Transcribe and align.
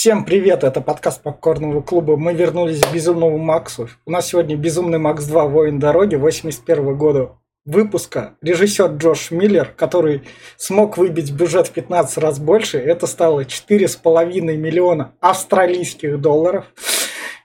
Всем 0.00 0.24
привет, 0.24 0.62
это 0.62 0.80
подкаст 0.80 1.24
Попкорного 1.24 1.82
клуба. 1.82 2.16
Мы 2.16 2.32
вернулись 2.32 2.80
к 2.80 2.92
Безумному 2.94 3.36
Максу. 3.36 3.88
У 4.06 4.12
нас 4.12 4.28
сегодня 4.28 4.54
Безумный 4.54 5.00
Макс 5.00 5.24
2 5.24 5.46
Воин 5.46 5.80
дороги 5.80 6.14
81 6.14 6.96
года 6.96 7.32
выпуска. 7.64 8.36
Режиссер 8.40 8.92
Джош 8.92 9.32
Миллер, 9.32 9.74
который 9.76 10.22
смог 10.56 10.98
выбить 10.98 11.32
бюджет 11.32 11.66
в 11.66 11.72
15 11.72 12.18
раз 12.18 12.38
больше, 12.38 12.78
это 12.78 13.08
стало 13.08 13.40
4,5 13.40 14.40
миллиона 14.56 15.14
австралийских 15.18 16.20
долларов. 16.20 16.66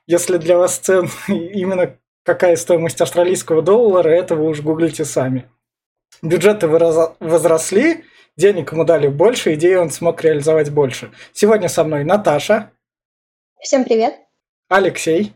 Если 0.05 0.37
для 0.37 0.55
вас 0.55 0.77
цен 0.77 1.09
именно 1.27 1.97
какая 2.23 2.55
стоимость 2.55 3.01
австралийского 3.01 3.63
доллара, 3.63 4.09
это 4.09 4.35
вы 4.35 4.49
уж 4.49 4.61
гуглите 4.61 5.05
сами. 5.05 5.49
Бюджеты 6.21 6.67
возросли, 6.67 8.03
денег 8.35 8.71
ему 8.71 8.85
дали 8.85 9.07
больше, 9.07 9.53
идеи 9.53 9.75
он 9.75 9.89
смог 9.89 10.21
реализовать 10.23 10.71
больше. 10.71 11.11
Сегодня 11.33 11.69
со 11.69 11.83
мной 11.83 12.03
Наташа. 12.03 12.71
Всем 13.59 13.83
привет. 13.83 14.15
Алексей, 14.69 15.33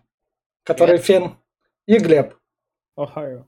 который 0.63 0.99
привет. 0.99 1.05
фен, 1.05 1.37
и 1.85 1.97
Глеб. 1.97 2.33
Ohio. 2.97 3.43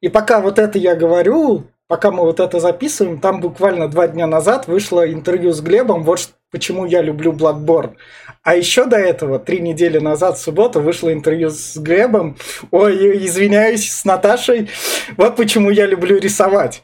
И 0.00 0.08
пока 0.08 0.40
вот 0.40 0.58
это 0.58 0.78
я 0.78 0.96
говорю, 0.96 1.64
пока 1.86 2.10
мы 2.10 2.22
вот 2.22 2.40
это 2.40 2.58
записываем, 2.58 3.20
там 3.20 3.40
буквально 3.40 3.88
два 3.88 4.08
дня 4.08 4.26
назад 4.26 4.66
вышло 4.66 5.06
интервью 5.06 5.52
с 5.52 5.60
Глебом, 5.60 6.02
вот 6.02 6.30
почему 6.50 6.86
я 6.86 7.02
люблю 7.02 7.32
Bloodborne. 7.32 7.96
А 8.42 8.56
еще 8.56 8.86
до 8.86 8.96
этого, 8.96 9.38
три 9.38 9.60
недели 9.60 9.98
назад, 9.98 10.38
в 10.38 10.40
субботу, 10.40 10.80
вышло 10.80 11.12
интервью 11.12 11.50
с 11.50 11.76
Глебом. 11.76 12.38
Ой, 12.70 13.26
извиняюсь, 13.26 13.92
с 13.92 14.06
Наташей. 14.06 14.70
Вот 15.18 15.36
почему 15.36 15.70
я 15.70 15.84
люблю 15.84 16.18
рисовать 16.18 16.82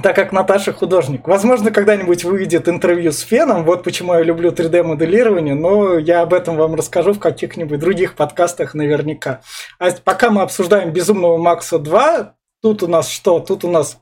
так 0.00 0.16
как 0.16 0.32
Наташа 0.32 0.72
художник. 0.72 1.28
Возможно, 1.28 1.70
когда-нибудь 1.70 2.24
выйдет 2.24 2.68
интервью 2.68 3.12
с 3.12 3.20
Феном, 3.20 3.64
вот 3.64 3.84
почему 3.84 4.14
я 4.14 4.22
люблю 4.22 4.50
3D-моделирование, 4.50 5.54
но 5.54 5.98
я 5.98 6.22
об 6.22 6.32
этом 6.32 6.56
вам 6.56 6.74
расскажу 6.74 7.12
в 7.12 7.18
каких-нибудь 7.18 7.78
других 7.78 8.14
подкастах 8.14 8.74
наверняка. 8.74 9.42
А 9.78 9.90
пока 9.90 10.30
мы 10.30 10.42
обсуждаем 10.42 10.92
«Безумного 10.92 11.36
Макса 11.36 11.76
2», 11.76 12.30
тут 12.62 12.82
у 12.82 12.86
нас 12.86 13.10
что? 13.10 13.40
Тут 13.40 13.64
у 13.64 13.70
нас 13.70 13.98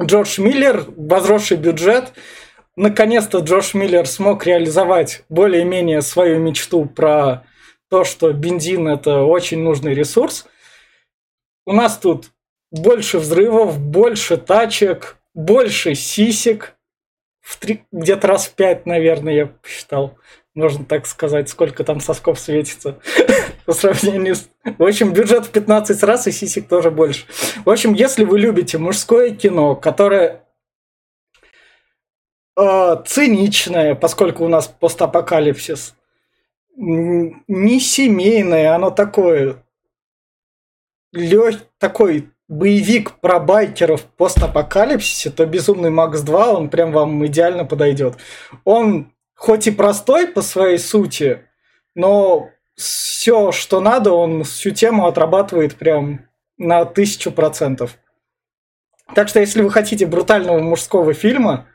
Джордж 0.00 0.40
Миллер, 0.40 0.84
возросший 0.96 1.58
бюджет. 1.58 2.12
Наконец-то 2.76 3.40
Джордж 3.40 3.76
Миллер 3.76 4.06
смог 4.06 4.46
реализовать 4.46 5.24
более-менее 5.28 6.00
свою 6.00 6.38
мечту 6.38 6.86
про 6.86 7.44
то, 7.90 8.04
что 8.04 8.32
бензин– 8.32 8.88
это 8.88 9.22
очень 9.22 9.58
нужный 9.62 9.92
ресурс. 9.92 10.46
У 11.66 11.72
нас 11.72 11.98
тут 11.98 12.30
больше 12.70 13.18
взрывов, 13.18 13.78
больше 13.78 14.36
тачек, 14.36 15.16
больше 15.34 15.94
сисек. 15.94 16.76
В 17.40 17.56
три, 17.58 17.84
где-то 17.90 18.28
раз 18.28 18.46
в 18.46 18.54
пять, 18.54 18.86
наверное, 18.86 19.34
я 19.34 19.46
посчитал. 19.46 20.18
Можно 20.54 20.84
так 20.84 21.06
сказать, 21.06 21.48
сколько 21.48 21.84
там 21.84 22.00
сосков 22.00 22.38
светится 22.38 23.00
по 23.66 23.72
сравнению 23.72 24.34
с... 24.36 24.48
В 24.78 24.82
общем, 24.82 25.12
бюджет 25.12 25.46
в 25.46 25.50
15 25.50 26.02
раз 26.02 26.26
и 26.26 26.32
сисек 26.32 26.68
тоже 26.68 26.90
больше. 26.90 27.26
В 27.64 27.70
общем, 27.70 27.94
если 27.94 28.24
вы 28.24 28.38
любите 28.38 28.78
мужское 28.78 29.30
кино, 29.30 29.74
которое 29.74 30.44
э, 32.56 32.96
циничное, 33.06 33.94
поскольку 33.94 34.44
у 34.44 34.48
нас 34.48 34.68
постапокалипсис, 34.68 35.94
не 36.76 37.80
семейное, 37.80 38.74
оно 38.74 38.90
такое 38.90 39.64
лег... 41.12 41.62
такой 41.78 42.30
боевик 42.50 43.20
про 43.20 43.38
байкеров 43.38 44.02
в 44.02 44.06
постапокалипсисе, 44.16 45.30
то 45.30 45.46
«Безумный 45.46 45.90
Макс 45.90 46.20
2», 46.22 46.48
он 46.48 46.68
прям 46.68 46.90
вам 46.90 47.24
идеально 47.26 47.64
подойдет. 47.64 48.16
Он 48.64 49.12
хоть 49.36 49.68
и 49.68 49.70
простой 49.70 50.26
по 50.26 50.42
своей 50.42 50.78
сути, 50.78 51.46
но 51.94 52.50
все, 52.74 53.52
что 53.52 53.80
надо, 53.80 54.12
он 54.12 54.42
всю 54.42 54.70
тему 54.70 55.06
отрабатывает 55.06 55.76
прям 55.76 56.26
на 56.58 56.84
тысячу 56.84 57.30
процентов. 57.30 57.96
Так 59.14 59.28
что, 59.28 59.38
если 59.38 59.62
вы 59.62 59.70
хотите 59.70 60.04
брутального 60.06 60.58
мужского 60.58 61.14
фильма, 61.14 61.68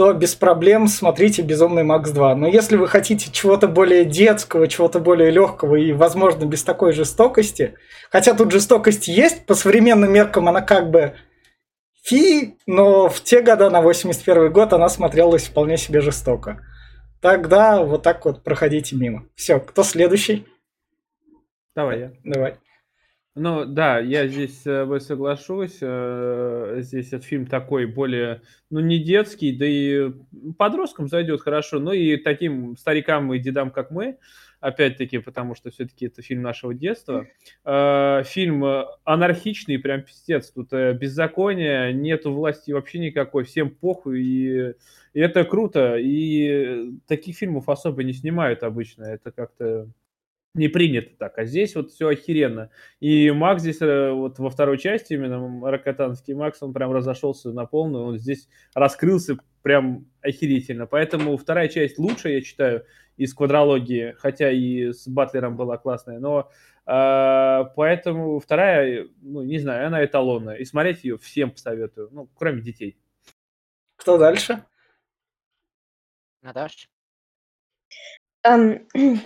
то 0.00 0.14
без 0.14 0.34
проблем 0.34 0.86
смотрите 0.86 1.42
«Безумный 1.42 1.82
Макс 1.82 2.10
2». 2.10 2.34
Но 2.34 2.48
если 2.48 2.76
вы 2.76 2.88
хотите 2.88 3.30
чего-то 3.30 3.68
более 3.68 4.06
детского, 4.06 4.66
чего-то 4.66 4.98
более 4.98 5.30
легкого 5.30 5.76
и, 5.76 5.92
возможно, 5.92 6.46
без 6.46 6.62
такой 6.64 6.94
жестокости, 6.94 7.74
хотя 8.10 8.32
тут 8.32 8.50
жестокость 8.50 9.08
есть, 9.08 9.44
по 9.44 9.54
современным 9.54 10.10
меркам 10.10 10.48
она 10.48 10.62
как 10.62 10.90
бы 10.90 11.16
фи, 12.02 12.56
но 12.64 13.10
в 13.10 13.20
те 13.20 13.42
года, 13.42 13.68
на 13.68 13.82
81 13.82 14.50
год, 14.50 14.72
она 14.72 14.88
смотрелась 14.88 15.48
вполне 15.48 15.76
себе 15.76 16.00
жестоко. 16.00 16.66
Тогда 17.20 17.82
вот 17.82 18.02
так 18.02 18.24
вот 18.24 18.42
проходите 18.42 18.96
мимо. 18.96 19.26
Все, 19.34 19.60
кто 19.60 19.82
следующий? 19.82 20.46
Давай 21.76 22.00
я. 22.00 22.12
Давай. 22.24 22.54
Ну 23.36 23.64
да, 23.64 24.00
я 24.00 24.26
здесь 24.26 24.60
с 24.60 24.62
тобой 24.64 25.00
соглашусь. 25.00 25.78
Э, 25.80 26.78
здесь 26.80 27.08
этот 27.08 27.24
фильм 27.24 27.46
такой 27.46 27.86
более, 27.86 28.42
ну 28.70 28.80
не 28.80 28.98
детский, 28.98 29.56
да 29.56 29.66
и 29.66 30.10
подросткам 30.58 31.06
зайдет 31.08 31.40
хорошо, 31.40 31.78
но 31.78 31.92
и 31.92 32.16
таким 32.16 32.76
старикам 32.76 33.32
и 33.32 33.38
дедам, 33.38 33.70
как 33.70 33.92
мы, 33.92 34.18
опять-таки, 34.58 35.18
потому 35.18 35.54
что 35.54 35.70
все-таки 35.70 36.06
это 36.06 36.22
фильм 36.22 36.42
нашего 36.42 36.74
детства. 36.74 37.28
Э, 37.64 38.24
фильм 38.24 38.64
анархичный, 39.04 39.78
прям 39.78 40.02
пиздец. 40.02 40.50
Тут 40.50 40.72
э, 40.72 40.92
беззакония, 40.94 41.92
нету 41.92 42.32
власти 42.32 42.72
вообще 42.72 42.98
никакой, 42.98 43.44
всем 43.44 43.70
похуй, 43.70 44.20
и, 44.24 44.74
и 45.14 45.20
это 45.20 45.44
круто. 45.44 45.96
И 45.98 46.90
таких 47.06 47.36
фильмов 47.36 47.68
особо 47.68 48.02
не 48.02 48.12
снимают 48.12 48.64
обычно. 48.64 49.04
Это 49.04 49.30
как-то 49.30 49.88
не 50.54 50.68
принято 50.68 51.10
так, 51.16 51.38
а 51.38 51.44
здесь 51.44 51.76
вот 51.76 51.92
все 51.92 52.08
охеренно. 52.08 52.70
И 52.98 53.30
Макс 53.30 53.62
здесь 53.62 53.80
э, 53.80 54.10
вот 54.10 54.38
во 54.38 54.50
второй 54.50 54.78
части, 54.78 55.14
именно 55.14 55.70
Ракотанский 55.70 56.34
Макс, 56.34 56.60
он 56.62 56.72
прям 56.72 56.92
разошелся 56.92 57.52
на 57.52 57.66
полную, 57.66 58.04
он 58.04 58.18
здесь 58.18 58.48
раскрылся 58.74 59.36
прям 59.62 60.06
охерительно. 60.22 60.86
Поэтому 60.86 61.36
вторая 61.36 61.68
часть 61.68 61.98
лучше, 61.98 62.30
я 62.30 62.40
считаю, 62.40 62.84
из 63.16 63.34
квадрологии, 63.34 64.14
хотя 64.18 64.50
и 64.50 64.92
с 64.92 65.06
Батлером 65.06 65.56
была 65.56 65.76
классная, 65.76 66.18
но 66.18 66.50
э, 66.86 67.64
поэтому 67.76 68.40
вторая, 68.40 69.06
ну, 69.20 69.42
не 69.42 69.58
знаю, 69.58 69.86
она 69.86 70.04
эталонная. 70.04 70.56
И 70.56 70.64
смотреть 70.64 71.04
ее 71.04 71.18
всем 71.18 71.52
посоветую, 71.52 72.08
ну, 72.12 72.28
кроме 72.34 72.62
детей. 72.62 72.98
Кто 73.96 74.18
дальше? 74.18 74.64
Наташа. 76.42 76.88
Um, 78.46 78.86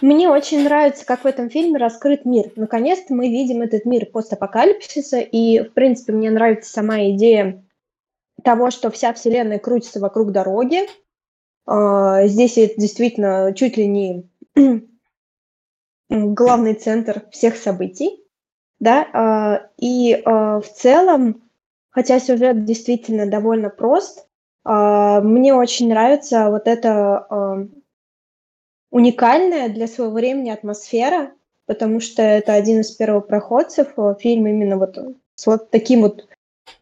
Мне 0.00 0.28
очень 0.28 0.62
нравится, 0.62 1.04
как 1.04 1.24
в 1.24 1.26
этом 1.26 1.50
фильме 1.50 1.78
раскрыт 1.78 2.24
мир. 2.24 2.52
Наконец-то 2.54 3.14
мы 3.14 3.28
видим 3.28 3.62
этот 3.62 3.84
мир 3.84 4.06
постапокалипсиса, 4.06 5.18
и, 5.18 5.60
в 5.60 5.72
принципе, 5.72 6.12
мне 6.12 6.30
нравится 6.30 6.72
сама 6.72 7.00
идея 7.10 7.64
того, 8.44 8.70
что 8.70 8.90
вся 8.90 9.12
вселенная 9.12 9.58
крутится 9.58 9.98
вокруг 9.98 10.30
дороги. 10.30 10.82
А, 11.66 12.26
здесь 12.26 12.56
это 12.58 12.80
действительно 12.80 13.52
чуть 13.54 13.76
ли 13.76 13.86
не 13.86 14.30
главный 16.08 16.74
центр 16.74 17.24
всех 17.30 17.56
событий, 17.56 18.24
да, 18.78 19.06
а, 19.12 19.70
и 19.78 20.22
а, 20.24 20.60
в 20.60 20.72
целом, 20.72 21.42
хотя 21.90 22.20
сюжет 22.20 22.64
действительно 22.64 23.28
довольно 23.28 23.70
прост, 23.70 24.26
мне 24.64 25.54
очень 25.54 25.88
нравится 25.88 26.50
вот 26.50 26.66
это 26.66 27.70
уникальная 28.90 29.68
для 29.68 29.86
своего 29.86 30.12
времени 30.12 30.50
атмосфера, 30.50 31.32
потому 31.66 32.00
что 32.00 32.22
это 32.22 32.54
один 32.54 32.80
из 32.80 32.90
первопроходцев 32.92 33.88
э, 33.96 34.14
фильм 34.18 34.46
именно 34.46 34.76
вот 34.76 34.98
с 35.34 35.46
вот 35.46 35.70
таким 35.70 36.02
вот 36.02 36.26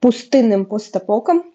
пустынным 0.00 0.66
постапоком. 0.66 1.52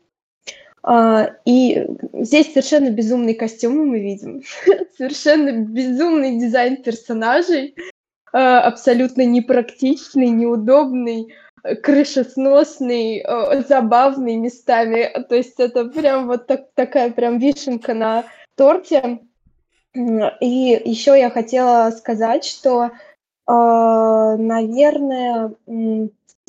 А, 0.84 1.36
и 1.46 1.88
здесь 2.14 2.48
совершенно 2.48 2.90
безумные 2.90 3.36
костюмы 3.36 3.86
мы 3.86 4.00
видим, 4.00 4.42
совершенно 4.98 5.52
безумный 5.52 6.40
дизайн 6.40 6.78
персонажей, 6.82 7.76
а, 8.34 8.62
абсолютно 8.62 9.24
непрактичный, 9.24 10.30
неудобный, 10.30 11.34
крышесносный, 11.84 13.20
э, 13.20 13.62
забавный 13.68 14.36
местами. 14.38 15.12
То 15.30 15.36
есть 15.36 15.60
это 15.60 15.86
прям 15.86 16.28
вот 16.28 16.48
так, 16.48 16.70
такая 16.74 17.12
прям 17.12 17.38
вишенка 17.38 17.94
на 17.94 18.26
торте. 18.56 19.20
И 19.94 20.82
еще 20.86 21.18
я 21.20 21.30
хотела 21.30 21.92
сказать, 21.92 22.46
что, 22.46 22.92
а, 23.46 24.38
наверное, 24.38 25.54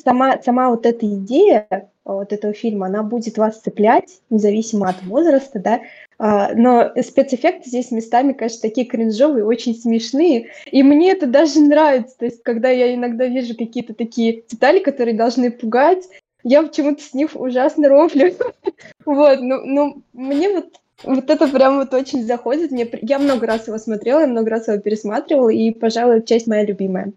сама, 0.03 0.41
сама 0.41 0.69
вот 0.69 0.85
эта 0.85 1.05
идея 1.05 1.89
вот 2.05 2.33
этого 2.33 2.53
фильма, 2.53 2.87
она 2.87 3.03
будет 3.03 3.37
вас 3.37 3.61
цеплять, 3.61 4.21
независимо 4.29 4.89
от 4.89 5.01
возраста, 5.03 5.59
да, 5.59 5.81
а, 6.19 6.53
но 6.53 6.91
спецэффекты 7.01 7.69
здесь 7.69 7.91
местами, 7.91 8.33
конечно, 8.33 8.61
такие 8.61 8.85
кринжовые, 8.85 9.45
очень 9.45 9.75
смешные, 9.75 10.49
и 10.69 10.83
мне 10.83 11.11
это 11.11 11.27
даже 11.27 11.61
нравится, 11.61 12.17
то 12.17 12.25
есть 12.25 12.43
когда 12.43 12.69
я 12.69 12.93
иногда 12.93 13.25
вижу 13.25 13.55
какие-то 13.57 13.93
такие 13.93 14.43
детали, 14.49 14.79
которые 14.79 15.15
должны 15.15 15.49
пугать, 15.49 16.09
я 16.43 16.61
почему-то 16.61 17.01
с 17.01 17.13
них 17.13 17.31
ужасно 17.35 17.87
рофлю, 17.87 18.33
вот, 19.05 19.39
ну, 19.39 19.61
ну, 19.63 20.01
мне 20.11 20.49
вот 20.49 20.73
Вот 21.03 21.29
это 21.29 21.47
прям 21.47 21.77
вот 21.77 21.93
очень 21.93 22.25
заходит. 22.25 22.71
Мне, 22.71 22.89
я 23.01 23.19
много 23.19 23.45
раз 23.45 23.67
его 23.67 23.77
смотрела, 23.77 24.21
я 24.21 24.27
много 24.27 24.49
раз 24.49 24.67
его 24.67 24.79
пересматривала, 24.79 25.49
и, 25.49 25.71
пожалуй, 25.71 26.23
часть 26.23 26.47
моя 26.47 26.65
любимая. 26.65 27.13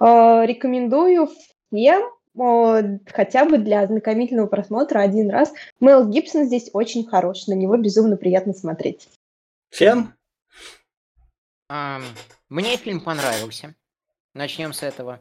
Э, 0.00 0.44
рекомендую 0.44 1.28
всем 1.72 2.10
э, 2.38 2.98
хотя 3.06 3.44
бы 3.44 3.58
для 3.58 3.82
ознакомительного 3.82 4.46
просмотра 4.46 5.00
один 5.00 5.30
раз. 5.30 5.52
Мэл 5.80 6.08
Гибсон 6.08 6.44
здесь 6.44 6.70
очень 6.72 7.06
хорош, 7.06 7.46
на 7.46 7.54
него 7.54 7.76
безумно 7.76 8.16
приятно 8.16 8.52
смотреть. 8.52 9.08
Фен? 9.70 10.12
Um, 11.70 12.02
мне 12.48 12.76
фильм 12.76 13.00
понравился. 13.00 13.74
Начнем 14.34 14.72
с 14.72 14.82
этого. 14.82 15.20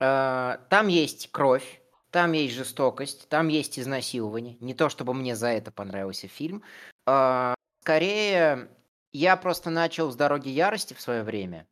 Uh, 0.00 0.58
там 0.70 0.88
есть 0.88 1.30
кровь, 1.30 1.82
там 2.10 2.32
есть 2.32 2.54
жестокость, 2.54 3.28
там 3.28 3.48
есть 3.48 3.78
изнасилование. 3.78 4.56
Не 4.60 4.74
то 4.74 4.88
чтобы 4.88 5.14
мне 5.14 5.36
за 5.36 5.48
это 5.48 5.70
понравился 5.70 6.28
фильм. 6.28 6.62
Uh, 7.08 7.54
скорее, 7.82 8.68
я 9.12 9.36
просто 9.36 9.70
начал 9.70 10.10
с 10.10 10.16
«Дороги 10.16 10.48
ярости» 10.48 10.94
в 10.94 11.00
свое 11.00 11.22
время. 11.22 11.66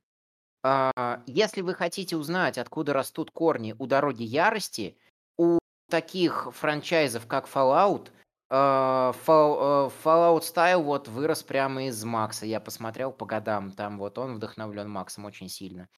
Uh, 0.65 1.23
если 1.27 1.61
вы 1.61 1.75
хотите 1.75 2.17
узнать, 2.17 2.59
откуда 2.59 2.93
растут 2.93 3.31
корни 3.31 3.75
у 3.79 3.87
«Дороги 3.87 4.25
ярости», 4.25 4.97
у 5.37 5.59
таких 5.89 6.49
франчайзов, 6.53 7.27
как 7.27 7.49
Fallout, 7.49 8.11
Uh, 8.53 9.15
Fallout 9.25 10.41
Style 10.41 10.83
вот 10.83 11.07
вырос 11.07 11.45
прямо 11.45 11.87
из 11.87 12.03
Макса. 12.03 12.47
Я 12.47 12.59
посмотрел 12.59 13.13
по 13.13 13.25
годам. 13.25 13.71
Там 13.71 13.97
вот 13.97 14.19
он 14.19 14.35
вдохновлен 14.35 14.91
Максом 14.91 15.25
очень 15.25 15.49
сильно. 15.49 15.89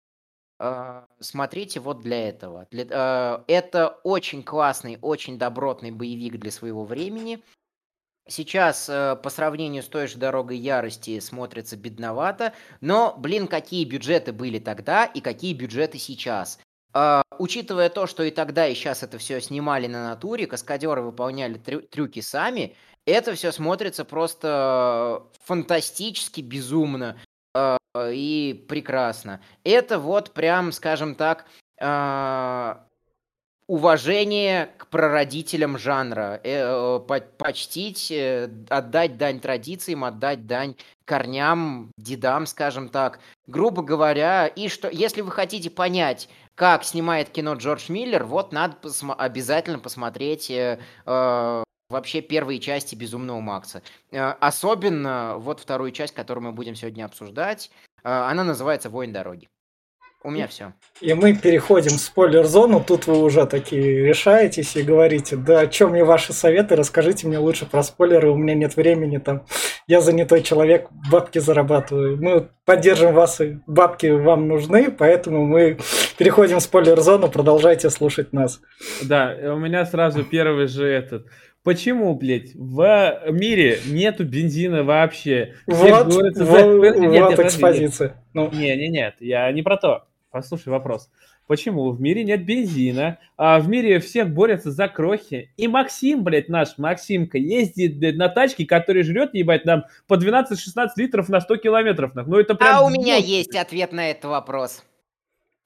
Смотрите 1.19 1.81
вот 1.81 2.03
для 2.03 2.29
этого. 2.29 2.67
Это 2.71 3.99
очень 4.05 4.43
классный, 4.43 4.99
очень 5.01 5.39
добротный 5.39 5.93
боевик 5.93 6.39
для 6.39 6.51
своего 6.51 6.85
времени. 6.85 7.43
Сейчас 8.29 8.87
по 8.87 9.31
сравнению 9.31 9.83
с 9.83 9.89
той 9.89 10.07
же 10.07 10.17
«Дорогой 10.17 10.57
ярости» 10.57 11.19
смотрится 11.21 11.77
бедновато, 11.77 12.53
но, 12.81 13.15
блин, 13.19 13.49
какие 13.49 13.85
бюджеты 13.85 14.33
были 14.33 14.59
тогда 14.59 15.05
и 15.05 15.21
какие 15.21 15.55
бюджеты 15.55 15.99
сейчас. 15.99 16.59
Uh, 16.95 17.23
учитывая 17.39 17.89
то, 17.89 18.07
что 18.07 18.23
и 18.23 18.31
тогда, 18.31 18.67
и 18.67 18.75
сейчас 18.75 19.03
это 19.03 19.17
все 19.17 19.41
снимали 19.41 19.87
на 19.87 20.11
натуре, 20.11 20.47
каскадеры 20.47 21.01
выполняли 21.01 21.55
трю- 21.55 21.81
трюки 21.81 22.21
сами, 22.21 22.77
это 23.07 23.35
все 23.35 23.51
смотрится 23.51 24.05
просто 24.05 25.23
фантастически, 25.43 26.43
безумно 26.43 27.19
uh, 27.57 27.79
и 28.13 28.67
прекрасно. 28.69 29.41
Это 29.65 29.99
вот 29.99 30.33
прям, 30.33 30.71
скажем 30.71 31.15
так, 31.15 31.47
uh, 31.81 32.77
уважение 33.67 34.71
к 34.79 34.87
прародителям 34.89 35.79
жанра, 35.79 36.41
э, 36.43 37.01
почтить, 37.39 38.11
э, 38.11 38.51
отдать 38.69 39.17
дань 39.17 39.41
традициям, 39.41 40.05
отдать 40.05 40.47
дань 40.47 40.77
корням, 41.05 41.91
дедам, 41.97 42.47
скажем 42.47 42.89
так. 42.89 43.21
Грубо 43.47 43.83
говоря, 43.83 44.47
и 44.47 44.69
что, 44.69 44.89
если 44.89 45.21
вы 45.21 45.31
хотите 45.31 45.71
понять, 45.71 46.29
как 46.55 46.85
снимает 46.85 47.31
кино 47.31 47.55
Джордж 47.55 47.91
Миллер, 47.91 48.25
вот 48.25 48.53
надо 48.53 48.77
пос- 48.83 49.15
обязательно 49.15 49.79
посмотреть 49.79 50.51
э, 50.51 50.79
э, 51.07 51.65
вообще 51.89 52.21
первые 52.21 52.61
части 52.61 52.95
«Безумного 52.95 53.41
Макса». 53.41 53.83
Э, 54.11 54.33
особенно 54.41 55.37
вот 55.39 55.61
вторую 55.61 55.93
часть, 55.93 56.15
которую 56.15 56.45
мы 56.45 56.53
будем 56.53 56.75
сегодня 56.75 57.05
обсуждать. 57.05 57.71
Э, 58.03 58.11
она 58.11 58.45
называется 58.45 58.91
«Воин 58.91 59.13
дороги». 59.13 59.49
У 60.25 60.31
меня 60.31 60.47
все. 60.47 60.73
И 61.01 61.13
мы 61.15 61.35
переходим 61.35 61.91
в 61.91 62.01
спойлер-зону. 62.01 62.83
Тут 62.87 63.09
вы 63.09 63.23
уже 63.23 63.45
такие 63.47 64.07
решаетесь 64.07 64.77
и 64.77 64.83
говорите, 64.83 65.35
да 65.37 65.61
о 65.61 65.67
чем 65.67 65.91
мне 65.91 66.05
ваши 66.05 66.33
советы, 66.33 66.77
расскажите 66.77 67.27
мне 67.27 67.39
лучше 67.39 67.67
про 67.67 67.83
спойлеры, 67.83 68.31
у 68.31 68.37
меня 68.37 68.55
нет 68.55 68.77
времени, 68.77 69.19
там, 69.19 69.45
я 69.89 70.01
занятой 70.01 70.43
человек, 70.43 70.89
бабки 71.11 71.41
зарабатываю. 71.41 72.23
Мы 72.23 72.49
поддержим 72.65 73.15
вас, 73.15 73.41
и 73.41 73.59
бабки 73.67 74.07
вам 74.07 74.47
нужны, 74.47 74.93
поэтому 74.93 75.45
мы 75.45 75.79
переходим 76.17 76.61
в 76.61 76.63
спойлер-зону, 76.63 77.29
продолжайте 77.29 77.91
слушать 77.91 78.33
нас. 78.33 78.61
Да, 79.03 79.37
у 79.43 79.57
меня 79.57 79.85
сразу 79.87 80.23
первый 80.23 80.69
же 80.69 80.87
этот. 80.87 81.27
Почему, 81.65 82.15
блядь, 82.17 82.55
в 82.55 83.21
мире 83.29 83.79
нету 83.87 84.25
бензина 84.25 84.83
вообще? 84.85 85.55
Вот, 85.67 86.09
говорят, 86.09 86.37
вот, 86.37 86.97
нет, 86.97 87.23
вот 87.23 87.31
нет, 87.31 87.41
экспозиция. 87.41 88.25
Ну. 88.35 88.51
Не, 88.53 88.77
не, 88.77 88.89
нет, 88.89 89.15
я 89.21 89.51
не 89.53 89.63
про 89.63 89.77
то. 89.77 90.05
Послушай 90.33 90.71
вопрос. 90.71 91.11
Почему 91.47 91.91
в 91.91 92.01
мире 92.01 92.25
нет 92.25 92.47
бензина, 92.47 93.19
а 93.37 93.61
в 93.61 93.69
мире 93.69 94.01
всех 94.01 94.31
борются 94.31 94.71
за 94.71 94.89
крохи? 94.89 95.53
И 95.59 95.69
Максим, 95.69 96.25
блядь, 96.25 96.49
наш 96.49 96.79
Максимка, 96.79 97.37
ездит 97.37 97.99
блядь, 97.99 98.17
на 98.17 98.31
тачке, 98.31 98.65
который 98.65 99.03
жрет, 99.03 99.35
ебать, 99.35 99.67
нам 99.67 99.85
по 100.07 100.15
12-16 100.15 100.89
литров 100.97 101.29
на 101.29 101.43
100 101.43 101.57
километров. 101.59 102.13
Ну, 102.15 102.39
это 102.39 102.55
прям... 102.55 102.77
А 102.77 102.83
у 102.83 102.89
меня 102.89 103.17
есть 103.17 103.55
ответ 103.55 103.93
на 103.93 104.11
этот 104.11 104.25
вопрос. 104.25 104.83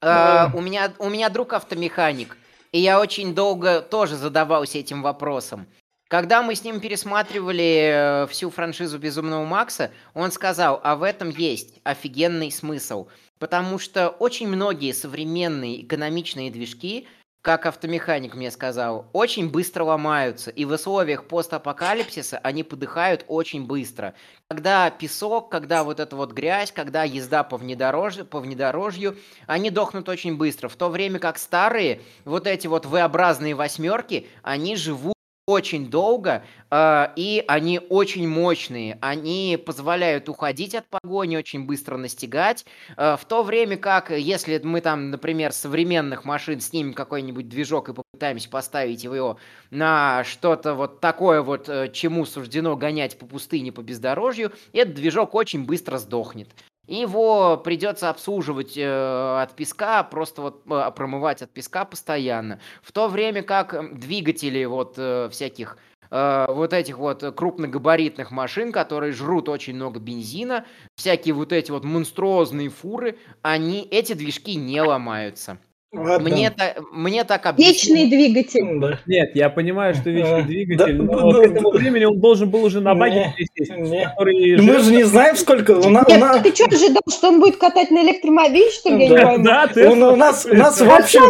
Uh, 0.03 0.51
у, 0.55 0.61
меня, 0.61 0.93
у 0.99 1.09
меня 1.09 1.31
друг 1.31 1.53
автомеханик, 1.53 2.37
и 2.73 2.81
я 2.81 3.01
очень 3.01 3.37
долго 3.37 3.81
тоже 3.81 4.17
задавался 4.17 4.79
этим 4.79 5.01
вопросом. 5.01 5.67
Когда 6.09 6.43
мы 6.43 6.57
с 6.57 6.65
ним 6.65 6.81
пересматривали 6.81 8.25
э, 8.25 8.27
всю 8.29 8.51
франшизу 8.51 8.99
Безумного 8.99 9.45
Макса, 9.45 9.91
он 10.15 10.31
сказал, 10.31 10.81
а 10.85 10.95
в 10.95 11.03
этом 11.03 11.31
есть 11.31 11.81
офигенный 11.85 12.51
смысл– 12.51 13.07
Потому 13.39 13.79
что 13.79 14.09
очень 14.09 14.49
многие 14.49 14.93
современные 14.93 15.83
экономичные 15.83 16.51
движки, 16.51 17.07
как 17.43 17.67
автомеханик 17.67 18.35
мне 18.35 18.51
сказал, 18.51 19.09
очень 19.13 19.49
быстро 19.49 19.85
ломаются. 19.85 20.51
И 20.51 20.65
в 20.65 20.73
условиях 20.73 21.29
постапокалипсиса 21.29 22.39
они 22.39 22.65
подыхают 22.65 23.25
очень 23.29 23.67
быстро. 23.67 24.15
Когда 24.49 24.91
песок, 24.91 25.49
когда 25.49 25.85
вот 25.85 26.01
эта 26.01 26.17
вот 26.17 26.33
грязь, 26.33 26.73
когда 26.73 27.05
езда 27.05 27.45
по 27.45 27.57
внедорожью, 27.57 28.25
по 28.25 28.41
внедорожью, 28.41 29.17
они 29.47 29.71
дохнут 29.71 30.09
очень 30.09 30.37
быстро. 30.37 30.69
В 30.69 30.75
то 30.75 30.89
время 30.89 31.21
как 31.21 31.39
старые, 31.39 32.01
вот 32.25 32.49
эти 32.49 32.67
вот 32.67 32.85
V-образные 32.85 33.55
восьмерки, 33.55 34.27
они 34.43 34.75
живут 34.75 35.16
очень 35.47 35.89
долго, 35.89 36.45
э, 36.71 37.09
и 37.15 37.45
они 37.47 37.81
очень 37.89 38.29
мощные. 38.29 38.99
Они 39.01 39.57
позволяют 39.65 40.29
уходить 40.29 40.75
от 40.75 40.87
погони, 40.89 41.37
очень 41.37 41.67
быстро 41.67 41.97
настигать. 41.97 42.67
Э, 42.97 43.17
в 43.17 43.25
то 43.25 43.45
время 43.45 43.77
как, 43.77 44.11
если 44.11 44.59
мы 44.59 44.81
там, 44.81 45.11
например, 45.11 45.53
современных 45.53 46.25
машин 46.25 46.61
снимем 46.61 46.95
какой-нибудь 46.95 47.49
движок 47.49 47.89
и 47.89 47.95
попытаемся 47.95 48.51
поставить 48.51 49.05
его 49.05 49.39
на 49.71 50.25
что-то 50.25 50.75
вот 50.75 51.01
такое 51.01 51.43
вот, 51.43 51.69
э, 51.69 51.93
чему 51.93 52.27
суждено 52.27 52.77
гонять 52.77 53.17
по 53.17 53.27
пустыне, 53.27 53.71
по 53.71 53.83
бездорожью, 53.83 54.53
этот 54.73 54.95
движок 54.95 55.37
очень 55.37 55.65
быстро 55.65 55.99
сдохнет. 55.99 56.49
Его 56.87 57.57
придется 57.57 58.11
обслуживать 58.11 58.77
э, 58.77 59.43
от 59.43 59.55
песка, 59.55 60.05
просто 60.05 60.43
вот 60.43 60.63
э, 60.71 60.91
промывать 60.95 61.43
от 61.43 61.51
песка 61.51 61.85
постоянно. 61.85 62.61
В 62.83 62.93
то 62.93 63.09
время 63.09 63.43
как 63.43 63.99
двигатели 63.99 64.65
вот 64.65 64.95
э, 64.97 65.29
всяких 65.33 65.79
э, 66.11 66.47
вот 66.49 66.73
этих 66.73 66.99
вот 66.99 67.25
крупногабаритных 67.37 68.31
машин, 68.31 68.71
которые 68.71 69.13
жрут 69.13 69.49
очень 69.49 69.75
много 69.75 69.99
бензина, 69.99 70.65
всякие 70.95 71.35
вот 71.35 71.53
эти 71.53 71.73
вот 71.73 71.85
монструозные 71.85 72.69
фуры, 72.69 73.19
они, 73.43 73.87
эти 73.91 74.13
движки 74.13 74.55
не 74.55 74.81
ломаются. 74.81 75.59
Ладно. 75.93 76.29
Мне, 76.29 76.51
та, 76.51 76.75
мне 76.93 77.25
так 77.25 77.47
объяснили. 77.47 78.05
Вечный 78.05 78.11
двигатель. 78.11 78.81
Да. 78.81 79.01
Нет, 79.07 79.31
я 79.35 79.49
понимаю, 79.49 79.95
что 79.95 80.11
вечный 80.11 80.43
двигатель, 80.43 80.99
да, 80.99 81.05
но 81.05 81.33
да, 81.33 81.39
к 81.39 81.51
этому 81.51 81.73
да, 81.73 81.79
времени 81.79 82.05
он 82.05 82.21
должен 82.21 82.51
был 82.51 82.65
уже 82.65 82.81
на 82.81 82.95
баке 82.95 83.35
сесть, 83.55 83.71
который... 83.71 84.61
Мы 84.61 84.81
же 84.81 84.93
не 84.93 85.05
знаем, 85.05 85.37
сколько... 85.37 85.71
У 85.73 85.89
нас, 85.89 86.09
Нет, 86.09 86.19
у 86.19 86.21
нас... 86.21 86.43
ты 86.43 86.55
что 86.55 86.65
ожидал, 86.67 87.03
что 87.09 87.29
он 87.29 87.41
будет 87.41 87.57
катать 87.57 87.91
на 87.91 88.03
электромобиле, 88.03 88.71
что 88.71 88.91
ли? 88.91 89.09
Да, 89.09 89.33
я 89.33 89.39
да, 89.39 89.67
ты... 89.69 89.89
У, 89.89 89.93
у 89.93 90.17
нас, 90.17 90.45
у 90.45 90.55
нас 90.55 90.81
в 90.81 90.91
общем... 90.91 91.23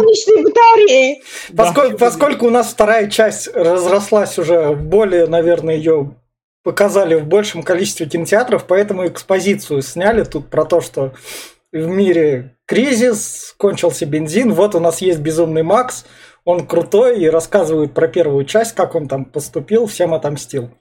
батареи. 0.43 1.21
Поскольку, 1.55 1.91
да. 1.91 2.05
поскольку 2.05 2.47
у 2.47 2.49
нас 2.49 2.69
вторая 2.71 3.09
часть 3.09 3.49
разрослась 3.53 4.37
уже 4.39 4.73
более, 4.73 5.27
наверное, 5.27 5.75
ее 5.75 6.15
показали 6.63 7.15
в 7.15 7.25
большем 7.25 7.63
количестве 7.63 8.07
кинотеатров, 8.07 8.65
поэтому 8.67 9.07
экспозицию 9.07 9.81
сняли 9.81 10.23
тут 10.23 10.49
про 10.49 10.65
то, 10.65 10.81
что 10.81 11.13
в 11.71 11.87
мире 11.87 12.57
кризис, 12.65 13.55
кончился 13.57 14.05
бензин, 14.05 14.53
вот 14.53 14.75
у 14.75 14.79
нас 14.79 15.01
есть 15.01 15.19
безумный 15.19 15.63
Макс, 15.63 16.05
он 16.45 16.65
крутой 16.65 17.19
и 17.19 17.29
рассказывает 17.29 17.93
про 17.93 18.07
первую 18.07 18.45
часть, 18.45 18.73
как 18.73 18.95
он 18.95 19.07
там 19.07 19.25
поступил, 19.25 19.85
всем 19.87 20.13
отомстил. 20.13 20.71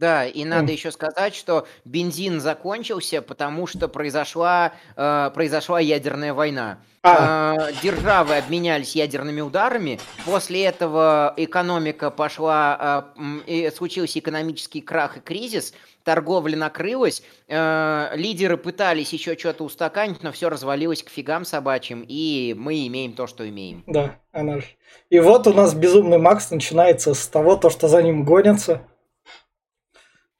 Да, 0.00 0.24
и 0.24 0.46
надо 0.46 0.72
mm. 0.72 0.76
еще 0.76 0.90
сказать, 0.90 1.34
что 1.34 1.66
бензин 1.84 2.40
закончился, 2.40 3.20
потому 3.20 3.66
что 3.66 3.86
произошла, 3.86 4.72
э, 4.96 5.30
произошла 5.34 5.78
ядерная 5.78 6.32
война. 6.32 6.78
А. 7.02 7.68
Э, 7.68 7.72
державы 7.82 8.38
обменялись 8.38 8.96
ядерными 8.96 9.42
ударами. 9.42 10.00
После 10.24 10.64
этого 10.64 11.34
экономика 11.36 12.10
пошла, 12.10 13.12
э, 13.18 13.40
и 13.46 13.70
случился 13.76 14.18
экономический 14.20 14.80
крах 14.80 15.18
и 15.18 15.20
кризис 15.20 15.74
торговля 16.04 16.56
накрылась, 16.56 17.22
э, 17.48 18.10
лидеры 18.14 18.56
пытались 18.56 19.12
еще 19.12 19.36
что-то 19.36 19.64
устаканить, 19.64 20.22
но 20.22 20.32
все 20.32 20.48
развалилось 20.48 21.02
к 21.02 21.08
фигам 21.08 21.44
собачьим, 21.44 22.04
и 22.06 22.54
мы 22.56 22.86
имеем 22.86 23.12
то, 23.12 23.26
что 23.26 23.48
имеем. 23.48 23.84
Да, 23.86 24.16
она 24.32 24.58
же. 24.58 24.66
И 25.10 25.18
вот 25.18 25.46
у 25.46 25.52
нас 25.52 25.74
безумный 25.74 26.18
Макс 26.18 26.50
начинается 26.50 27.14
с 27.14 27.26
того, 27.28 27.56
то, 27.56 27.70
что 27.70 27.88
за 27.88 28.02
ним 28.02 28.24
гонятся. 28.24 28.82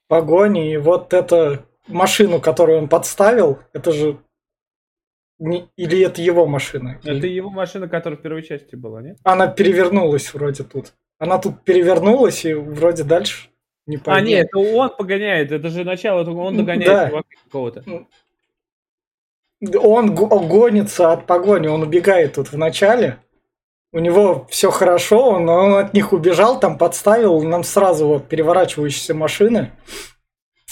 погони, 0.08 0.72
и 0.72 0.76
вот 0.76 1.14
эта 1.14 1.64
машину, 1.86 2.40
которую 2.40 2.78
он 2.78 2.88
подставил, 2.88 3.60
это 3.72 3.92
же... 3.92 4.18
Не... 5.38 5.70
Или 5.76 6.04
это 6.04 6.20
его 6.20 6.46
машина? 6.46 7.00
Это 7.02 7.26
его 7.26 7.48
машина, 7.48 7.88
которая 7.88 8.18
в 8.18 8.22
первой 8.22 8.42
части 8.42 8.74
была, 8.74 9.00
нет? 9.00 9.18
Она 9.24 9.46
перевернулась 9.46 10.34
вроде 10.34 10.64
тут. 10.64 10.92
Она 11.18 11.38
тут 11.38 11.64
перевернулась 11.64 12.44
и 12.44 12.54
вроде 12.54 13.04
дальше 13.04 13.49
не 13.90 13.98
А, 14.06 14.20
нет, 14.20 14.46
это 14.46 14.58
он 14.58 14.90
погоняет, 14.96 15.52
это 15.52 15.68
же 15.68 15.84
начало, 15.84 16.28
он 16.30 16.56
догоняет 16.56 16.86
Да. 17.12 17.22
какого-то. 17.44 17.84
Он 19.78 20.14
го- 20.14 20.40
гонится 20.40 21.12
от 21.12 21.26
погони, 21.26 21.66
он 21.66 21.82
убегает 21.82 22.34
тут 22.34 22.50
в 22.50 22.56
начале. 22.56 23.18
У 23.92 23.98
него 23.98 24.46
все 24.48 24.70
хорошо, 24.70 25.38
но 25.38 25.54
он 25.56 25.74
от 25.74 25.92
них 25.94 26.12
убежал, 26.12 26.58
там 26.60 26.78
подставил 26.78 27.42
нам 27.42 27.64
сразу 27.64 28.06
вот 28.06 28.28
переворачивающиеся 28.28 29.14
машины. 29.14 29.72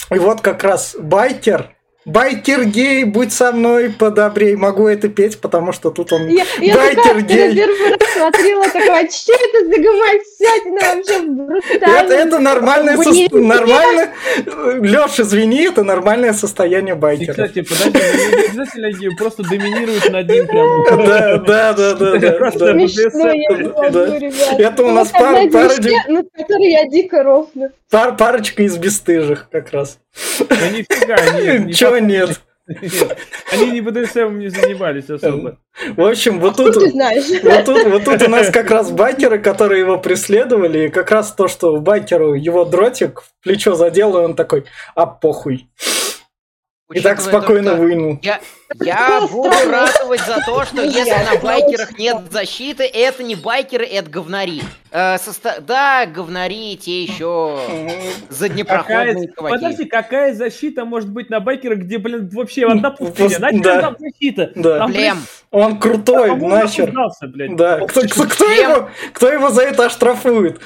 И 0.09 0.17
вот 0.17 0.41
как 0.41 0.63
раз 0.63 0.95
байкер, 0.97 1.75
байкер 2.05 2.65
гей, 2.65 3.03
будь 3.03 3.31
со 3.33 3.51
мной 3.51 3.89
подобрей. 3.89 4.55
Могу 4.55 4.87
это 4.87 5.09
петь, 5.09 5.39
потому 5.39 5.71
что 5.73 5.89
тут 5.91 6.11
он 6.13 6.27
Я, 6.27 6.45
я 6.59 6.75
Байкер 6.75 7.21
гей. 7.21 7.37
когда 7.49 7.55
первый 7.55 7.89
раз 7.91 8.09
смотрела, 8.13 8.65
такая, 8.65 9.09
что 9.09 9.33
это 9.33 9.65
за 9.65 9.81
гомосятина 9.81 10.95
вообще 10.95 11.19
брутально. 11.21 11.97
Это, 11.99 12.13
это 12.13 12.39
нормальное 12.39 12.95
Мне 12.95 13.03
состояние. 13.03 13.47
Нормально. 13.47 14.09
Леш, 14.81 15.19
извини, 15.19 15.63
это 15.67 15.83
нормальное 15.83 16.33
состояние 16.33 16.95
И, 16.95 16.97
байкера. 16.97 17.31
кстати, 17.31 17.61
подожди, 17.61 17.91
ну, 17.93 18.37
не 18.37 18.45
обязательно 18.47 19.15
просто 19.17 19.43
доминирует 19.43 20.09
над 20.11 20.29
ним 20.29 20.47
прям. 20.47 20.83
Да, 21.05 21.37
да, 21.37 21.73
да, 21.73 21.93
да, 21.95 22.17
я. 22.19 22.29
Это 24.57 24.83
у 24.83 24.87
Ну, 24.87 24.93
нас 24.95 25.11
вот 25.11 25.21
одна 25.21 25.33
пар- 25.33 25.45
из 25.47 25.53
пароди- 25.53 25.83
вещей, 25.89 25.99
над 26.07 26.25
которой 26.35 26.71
я 26.71 26.87
дико. 26.87 27.45
Пар- 27.91 28.15
парочка 28.15 28.63
из 28.63 28.77
бесстыжих 28.77 29.47
как 29.51 29.71
раз. 29.71 29.97
Да 30.39 30.55
нифига, 30.69 31.15
так. 31.91 32.01
нет? 32.01 32.41
Нет. 32.81 33.17
Они 33.51 33.71
не 33.71 33.81
БДСМ 33.81 34.37
не 34.37 34.49
занимались 34.49 35.09
особо. 35.09 35.57
В 35.95 36.01
общем, 36.01 36.39
вот 36.39 36.55
тут, 36.57 36.75
вот 36.75 37.65
тут, 37.65 37.83
вот 37.85 38.03
тут 38.03 38.21
у 38.21 38.29
нас 38.29 38.51
как 38.51 38.69
раз 38.69 38.91
байкеры, 38.91 39.39
которые 39.39 39.79
его 39.79 39.97
преследовали, 39.97 40.85
и 40.85 40.89
как 40.89 41.09
раз 41.09 41.31
то, 41.31 41.47
что 41.47 41.77
байкеру 41.77 42.35
его 42.35 42.65
дротик 42.65 43.21
в 43.21 43.43
плечо 43.43 43.73
задел, 43.73 44.15
и 44.17 44.21
он 44.21 44.35
такой, 44.35 44.65
а 44.93 45.07
похуй. 45.07 45.67
И 46.91 47.01
так 47.01 47.17
то, 47.17 47.23
спокойно 47.25 47.73
что 47.73 47.81
вынул. 47.81 48.19
Я, 48.23 48.39
я 48.81 49.21
буду 49.29 49.51
ратовать 49.69 50.21
за 50.21 50.41
то, 50.43 50.65
что 50.65 50.81
если 50.81 51.11
на 51.23 51.39
байкерах 51.39 51.99
нет 51.99 52.31
защиты, 52.31 52.83
это 52.83 53.21
не 53.21 53.35
байкеры, 53.35 53.85
это 53.85 54.09
говнари. 54.09 54.63
Э, 54.91 55.17
Да, 55.61 56.07
говнари, 56.07 56.77
те 56.77 57.03
еще 57.03 57.59
заднепроходные 58.29 59.27
Какая... 59.27 59.51
Подожди, 59.51 59.85
какая 59.85 60.33
защита 60.33 60.83
может 60.83 61.11
быть 61.11 61.29
на 61.29 61.39
байкерах, 61.39 61.79
где, 61.79 61.99
блин, 61.99 62.27
вообще 62.33 62.65
одна 62.65 62.89
пустыня? 62.89 63.37
Нахер 63.39 63.61
да. 63.61 63.81
там 63.81 63.95
защита? 63.99 64.51
Да. 64.55 64.77
Там, 64.79 64.91
блин, 64.91 65.11
Шлем. 65.11 65.17
Он 65.51 65.79
крутой, 65.79 66.29
по-моему, 66.29 66.49
нахер. 66.49 66.93
Да, 67.55 67.85
кто, 67.85 68.01
кто- 68.01 68.23
кто 68.25 68.45
его, 68.45 68.89
кто 69.13 69.31
его 69.31 69.49
за 69.49 69.61
это 69.61 69.85
оштрафует? 69.85 70.59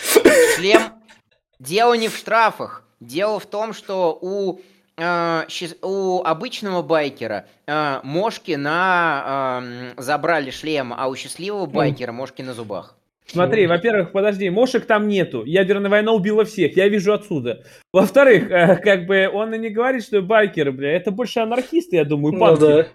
Шлем. 0.56 0.82
Дело 1.60 1.94
не 1.96 2.08
в 2.08 2.16
штрафах. 2.16 2.84
Дело 3.00 3.40
в 3.40 3.46
том, 3.46 3.74
что 3.74 4.18
у, 4.22 4.60
у 4.98 6.22
обычного 6.24 6.82
байкера 6.84 7.46
э, 7.66 8.00
мошки 8.04 8.52
на 8.54 9.62
эм, 9.64 9.94
забрали 10.04 10.52
шлем, 10.52 10.94
а 10.96 11.08
у 11.08 11.16
счастливого 11.16 11.66
байкера 11.66 12.12
мошки 12.12 12.42
на 12.42 12.54
зубах. 12.54 12.96
Смотри, 13.26 13.68
во-первых, 13.68 14.12
подожди, 14.12 14.50
мошек 14.50 14.86
там 14.86 15.08
нету. 15.08 15.44
Ядерная 15.46 15.90
война 15.90 16.12
убила 16.12 16.44
всех, 16.46 16.76
я 16.78 16.90
вижу 16.90 17.14
отсюда. 17.14 17.64
Во-вторых, 17.92 18.52
э, 18.52 18.76
как 18.78 19.06
бы 19.06 19.30
он 19.34 19.54
и 19.54 19.58
не 19.58 19.70
говорит, 19.70 20.04
что 20.04 20.22
байкеры, 20.22 20.72
бля, 20.72 20.92
это 20.96 21.10
больше 21.12 21.40
анархисты, 21.40 21.96
я 21.96 22.06
думаю, 22.06 22.34
Ну 22.34 22.40
панки. 22.40 22.60
да. 22.60 22.88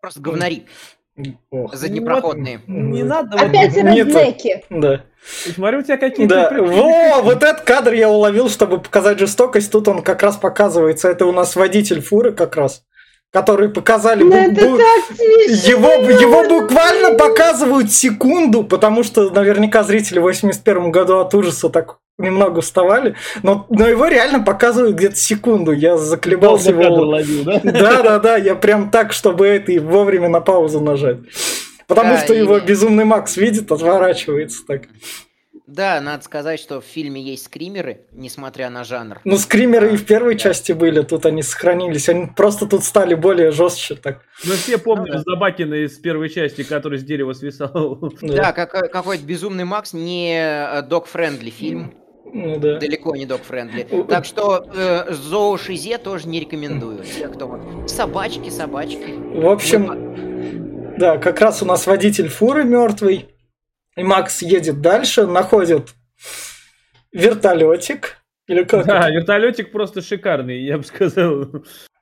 Просто 0.00 0.20
говнари 0.20 0.66
Ох, 1.50 1.74
заднепроходные. 1.74 2.60
Не 2.66 3.04
надо 3.04 3.36
вот... 3.36 3.48
Опять 3.48 3.76
Нет. 3.76 4.06
разнеки. 4.14 4.64
да. 4.68 5.02
Смотри, 5.54 5.78
у 5.78 5.82
тебя 5.82 5.96
какие-то... 5.96 6.50
Да, 6.50 6.62
во, 6.62 7.22
вот 7.22 7.42
этот 7.42 7.60
кадр 7.60 7.92
я 7.92 8.10
уловил, 8.10 8.50
чтобы 8.50 8.80
показать 8.80 9.18
жестокость. 9.18 9.70
Тут 9.70 9.88
он 9.88 10.02
как 10.02 10.22
раз 10.22 10.36
показывается. 10.36 11.08
Это 11.08 11.26
у 11.26 11.32
нас 11.32 11.56
водитель 11.56 12.02
фуры 12.02 12.32
как 12.32 12.56
раз, 12.56 12.82
который 13.30 13.68
показали. 13.70 14.22
Ну 14.22 14.30
бу- 14.30 14.52
это 14.52 14.66
бу-. 14.66 14.78
Его, 14.78 15.92
его 16.10 16.60
буквально 16.60 17.16
показывают 17.16 17.92
секунду, 17.92 18.64
потому 18.64 19.02
что 19.02 19.30
наверняка 19.30 19.82
зрители 19.82 20.18
в 20.18 20.22
81 20.22 20.90
году 20.90 21.18
от 21.18 21.32
ужаса 21.34 21.70
так 21.70 21.98
немного 22.18 22.60
вставали, 22.60 23.16
но, 23.42 23.66
но 23.70 23.88
его 23.88 24.06
реально 24.06 24.40
показывают 24.40 24.96
где-то 24.96 25.16
секунду. 25.16 25.72
Я 25.72 25.96
заколебался 25.96 26.70
его... 26.70 26.82
ловил, 26.94 27.44
да? 27.44 27.60
Да, 27.64 28.02
да, 28.02 28.18
да, 28.18 28.36
я 28.36 28.54
прям 28.54 28.90
так, 28.90 29.12
чтобы 29.12 29.46
это 29.46 29.72
и 29.72 29.78
вовремя 29.78 30.28
на 30.28 30.40
паузу 30.40 30.80
нажать. 30.80 31.18
Потому 31.86 32.14
Да, 32.14 32.18
что 32.24 32.34
и- 32.34 32.38
его 32.38 32.58
безумный 32.60 33.04
Макс 33.04 33.36
видит, 33.36 33.70
отворачивается 33.72 34.64
так. 34.66 34.82
Да, 35.66 35.98
надо 36.00 36.22
сказать, 36.22 36.60
что 36.60 36.80
в 36.80 36.84
фильме 36.84 37.20
есть 37.22 37.46
скримеры, 37.46 38.02
несмотря 38.12 38.68
на 38.70 38.84
жанр. 38.84 39.20
Ну, 39.24 39.38
скримеры 39.38 39.94
и 39.94 39.96
в 39.96 40.04
первой 40.04 40.34
Да. 40.34 40.40
части 40.40 40.72
были, 40.72 41.00
тут 41.02 41.24
они 41.26 41.42
сохранились. 41.42 42.08
Они 42.10 42.26
просто 42.26 42.66
тут 42.66 42.84
стали 42.84 43.14
более 43.14 43.50
жестче 43.50 43.94
так. 43.96 44.20
Мы 44.44 44.52
все 44.54 44.76
помним 44.78 45.06
Ну 45.06 45.12
да. 45.14 45.22
Забакина 45.26 45.74
из 45.74 45.98
первой 45.98 46.28
части, 46.28 46.62
который 46.64 46.98
с 46.98 47.02
дерева 47.02 47.32
свисал. 47.32 47.98
Да, 48.20 48.52
как, 48.52 48.74
э, 48.74 48.88
какой-то 48.88 49.24
безумный 49.24 49.64
Макс 49.64 49.94
не 49.94 50.82
dog-friendly 50.88 51.50
фильм. 51.50 51.94
Ну 52.36 52.58
да. 52.58 52.78
Далеко 52.80 53.14
не 53.14 53.26
dog-friendly. 53.26 53.86
Так 54.08 54.24
что 54.24 54.66
э, 54.74 55.12
зоошизе 55.12 55.98
тоже 55.98 56.26
не 56.28 56.40
рекомендую. 56.40 57.04
Те, 57.04 57.28
кто 57.28 57.46
вот 57.46 57.88
собачки, 57.88 58.50
собачки. 58.50 59.14
В 59.40 59.46
общем, 59.46 60.94
да, 60.98 61.16
как 61.18 61.40
раз 61.40 61.62
у 61.62 61.64
нас 61.64 61.86
водитель 61.86 62.28
фуры 62.28 62.64
мертвый. 62.64 63.28
И 63.96 64.02
Макс 64.02 64.42
едет 64.42 64.80
дальше, 64.80 65.26
находит 65.28 65.94
вертолетик. 67.12 68.18
Или 68.48 68.64
как? 68.64 68.84
Да, 68.86 69.02
это? 69.08 69.12
вертолетик 69.12 69.70
просто 69.72 70.02
шикарный, 70.02 70.60
я 70.64 70.78
бы 70.78 70.84
сказал. 70.84 71.46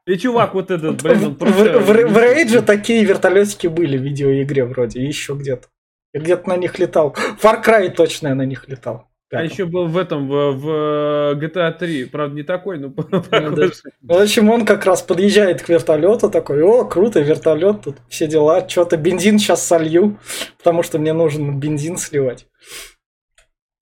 И 0.06 0.16
чувак 0.16 0.54
вот 0.54 0.70
этот, 0.70 1.02
блин, 1.02 1.24
он 1.24 1.30
в, 1.34 1.38
просто... 1.38 1.78
в- 1.78 1.84
в- 1.86 2.12
в 2.12 2.18
Рейдже 2.18 2.62
такие 2.62 3.04
вертолетики 3.04 3.68
были 3.68 3.96
в 3.96 4.02
видеоигре 4.02 4.64
вроде, 4.64 5.04
еще 5.04 5.34
где-то. 5.34 5.68
Я 6.12 6.20
где-то 6.20 6.48
на 6.48 6.56
них 6.56 6.78
летал. 6.78 7.14
Far 7.40 7.62
Cry 7.64 7.90
точно 7.90 8.28
я 8.28 8.34
на 8.34 8.42
них 8.42 8.66
летал. 8.68 9.11
А 9.32 9.42
еще 9.42 9.64
был 9.64 9.86
в 9.86 9.96
этом, 9.96 10.28
в, 10.28 10.52
в 10.52 11.38
GTA 11.40 11.72
3, 11.72 12.04
правда 12.06 12.36
не 12.36 12.42
такой, 12.42 12.78
но 12.78 12.90
похож. 12.90 13.82
В 14.02 14.12
общем, 14.12 14.50
он 14.50 14.66
как 14.66 14.84
раз 14.84 15.00
подъезжает 15.00 15.62
к 15.62 15.68
вертолету, 15.70 16.30
такой, 16.30 16.62
о, 16.62 16.84
круто, 16.84 17.20
вертолет, 17.20 17.82
тут 17.82 17.96
все 18.08 18.26
дела, 18.26 18.68
что-то 18.68 18.98
бензин 18.98 19.38
сейчас 19.38 19.66
солью, 19.66 20.18
потому 20.58 20.82
что 20.82 20.98
мне 20.98 21.14
нужно 21.14 21.52
бензин 21.52 21.96
сливать. 21.96 22.46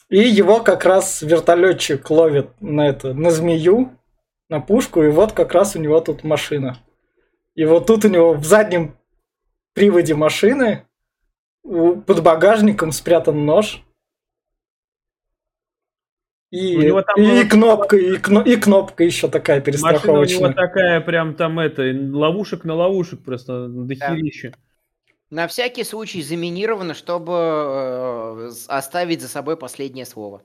И 0.08 0.18
его 0.18 0.60
как 0.60 0.84
раз 0.84 1.22
вертолетчик 1.22 2.08
ловит 2.10 2.50
на 2.60 2.88
это, 2.88 3.12
на 3.12 3.30
змею, 3.30 3.92
на 4.48 4.60
пушку, 4.60 5.02
и 5.02 5.08
вот 5.08 5.32
как 5.32 5.52
раз 5.52 5.74
у 5.74 5.80
него 5.80 6.00
тут 6.00 6.22
машина. 6.22 6.78
И 7.54 7.64
вот 7.64 7.86
тут 7.86 8.04
у 8.04 8.08
него 8.08 8.34
в 8.34 8.44
заднем 8.44 8.96
приводе 9.74 10.14
машины 10.14 10.86
под 11.62 12.22
багажником 12.22 12.92
спрятан 12.92 13.44
нож. 13.44 13.84
И, 16.50 16.76
У 16.76 16.82
него 16.82 17.02
там 17.02 17.14
и 17.16 17.26
было- 17.26 17.44
кнопка, 17.48 17.96
и, 17.96 18.16
кно- 18.16 18.42
и 18.42 18.56
кнопка 18.56 19.04
еще 19.04 19.28
такая 19.28 19.58
Машина 19.60 19.78
у 19.78 19.86
него 19.86 19.92
перестраховочная. 19.92 20.52
такая 20.52 21.00
прям 21.00 21.34
там 21.34 21.60
это, 21.60 21.82
ловушек 22.12 22.64
на 22.64 22.74
ловушек 22.74 23.22
просто 23.22 23.68
дохерища. 23.68 24.52
На 25.30 25.46
всякий 25.46 25.84
случай 25.84 26.22
заминировано, 26.22 26.94
чтобы 26.94 27.32
э, 27.34 28.50
оставить 28.66 29.20
за 29.20 29.28
собой 29.28 29.56
последнее 29.56 30.04
слово. 30.04 30.42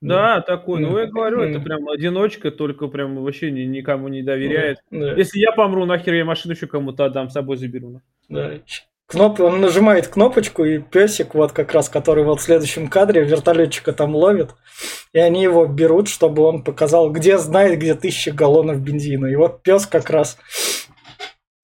Да, 0.00 0.40
такой, 0.40 0.80
ну 0.80 0.96
я 0.98 1.06
говорю, 1.06 1.40
это 1.42 1.58
ну. 1.58 1.64
прям 1.64 1.88
одиночка, 1.88 2.50
только 2.50 2.86
прям 2.88 3.22
вообще 3.22 3.50
ни- 3.52 3.62
никому 3.62 4.08
не 4.08 4.22
доверяет. 4.22 4.78
Да, 4.90 5.12
Если 5.14 5.38
я 5.40 5.52
помру, 5.52 5.86
нахер 5.86 6.14
я 6.14 6.24
машину 6.24 6.54
еще 6.54 6.66
кому-то 6.66 7.04
отдам, 7.04 7.30
с 7.30 7.32
собой 7.32 7.56
заберу. 7.56 8.00
да. 8.28 8.58
Кноп... 9.08 9.40
Он 9.40 9.60
нажимает 9.62 10.08
кнопочку, 10.08 10.64
и 10.64 10.78
песик, 10.78 11.34
вот 11.34 11.52
как 11.52 11.72
раз, 11.72 11.88
который 11.88 12.24
вот 12.24 12.40
в 12.40 12.42
следующем 12.42 12.88
кадре, 12.88 13.24
вертолетчика 13.24 13.94
там 13.94 14.14
ловит, 14.14 14.54
и 15.14 15.18
они 15.18 15.42
его 15.42 15.64
берут, 15.66 16.08
чтобы 16.08 16.42
он 16.42 16.62
показал, 16.62 17.10
где 17.10 17.38
знает, 17.38 17.78
где 17.78 17.94
тысяча 17.94 18.32
галлонов 18.32 18.80
бензина. 18.80 19.26
И 19.26 19.34
вот 19.34 19.62
пес 19.62 19.86
как 19.86 20.10
раз 20.10 20.36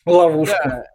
ловушка. 0.07 0.87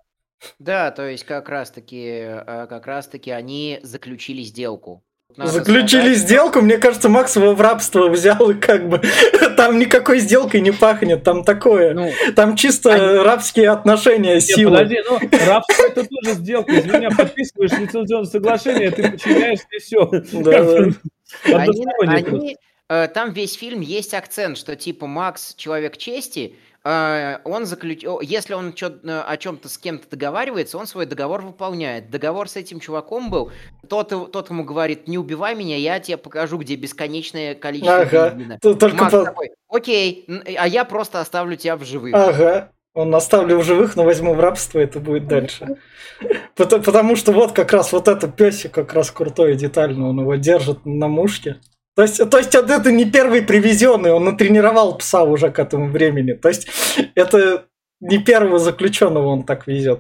Да, 0.60 0.90
да, 0.90 0.92
то 0.92 1.08
есть 1.08 1.24
как 1.24 1.50
раз 1.50 1.70
таки, 1.70 2.06
э, 2.08 2.68
как 2.68 2.88
раз 2.88 3.08
таки 3.08 3.30
они 3.30 3.80
заключили 3.84 4.42
сделку. 4.42 5.04
Надо 5.38 5.52
Заключили 5.52 6.02
сказать, 6.02 6.18
сделку, 6.18 6.62
мне 6.62 6.78
кажется, 6.78 7.08
Макс 7.08 7.36
его 7.36 7.54
в 7.54 7.62
рабство 7.62 8.10
взял, 8.10 8.50
и 8.50 8.56
как 8.56 8.90
бы 8.90 9.00
там 9.58 9.78
никакой 9.78 10.20
сделкой 10.20 10.60
не 10.62 10.72
пахнет, 10.72 11.24
там 11.24 11.44
такое. 11.44 11.94
Ну, 11.94 12.12
Там 12.36 12.56
чисто 12.56 12.94
Они- 12.94 13.24
рабские 13.24 13.70
отношения 13.70 14.34
Нет, 14.36 14.44
силы. 14.44 14.72
подожди, 14.72 15.00
ну, 15.08 15.20
рабство 15.48 15.84
это 15.84 16.04
тоже 16.06 16.36
сделка. 16.36 16.72
Из 16.74 16.86
меня 16.86 17.12
подписываешь 17.12 17.72
лицензионное 17.72 18.30
соглашение, 18.30 18.92
ты 18.92 19.12
подчиняешься 19.12 19.68
и 19.72 19.80
все. 19.80 20.06
Да, 20.34 20.64
да. 20.64 21.58
они, 21.62 21.86
они, 22.00 22.58
э, 22.90 23.08
там 23.14 23.32
весь 23.32 23.54
фильм 23.54 23.82
есть 23.82 24.16
акцент, 24.16 24.58
что 24.58 24.76
типа 24.76 25.06
Макс 25.06 25.54
человек 25.56 25.96
чести, 25.98 26.56
он 26.84 27.66
заключ... 27.66 28.04
если 28.22 28.54
он 28.54 28.74
э, 28.82 29.20
о 29.20 29.38
чем-то 29.38 29.68
с 29.68 29.78
кем-то 29.78 30.10
договаривается, 30.10 30.78
он 30.78 30.88
свой 30.88 31.06
договор 31.06 31.42
выполняет. 31.42 32.10
Договор 32.10 32.48
с 32.48 32.56
этим 32.56 32.80
чуваком 32.80 33.30
был, 33.30 33.52
тот, 33.88 34.10
тот 34.32 34.50
ему 34.50 34.64
говорит, 34.64 35.08
не 35.08 35.18
убивай 35.18 35.56
меня, 35.56 35.76
я 35.78 36.00
тебе 36.00 36.18
покажу, 36.18 36.58
где 36.58 36.76
бесконечное 36.76 37.56
количество 37.56 38.02
Ага. 38.02 38.30
бензина. 38.30 38.60
Только 38.62 38.96
Макс 38.96 39.12
по- 39.12 39.26
такой, 39.26 39.52
окей, 39.68 40.26
а 40.58 40.68
я 40.68 40.86
просто 40.86 41.20
оставлю 41.20 41.56
тебя 41.58 41.76
в 41.76 41.84
живых. 41.84 42.16
Ага. 42.16 42.72
Он 42.94 43.14
оставлю 43.14 43.60
в 43.60 43.64
живых, 43.64 43.96
но 43.96 44.04
возьму 44.04 44.34
в 44.34 44.40
рабство, 44.40 44.80
это 44.80 45.00
будет 45.00 45.28
дальше. 45.28 45.78
Потому, 46.56 46.84
потому 46.84 47.16
что 47.16 47.32
вот 47.32 47.52
как 47.54 47.72
раз 47.72 47.92
вот 47.92 48.08
это 48.08 48.28
песик 48.28 48.74
как 48.74 48.94
раз 48.94 49.12
крутой 49.12 49.54
и 49.54 49.56
детально, 49.56 50.10
он 50.10 50.20
его 50.20 50.36
держит 50.36 50.86
на 50.86 51.08
мушке. 51.08 51.58
То 52.00 52.04
есть, 52.04 52.30
то 52.30 52.38
есть 52.38 52.56
вот 52.56 52.70
это 52.70 52.94
не 52.94 53.04
первый 53.04 53.42
привезенный, 53.42 54.14
он 54.14 54.24
натренировал 54.24 54.98
пса 54.98 55.24
уже 55.24 55.52
к 55.52 55.60
этому 55.60 55.90
времени. 55.90 56.32
То 56.32 56.48
есть 56.48 56.70
это 57.14 57.66
не 58.00 58.20
первого 58.20 58.58
заключенного 58.58 59.28
он 59.28 59.44
так 59.44 59.68
везет. 59.68 60.00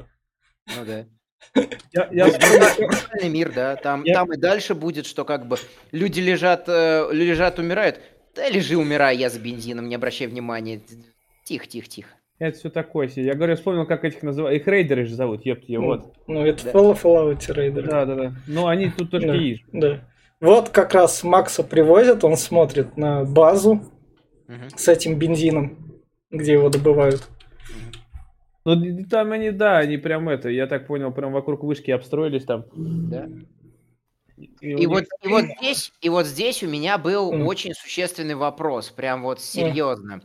Ну 0.67 0.85
да. 0.85 1.05
Я, 1.91 2.07
я 2.09 2.27
Ну, 2.27 2.31
да, 2.31 2.73
нормальный 2.79 3.29
мир, 3.29 3.51
да. 3.53 3.75
Там, 3.75 4.03
Я- 4.05 4.13
там 4.13 4.31
и 4.31 4.37
дальше 4.37 4.75
будет, 4.75 5.07
что 5.07 5.25
как 5.25 5.45
бы 5.45 5.57
люди 5.91 6.21
лежат, 6.21 6.69
э, 6.69 7.09
лежат, 7.11 7.59
умирают. 7.59 7.99
Да 8.33 8.47
лежи, 8.47 8.77
умирай, 8.77 9.17
я 9.17 9.29
за 9.29 9.41
бензином, 9.41 9.89
не 9.89 9.95
обращай 9.95 10.27
внимания. 10.27 10.79
Тихо, 11.43 11.67
тихо, 11.67 11.89
тихо. 11.89 12.09
это 12.37 12.57
все 12.57 12.69
такое 12.69 13.09
себе. 13.09 13.25
Я 13.25 13.33
говорю, 13.33 13.57
вспомнил, 13.57 13.85
как 13.85 14.05
этих 14.05 14.23
называют. 14.23 14.61
Их 14.61 14.65
рейдеры 14.69 15.05
же 15.05 15.15
зовут, 15.15 15.45
ёпт, 15.45 15.65
я 15.67 15.81
вот. 15.81 16.13
Ну, 16.27 16.45
это 16.45 16.63
Да. 16.63 16.71
Fallout 16.71 17.01
Fallout 17.01 17.39
Raider. 17.49 17.81
Да, 17.81 18.05
да, 18.05 18.15
да. 18.15 18.33
Ну, 18.47 18.67
они 18.67 18.89
тут 18.89 19.11
только 19.11 19.27
Да. 19.27 19.33
есть. 19.35 19.63
Да. 19.73 19.99
Вот 20.41 20.69
как 20.69 20.93
раз 20.93 21.23
Макса 21.23 21.63
привозят, 21.63 22.23
он 22.23 22.37
смотрит 22.37 22.95
на 22.97 23.25
базу 23.25 23.81
с 24.75 24.87
этим 24.87 25.19
бензином, 25.19 25.99
где 26.31 26.53
его 26.53 26.69
добывают. 26.69 27.27
Ну, 28.65 29.03
там 29.09 29.31
они, 29.31 29.51
да, 29.51 29.77
они 29.79 29.97
прям 29.97 30.29
это, 30.29 30.49
я 30.49 30.67
так 30.67 30.87
понял, 30.87 31.11
прям 31.11 31.33
вокруг 31.33 31.63
вышки 31.63 31.91
обстроились 31.91 32.45
там. 32.45 32.65
Да. 32.73 33.27
И, 34.37 34.45
И 34.61 34.75
них- 34.75 34.89
вот, 34.89 35.03
и 35.21 35.27
вот 35.27 35.45
здесь, 35.59 35.91
и 36.01 36.09
вот 36.09 36.25
здесь 36.25 36.63
у 36.63 36.67
меня 36.67 36.97
был 36.97 37.33
Мгм. 37.33 37.45
очень 37.45 37.73
существенный 37.73 38.35
вопрос, 38.35 38.89
прям 38.89 39.23
вот 39.23 39.41
серьезно. 39.41 40.21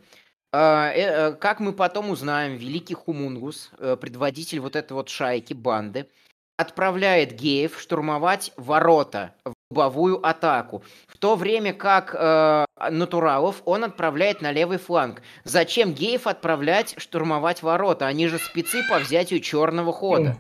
Э, 0.53 1.33
Как 1.33 1.59
мы 1.59 1.73
потом 1.73 2.11
узнаем, 2.11 2.57
великий 2.57 2.95
Хумунгус, 2.95 3.73
э, 3.79 3.97
предводитель 4.01 4.61
вот 4.61 4.77
этой 4.77 4.93
вот 4.93 5.09
шайки, 5.09 5.53
банды, 5.53 6.07
отправляет 6.57 7.33
геев 7.33 7.79
штурмовать 7.79 8.53
ворота 8.57 9.35
в 9.45 9.55
лобовую 9.71 10.25
атаку, 10.25 10.83
в 11.09 11.19
то 11.19 11.35
время 11.35 11.73
как 11.73 12.15
э, 12.17 12.65
натуралов 12.91 13.63
он 13.65 13.85
отправляет 13.85 14.41
на 14.41 14.53
левый 14.53 14.79
фланг. 14.79 15.23
Зачем 15.43 15.93
геев 15.93 16.27
отправлять 16.27 16.95
штурмовать 16.99 17.63
ворота? 17.63 18.07
Они 18.07 18.29
же 18.29 18.39
спецы 18.39 18.83
по 18.89 18.99
взятию 18.99 19.41
черного 19.41 19.93
хода. 19.93 20.37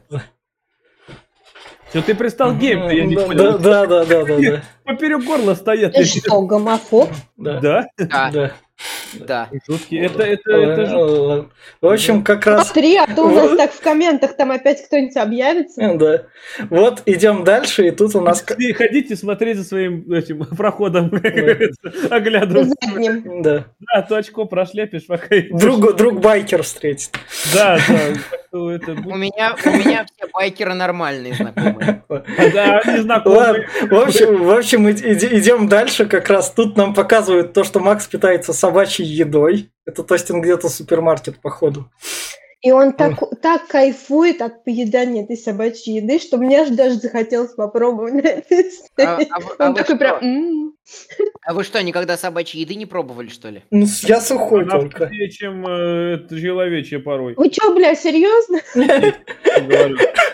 Всё, 1.89 2.03
ты 2.03 2.15
пристал 2.15 2.55
гейм 2.55 2.89
я 2.89 3.05
не 3.05 3.15
да, 3.15 3.27
понял. 3.27 3.59
да, 3.59 3.87
да, 3.87 4.05
да, 4.05 4.25
да, 4.25 4.37
да, 4.37 4.63
Поперек 4.85 5.25
горла 5.25 5.55
стоят. 5.55 5.93
Ты 5.95 6.05
что, 6.05 6.41
гомофоб? 6.43 7.09
да, 7.37 7.61
Да? 7.61 7.87
Да, 7.97 8.53
да. 9.15 9.49
Жуткие. 9.69 10.07
Это, 10.07 10.23
это, 10.23 10.53
это 10.53 10.97
Ладно. 10.97 11.51
В 11.81 11.87
общем, 11.87 12.25
как 12.25 12.47
раз 12.47 12.69
Смотри, 12.69 12.97
а 12.97 13.07
то 13.07 13.23
у 13.23 13.31
нас 13.31 13.57
так 13.57 13.73
в 13.73 13.81
комментах 13.81 14.37
там 14.37 14.51
опять 14.51 14.85
кто-нибудь 14.87 15.17
объявится. 15.17 15.95
Да. 15.95 16.23
Вот 16.71 17.03
идем 17.07 17.45
дальше, 17.45 17.87
и 17.87 17.91
тут 17.91 18.15
у 18.15 18.21
нас... 18.21 18.43
Ходите- 18.43 19.17
смотреть 19.17 19.59
за 19.59 19.65
своим 19.65 20.11
этим 20.13 20.45
проходом, 20.57 21.11
как 21.11 21.23
говорится, 21.35 21.93
оглядываться. 22.11 22.75
Задним. 22.83 23.43
Да. 23.43 23.67
Да, 23.81 24.03
то 24.03 24.17
очко 24.17 24.45
прошляпишь, 24.45 25.07
пока... 25.07 25.37
Друг, 25.53 25.95
друг 25.97 26.21
байкер 26.21 26.63
встретит. 26.63 27.11
Да, 27.55 27.79
да. 27.89 27.99
У 28.55 28.59
меня, 29.17 29.57
у 29.65 29.71
меня 29.71 30.07
все 30.07 30.29
байкеры 30.33 30.75
нормальные 30.75 31.35
знакомые. 31.35 32.05
А, 32.09 32.23
Да, 32.53 32.79
они 32.85 32.99
Ладно, 32.99 33.03
знакомые. 33.03 33.69
в 33.91 33.95
общем, 33.95 34.45
в 34.45 34.51
общем 34.51 34.91
идем 34.91 35.69
дальше. 35.69 36.07
Как 36.07 36.29
раз 36.31 36.53
тут 36.53 36.77
нам 36.77 36.95
показывают 36.95 37.53
то, 37.53 37.65
что 37.65 37.81
Макс 37.81 38.07
питается 38.07 38.53
собачьей 38.67 39.07
едой. 39.07 39.71
Это 39.87 40.03
то 40.03 40.15
есть 40.15 40.31
он 40.31 40.41
где-то 40.41 40.69
супермаркет, 40.69 41.41
походу. 41.41 41.91
И 42.63 42.73
он 42.73 42.95
так, 42.95 43.21
так 43.43 43.67
кайфует 43.67 44.41
от 44.41 44.65
поедания 44.65 45.23
этой 45.25 45.37
собачьей 45.37 45.97
еды, 46.01 46.19
что 46.19 46.39
мне 46.39 46.63
аж 46.63 46.71
даже 46.71 46.95
захотелось 46.95 47.53
попробовать 47.53 48.15
на 48.15 48.21
этой 48.27 48.65
А, 49.05 49.19
а 49.31 49.41
вы- 49.41 49.55
а 49.59 49.69
вы 49.71 49.75
такой 49.75 49.85
что? 49.85 49.97
прям... 49.97 50.19
«М». 50.25 50.75
А 51.47 51.53
вы 51.55 51.63
что, 51.65 51.83
никогда 51.83 52.17
собачьей 52.17 52.63
еды 52.63 52.75
не 52.75 52.87
пробовали, 52.87 53.29
что 53.29 53.49
ли? 53.51 53.63
Ну, 53.71 53.87
я 54.03 54.21
сухой 54.21 54.63
Она 54.63 54.81
только. 54.81 55.07
вкуснее, 55.07 55.31
чем 55.31 55.67
э, 55.67 56.27
человечья 56.29 56.99
порой. 57.01 57.35
Вы 57.37 57.51
чё, 57.51 57.75
бля, 57.75 57.95
серьезно? 57.95 58.61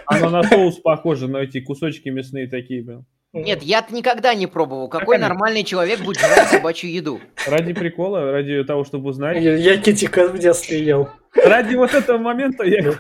Она 0.07 0.31
на 0.31 0.43
соус 0.45 0.77
похожа, 0.81 1.27
на 1.29 1.39
эти 1.39 1.61
кусочки 1.61 2.09
мясные 2.09 2.49
такие. 2.49 2.83
блин. 2.83 3.07
Нет, 3.33 3.63
я-то 3.63 3.95
никогда 3.95 4.35
не 4.35 4.49
пробовал. 4.49 4.89
Какой 4.89 5.17
они? 5.17 5.23
нормальный 5.23 5.63
человек 5.63 6.01
будет 6.01 6.19
жрать 6.19 6.49
собачью 6.49 6.93
еду? 6.93 7.21
Ради 7.47 7.73
прикола, 7.73 8.33
ради 8.33 8.65
того, 8.65 8.85
чтобы 8.85 9.11
узнать. 9.11 9.41
Я, 9.41 9.55
я 9.55 9.77
китика 9.77 10.29
в 10.29 10.39
детстве 10.39 10.85
ел. 10.85 11.09
Ради 11.35 11.77
вот 11.77 11.95
этого 11.95 12.19
момента 12.19 12.65
я 12.65 12.93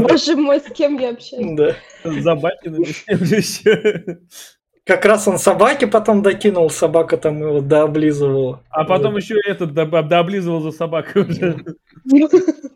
Боже 0.00 0.34
мой, 0.36 0.58
с 0.58 0.64
кем 0.72 0.98
я 0.98 1.10
общаюсь? 1.10 1.56
Да. 1.56 1.76
за 2.04 2.34
Бакиным. 2.34 2.84
Как 4.84 5.04
раз 5.04 5.28
он 5.28 5.38
собаке 5.38 5.86
потом 5.86 6.22
докинул, 6.22 6.70
собака 6.70 7.18
там 7.18 7.40
его 7.40 7.60
дооблизывала. 7.60 8.64
А 8.70 8.84
потом 8.84 9.16
еще 9.16 9.36
этот 9.46 9.74
дооблизывал 9.74 10.60
за 10.60 10.72
собакой 10.72 11.22
уже. 11.22 11.64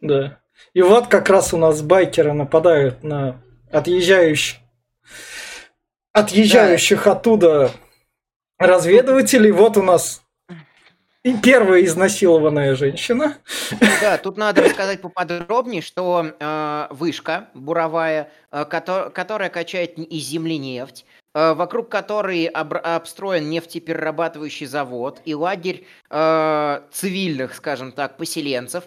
Да. 0.02 0.38
И 0.74 0.82
вот 0.82 1.06
как 1.06 1.28
раз 1.30 1.54
у 1.54 1.56
нас 1.56 1.82
байкеры 1.82 2.32
нападают 2.32 3.02
на 3.02 3.42
отъезжающих, 3.70 4.58
отъезжающих 6.12 7.06
оттуда 7.06 7.72
разведывателей. 8.58 9.50
Вот 9.50 9.76
у 9.76 9.82
нас 9.82 10.22
и 11.24 11.36
первая 11.36 11.84
изнасилованная 11.84 12.74
женщина. 12.74 13.38
Да, 14.00 14.18
тут 14.18 14.36
надо 14.36 14.62
рассказать 14.62 15.00
поподробнее, 15.00 15.80
что 15.80 16.26
э, 16.38 16.86
вышка 16.90 17.48
буровая, 17.54 18.28
э, 18.50 18.64
кото- 18.68 19.10
которая 19.10 19.48
качает 19.48 19.98
из 19.98 20.24
земли 20.26 20.58
нефть, 20.58 21.04
э, 21.34 21.54
вокруг 21.54 21.88
которой 21.88 22.48
обр- 22.48 22.80
обстроен 22.80 23.48
нефтеперерабатывающий 23.50 24.66
завод 24.66 25.20
и 25.24 25.34
лагерь 25.34 25.86
э, 26.10 26.80
цивильных, 26.90 27.54
скажем 27.54 27.92
так, 27.92 28.16
поселенцев, 28.16 28.84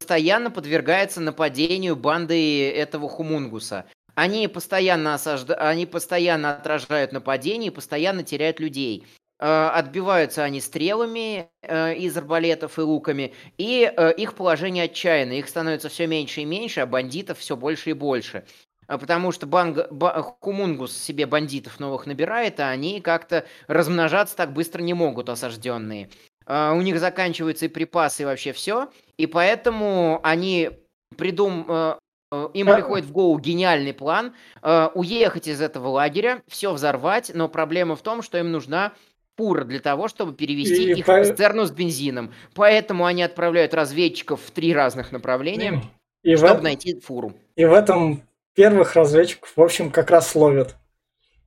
постоянно 0.00 0.50
подвергается 0.50 1.20
нападению 1.20 1.94
банды 1.94 2.68
этого 2.70 3.08
хумунгуса. 3.08 3.84
Они 4.16 4.48
постоянно, 4.48 5.14
осажда... 5.14 5.54
они 5.56 5.84
постоянно 5.84 6.56
отражают 6.56 7.12
нападения 7.12 7.68
и 7.68 7.70
постоянно 7.70 8.22
теряют 8.22 8.58
людей. 8.60 9.06
Э, 9.38 9.68
Отбиваются 9.74 10.42
они 10.42 10.62
стрелами 10.62 11.50
э, 11.60 11.94
из 11.94 12.16
арбалетов 12.16 12.78
и 12.78 12.82
луками, 12.82 13.34
и 13.58 13.92
э, 13.94 14.14
их 14.14 14.34
положение 14.34 14.84
отчаянное. 14.84 15.36
Их 15.36 15.48
становится 15.48 15.90
все 15.90 16.06
меньше 16.06 16.40
и 16.40 16.44
меньше, 16.46 16.80
а 16.80 16.86
бандитов 16.86 17.38
все 17.38 17.56
больше 17.56 17.90
и 17.90 17.92
больше. 17.92 18.46
Потому 18.86 19.32
что 19.32 19.46
банг... 19.46 19.90
ба- 19.90 20.22
Хумунгус 20.40 20.96
себе 20.96 21.26
бандитов 21.26 21.78
новых 21.78 22.06
набирает, 22.06 22.58
а 22.58 22.70
они 22.70 23.02
как-то 23.02 23.44
размножаться 23.66 24.34
так 24.34 24.54
быстро 24.54 24.80
не 24.80 24.94
могут, 24.94 25.28
осажденные. 25.28 26.08
У 26.48 26.80
них 26.80 27.00
заканчиваются 27.00 27.66
и 27.66 27.68
припасы, 27.68 28.22
и 28.22 28.24
вообще 28.24 28.52
все. 28.52 28.88
И 29.18 29.26
поэтому 29.26 30.20
они 30.22 30.70
придум... 31.18 31.98
э, 32.32 32.48
Им 32.54 32.66
приходит 32.66 33.06
в 33.06 33.12
голову 33.12 33.38
гениальный 33.38 33.92
план 33.94 34.34
э, 34.62 34.88
уехать 34.94 35.48
из 35.48 35.60
этого 35.60 35.88
лагеря, 35.88 36.42
все 36.48 36.72
взорвать, 36.72 37.30
но 37.34 37.48
проблема 37.48 37.96
в 37.96 38.02
том, 38.02 38.22
что 38.22 38.38
им 38.38 38.52
нужна 38.52 38.92
фура 39.36 39.64
для 39.64 39.80
того, 39.80 40.08
чтобы 40.08 40.32
перевести 40.34 40.84
И 40.92 40.98
их 40.98 41.06
по- 41.06 41.20
в 41.20 41.24
цистерну 41.26 41.64
с 41.66 41.70
бензином. 41.70 42.32
Поэтому 42.54 43.04
они 43.04 43.22
отправляют 43.22 43.74
разведчиков 43.74 44.40
в 44.40 44.50
три 44.50 44.72
разных 44.74 45.12
направления, 45.12 45.82
И 46.22 46.36
чтобы 46.36 46.60
э- 46.60 46.62
найти 46.62 46.98
фуру. 47.00 47.34
и 47.54 47.64
в 47.64 47.72
этом 47.72 48.22
первых 48.54 48.94
разведчиков, 48.94 49.52
в 49.54 49.60
общем, 49.62 49.90
как 49.90 50.10
раз 50.10 50.34
ловят. 50.34 50.76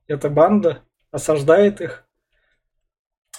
Эта 0.06 0.28
банда 0.28 0.82
осаждает 1.10 1.80
их. 1.80 2.04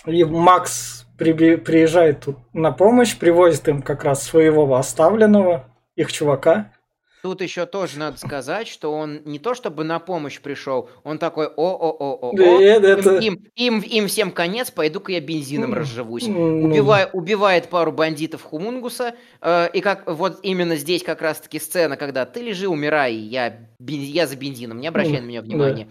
И 0.06 0.24
Макс 0.26 1.06
приби- 1.18 1.58
приезжает 1.58 2.22
тут 2.22 2.38
на 2.54 2.72
помощь, 2.72 3.16
привозит 3.18 3.68
им 3.68 3.82
как 3.82 4.04
раз 4.04 4.24
своего 4.24 4.74
оставленного, 4.76 5.70
их 5.96 6.12
чувака. 6.12 6.74
Тут 7.22 7.42
еще 7.42 7.68
тоже 7.68 8.00
надо 8.00 8.18
сказать, 8.18 8.68
что 8.68 8.92
он 8.92 9.22
не 9.26 9.38
то 9.38 9.54
чтобы 9.54 9.84
на 9.84 10.00
помощь 10.00 10.40
пришел, 10.42 10.90
он 11.04 11.20
такой 11.20 11.48
о-о-о-о, 11.48 12.36
Да, 12.36 12.44
и 12.44 12.64
это- 12.64 12.88
это- 12.88 13.18
им, 13.18 13.46
им, 13.56 13.80
им 13.82 14.08
всем 14.08 14.32
конец, 14.32 14.72
пойду-ка 14.72 15.12
я 15.12 15.22
бензином 15.22 15.74
разживусь. 15.74 16.28
Убивая- 16.28 17.10
убивает 17.14 17.68
пару 17.70 17.92
бандитов 17.92 18.42
Хумунгуса, 18.42 19.14
э, 19.42 19.70
и 19.72 19.82
как 19.82 20.08
вот 20.08 20.40
именно 20.42 20.76
здесь 20.76 21.04
как 21.04 21.22
раз-таки 21.22 21.60
сцена, 21.60 21.96
когда 21.96 22.26
ты 22.26 22.42
лежи, 22.42 22.68
умирай, 22.68 23.14
я, 23.14 23.56
бен- 23.78 24.02
я 24.02 24.26
за 24.26 24.36
бензином, 24.36 24.80
не 24.80 24.88
обращай 24.88 25.22
на 25.22 25.26
меня 25.26 25.42
внимания. 25.42 25.90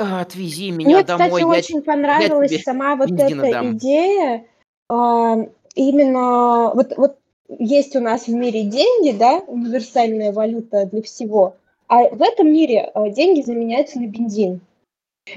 «А, 0.00 0.20
отвези 0.20 0.70
меня 0.70 0.98
Мне, 0.98 1.04
домой, 1.04 1.28
кстати, 1.28 1.42
я 1.42 1.48
очень 1.48 1.82
понравилась 1.82 2.50
тебе 2.52 2.62
сама 2.62 2.94
вот 2.94 3.10
эта 3.10 3.50
дам. 3.50 3.76
идея, 3.76 4.44
а, 4.88 5.36
именно 5.74 6.70
вот, 6.72 6.92
вот 6.96 7.16
есть 7.48 7.96
у 7.96 8.00
нас 8.00 8.26
в 8.26 8.32
мире 8.32 8.64
деньги, 8.64 9.16
да, 9.16 9.38
универсальная 9.46 10.32
валюта 10.32 10.86
для 10.86 11.02
всего, 11.02 11.56
а 11.88 12.08
в 12.08 12.22
этом 12.22 12.52
мире 12.52 12.90
а, 12.94 13.08
деньги 13.08 13.40
заменяются 13.40 13.98
на 13.98 14.06
бензин. 14.06 14.60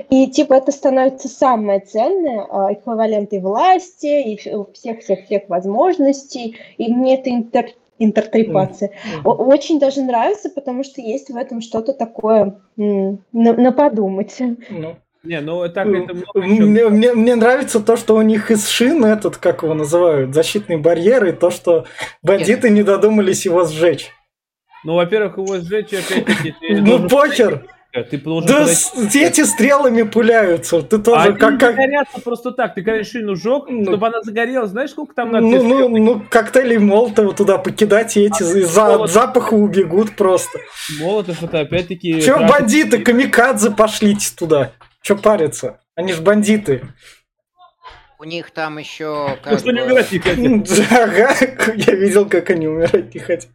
И 0.09 0.27
типа 0.27 0.53
это 0.55 0.71
становится 0.71 1.27
самое 1.27 1.79
ценное, 1.79 2.45
а, 2.49 2.73
эквиваленты 2.73 3.39
власти 3.39 4.33
и 4.33 4.37
всех-всех-всех 4.37 5.49
возможностей. 5.49 6.57
И 6.77 6.93
мне 6.93 7.15
это 7.15 7.29
интер, 7.29 7.71
интертрепация 7.99 8.91
mm-hmm. 9.23 9.29
очень 9.29 9.79
даже 9.79 10.01
нравится, 10.01 10.49
потому 10.49 10.83
что 10.83 11.01
есть 11.01 11.29
в 11.29 11.37
этом 11.37 11.61
что-то 11.61 11.93
такое 11.93 12.59
на, 12.75 13.17
на 13.31 13.71
подумать. 13.71 14.37
Ну. 14.69 14.95
Не, 15.23 15.39
ну 15.39 15.67
так 15.69 15.87
это 15.87 16.15
мне, 16.35 16.89
мне, 16.89 17.13
мне 17.13 17.35
нравится 17.35 17.79
то, 17.79 17.95
что 17.95 18.15
у 18.15 18.21
них 18.21 18.49
из 18.49 18.67
шин 18.67 19.05
этот, 19.05 19.37
как 19.37 19.61
его 19.61 19.75
называют, 19.75 20.33
защитный 20.33 20.77
барьер, 20.77 21.25
и 21.25 21.31
то, 21.31 21.51
что 21.51 21.85
бандиты 22.23 22.69
Нет. 22.69 22.77
не 22.77 22.83
додумались 22.83 23.45
его 23.45 23.65
сжечь. 23.65 24.09
Ну, 24.83 24.95
во-первых, 24.95 25.37
его 25.37 25.59
сжечь 25.59 25.93
опять-таки... 25.93 26.55
Ну, 26.61 27.07
покер! 27.07 27.67
Ты 28.09 28.17
должен 28.17 28.47
да 28.47 28.65
подойти... 28.93 29.19
эти 29.19 29.43
стрелами 29.43 30.03
пуляются. 30.03 30.81
Ты 30.81 30.97
тоже 30.97 31.29
а 31.29 31.33
как... 31.33 31.59
как... 31.59 31.75
горятся 31.75 32.21
просто 32.21 32.51
так. 32.51 32.73
Ты, 32.73 32.83
конечно, 32.83 33.19
шину 33.19 33.35
жег, 33.35 33.65
ну, 33.67 33.83
чтобы 33.83 34.07
она 34.07 34.21
загорелась. 34.21 34.69
Знаешь, 34.69 34.91
сколько 34.91 35.13
там 35.13 35.31
надо? 35.31 35.45
Ну, 35.45 35.61
ну, 35.61 35.97
ну 35.97 36.23
коктейли 36.29 36.77
Молотова 36.77 37.33
туда 37.33 37.57
покидать, 37.57 38.15
и 38.15 38.21
эти 38.21 38.43
а 38.43 38.65
за 38.65 38.85
молот... 38.85 39.11
запаха 39.11 39.55
убегут 39.55 40.15
просто. 40.15 40.59
Молотов 41.01 41.43
это 41.43 41.59
опять-таки... 41.59 42.21
Че 42.21 42.37
бандиты, 42.37 42.99
камикадзе 42.99 43.71
пошлите 43.71 44.33
туда. 44.37 44.71
Че 45.01 45.15
париться? 45.15 45.79
Они 45.95 46.13
ж 46.13 46.21
бандиты. 46.21 46.81
У 48.19 48.23
них 48.23 48.51
там 48.51 48.77
еще 48.77 49.39
как 49.43 49.57
Что 49.57 49.71
бы... 49.71 49.81
умирать 49.81 50.11
не 50.11 50.19
хотят. 50.19 50.91
Ага, 50.91 51.35
я 51.75 51.95
видел, 51.95 52.29
как 52.29 52.51
они 52.51 52.67
умирать 52.67 53.15
не 53.15 53.19
хотят. 53.19 53.49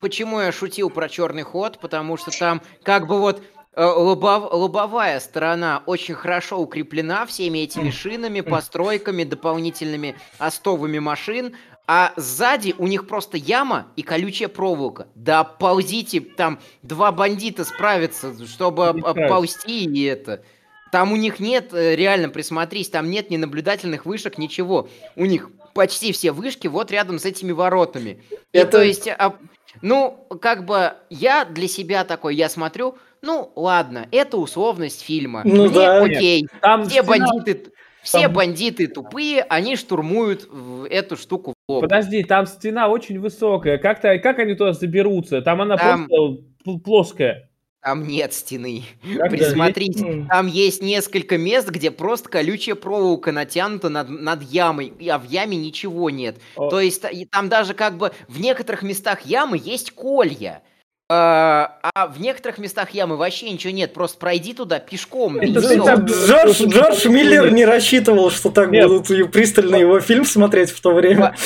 Почему 0.00 0.40
я 0.40 0.52
шутил 0.52 0.90
про 0.90 1.08
черный 1.08 1.42
ход? 1.42 1.80
Потому 1.80 2.16
что 2.16 2.30
там 2.30 2.62
как 2.84 3.08
бы 3.08 3.18
вот 3.18 3.42
э, 3.74 3.84
лобов, 3.84 4.52
лобовая 4.52 5.18
сторона 5.18 5.82
очень 5.86 6.14
хорошо 6.14 6.60
укреплена 6.60 7.26
всеми 7.26 7.58
этими 7.58 7.90
шинами, 7.90 8.42
постройками, 8.42 9.24
дополнительными 9.24 10.14
остовами 10.38 11.00
машин, 11.00 11.56
а 11.88 12.12
сзади 12.16 12.76
у 12.78 12.86
них 12.86 13.08
просто 13.08 13.36
яма 13.36 13.88
и 13.96 14.02
колючая 14.02 14.46
проволока. 14.46 15.08
Да 15.16 15.42
ползите, 15.42 16.20
там 16.20 16.60
два 16.82 17.10
бандита 17.10 17.64
справятся, 17.64 18.46
чтобы 18.46 19.02
ползти 19.28 19.84
и 19.84 20.04
это. 20.04 20.44
Там 20.92 21.12
у 21.12 21.16
них 21.16 21.40
нет, 21.40 21.72
э, 21.72 21.96
реально 21.96 22.28
присмотрись, 22.28 22.88
там 22.88 23.10
нет 23.10 23.30
ни 23.30 23.36
наблюдательных 23.36 24.06
вышек, 24.06 24.38
ничего. 24.38 24.88
У 25.16 25.24
них 25.24 25.50
почти 25.74 26.12
все 26.12 26.32
вышки 26.32 26.68
вот 26.68 26.90
рядом 26.90 27.18
с 27.18 27.24
этими 27.24 27.52
воротами. 27.52 28.22
Это... 28.52 28.68
И, 28.68 28.70
то 28.70 28.82
есть, 28.82 29.08
а, 29.08 29.36
ну, 29.82 30.26
как 30.40 30.64
бы 30.64 30.94
я 31.10 31.44
для 31.44 31.68
себя 31.68 32.04
такой, 32.04 32.36
я 32.36 32.48
смотрю, 32.48 32.96
ну, 33.22 33.52
ладно, 33.56 34.06
это 34.12 34.36
условность 34.36 35.02
фильма. 35.02 35.42
Ну, 35.44 35.64
Мне 35.64 35.74
да. 35.74 36.02
окей, 36.02 36.46
там 36.60 36.84
все 36.84 37.02
стена... 37.02 37.26
бандиты... 37.26 37.72
Все 38.02 38.22
там... 38.22 38.34
бандиты 38.34 38.86
тупые, 38.86 39.42
они 39.42 39.74
штурмуют 39.74 40.48
эту 40.88 41.16
штуку 41.16 41.54
в 41.66 41.72
лоб. 41.72 41.82
Подожди, 41.82 42.22
там 42.22 42.46
стена 42.46 42.88
очень 42.88 43.18
высокая. 43.18 43.78
Как-то, 43.78 44.16
как 44.20 44.38
они 44.38 44.54
туда 44.54 44.72
заберутся? 44.74 45.42
Там 45.42 45.60
она 45.60 45.76
там... 45.76 46.06
просто 46.06 46.78
плоская. 46.84 47.50
Там 47.86 48.04
нет 48.04 48.34
стены. 48.34 48.82
Как 49.16 49.30
Присмотрите, 49.30 50.26
там 50.28 50.48
есть 50.48 50.82
несколько 50.82 51.38
мест, 51.38 51.68
где 51.68 51.92
просто 51.92 52.28
колючая 52.28 52.74
проволока 52.74 53.30
натянута 53.30 53.88
над, 53.88 54.08
над 54.08 54.42
ямой, 54.42 54.92
а 55.08 55.20
в 55.20 55.30
яме 55.30 55.56
ничего 55.56 56.10
нет. 56.10 56.36
О. 56.56 56.68
То 56.68 56.80
есть 56.80 57.04
там 57.30 57.48
даже 57.48 57.74
как 57.74 57.96
бы 57.96 58.10
в 58.26 58.40
некоторых 58.40 58.82
местах 58.82 59.24
ямы 59.24 59.60
есть 59.62 59.92
колья. 59.92 60.64
А, 61.08 61.78
а 61.94 62.08
в 62.08 62.20
некоторых 62.20 62.58
местах 62.58 62.90
ямы 62.90 63.16
вообще 63.16 63.48
ничего 63.48 63.72
нет, 63.72 63.94
просто 63.94 64.18
пройди 64.18 64.54
туда 64.54 64.80
пешком. 64.80 65.36
Это, 65.36 65.60
это, 65.60 65.94
Джордж, 66.00 66.64
Джордж 66.66 67.06
Миллер 67.06 67.52
не 67.52 67.64
рассчитывал, 67.64 68.32
что 68.32 68.50
так 68.50 68.70
нет. 68.70 68.88
будут 68.88 69.30
пристально 69.30 69.76
его 69.76 70.00
фильм 70.00 70.24
смотреть 70.24 70.70
в 70.70 70.80
то 70.80 70.92
время. 70.92 71.36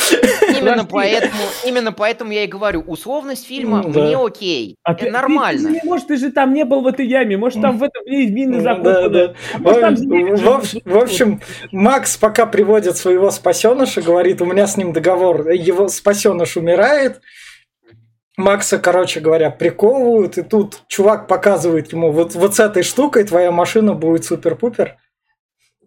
Именно 0.59 0.85
поэтому, 0.91 1.43
именно 1.67 1.93
поэтому 1.93 2.33
я 2.33 2.45
и 2.45 2.47
говорю, 2.47 2.81
условность 2.87 3.47
фильма 3.47 3.83
да. 3.83 4.01
мне 4.01 4.17
окей, 4.17 4.77
а 4.83 4.93
это 4.93 5.05
ты, 5.05 5.11
нормально. 5.11 5.75
Ты, 5.75 5.81
ты, 5.81 5.87
может, 5.87 6.07
ты 6.07 6.17
же 6.17 6.33
там 6.33 6.55
не 6.55 6.65
был 6.65 6.81
в 6.81 6.87
этой 6.87 7.07
яме, 7.07 7.37
может, 7.37 7.61
там 7.61 7.77
в 7.77 7.83
этом 7.83 8.03
есть 8.07 8.33
мины 8.33 8.63
закопаны. 8.63 9.11
Да, 9.11 9.27
да. 9.27 9.35
А 9.63 9.91
в, 9.91 10.75
в 10.87 10.97
общем, 10.97 11.43
Макс 11.71 12.17
пока 12.17 12.47
приводит 12.47 12.97
своего 12.97 13.31
спасеныша, 13.31 14.01
говорит, 14.01 14.41
у 14.41 14.47
меня 14.47 14.67
с 14.67 14.79
ним 14.79 14.95
договор, 14.95 15.51
его 15.51 15.89
спасеныш 15.89 16.57
умирает, 16.57 17.21
Макса, 18.41 18.79
короче 18.79 19.21
говоря, 19.21 19.51
приковывают, 19.51 20.39
и 20.39 20.43
тут 20.43 20.83
чувак 20.89 21.27
показывает 21.27 21.93
ему, 21.93 22.11
вот, 22.13 22.35
вот 22.35 22.55
с 22.55 22.61
этой 22.61 22.83
штукой 22.83 23.25
твоя 23.25 23.51
машина 23.51 23.95
будет 23.95 24.25
супер-пупер. 24.25 24.97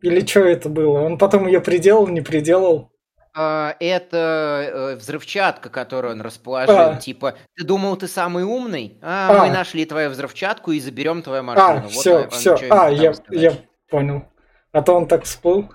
Или 0.02 0.26
что 0.26 0.42
это 0.42 0.70
было? 0.70 1.00
Он 1.00 1.18
потом 1.18 1.48
ее 1.48 1.62
приделал, 1.62 2.08
не 2.08 2.22
приделал. 2.22 2.92
А, 3.36 3.76
это 3.80 4.70
э, 4.72 4.96
взрывчатка, 4.96 5.70
которую 5.70 6.13
он 6.13 6.22
расположил. 6.22 6.78
А. 6.78 6.96
Типа, 6.98 7.36
ты 7.56 7.66
думал, 7.66 7.96
ты 7.96 8.08
самый 8.08 8.44
умный? 8.44 9.00
А, 9.02 9.30
а. 9.32 9.44
мы 9.44 9.50
нашли 9.52 9.86
твою 9.86 10.12
взрывчатку 10.12 10.72
и 10.72 10.80
заберем 10.80 11.24
твою 11.24 11.42
машину. 11.42 11.68
А, 11.68 11.82
вот 11.82 11.92
все, 11.92 12.30
все. 12.30 12.56
А, 12.70 12.89
я, 12.89 13.13
я 13.32 13.54
понял. 13.89 14.26
А 14.72 14.82
то 14.82 14.94
он 14.94 15.08
так 15.08 15.24
всплыл. 15.24 15.70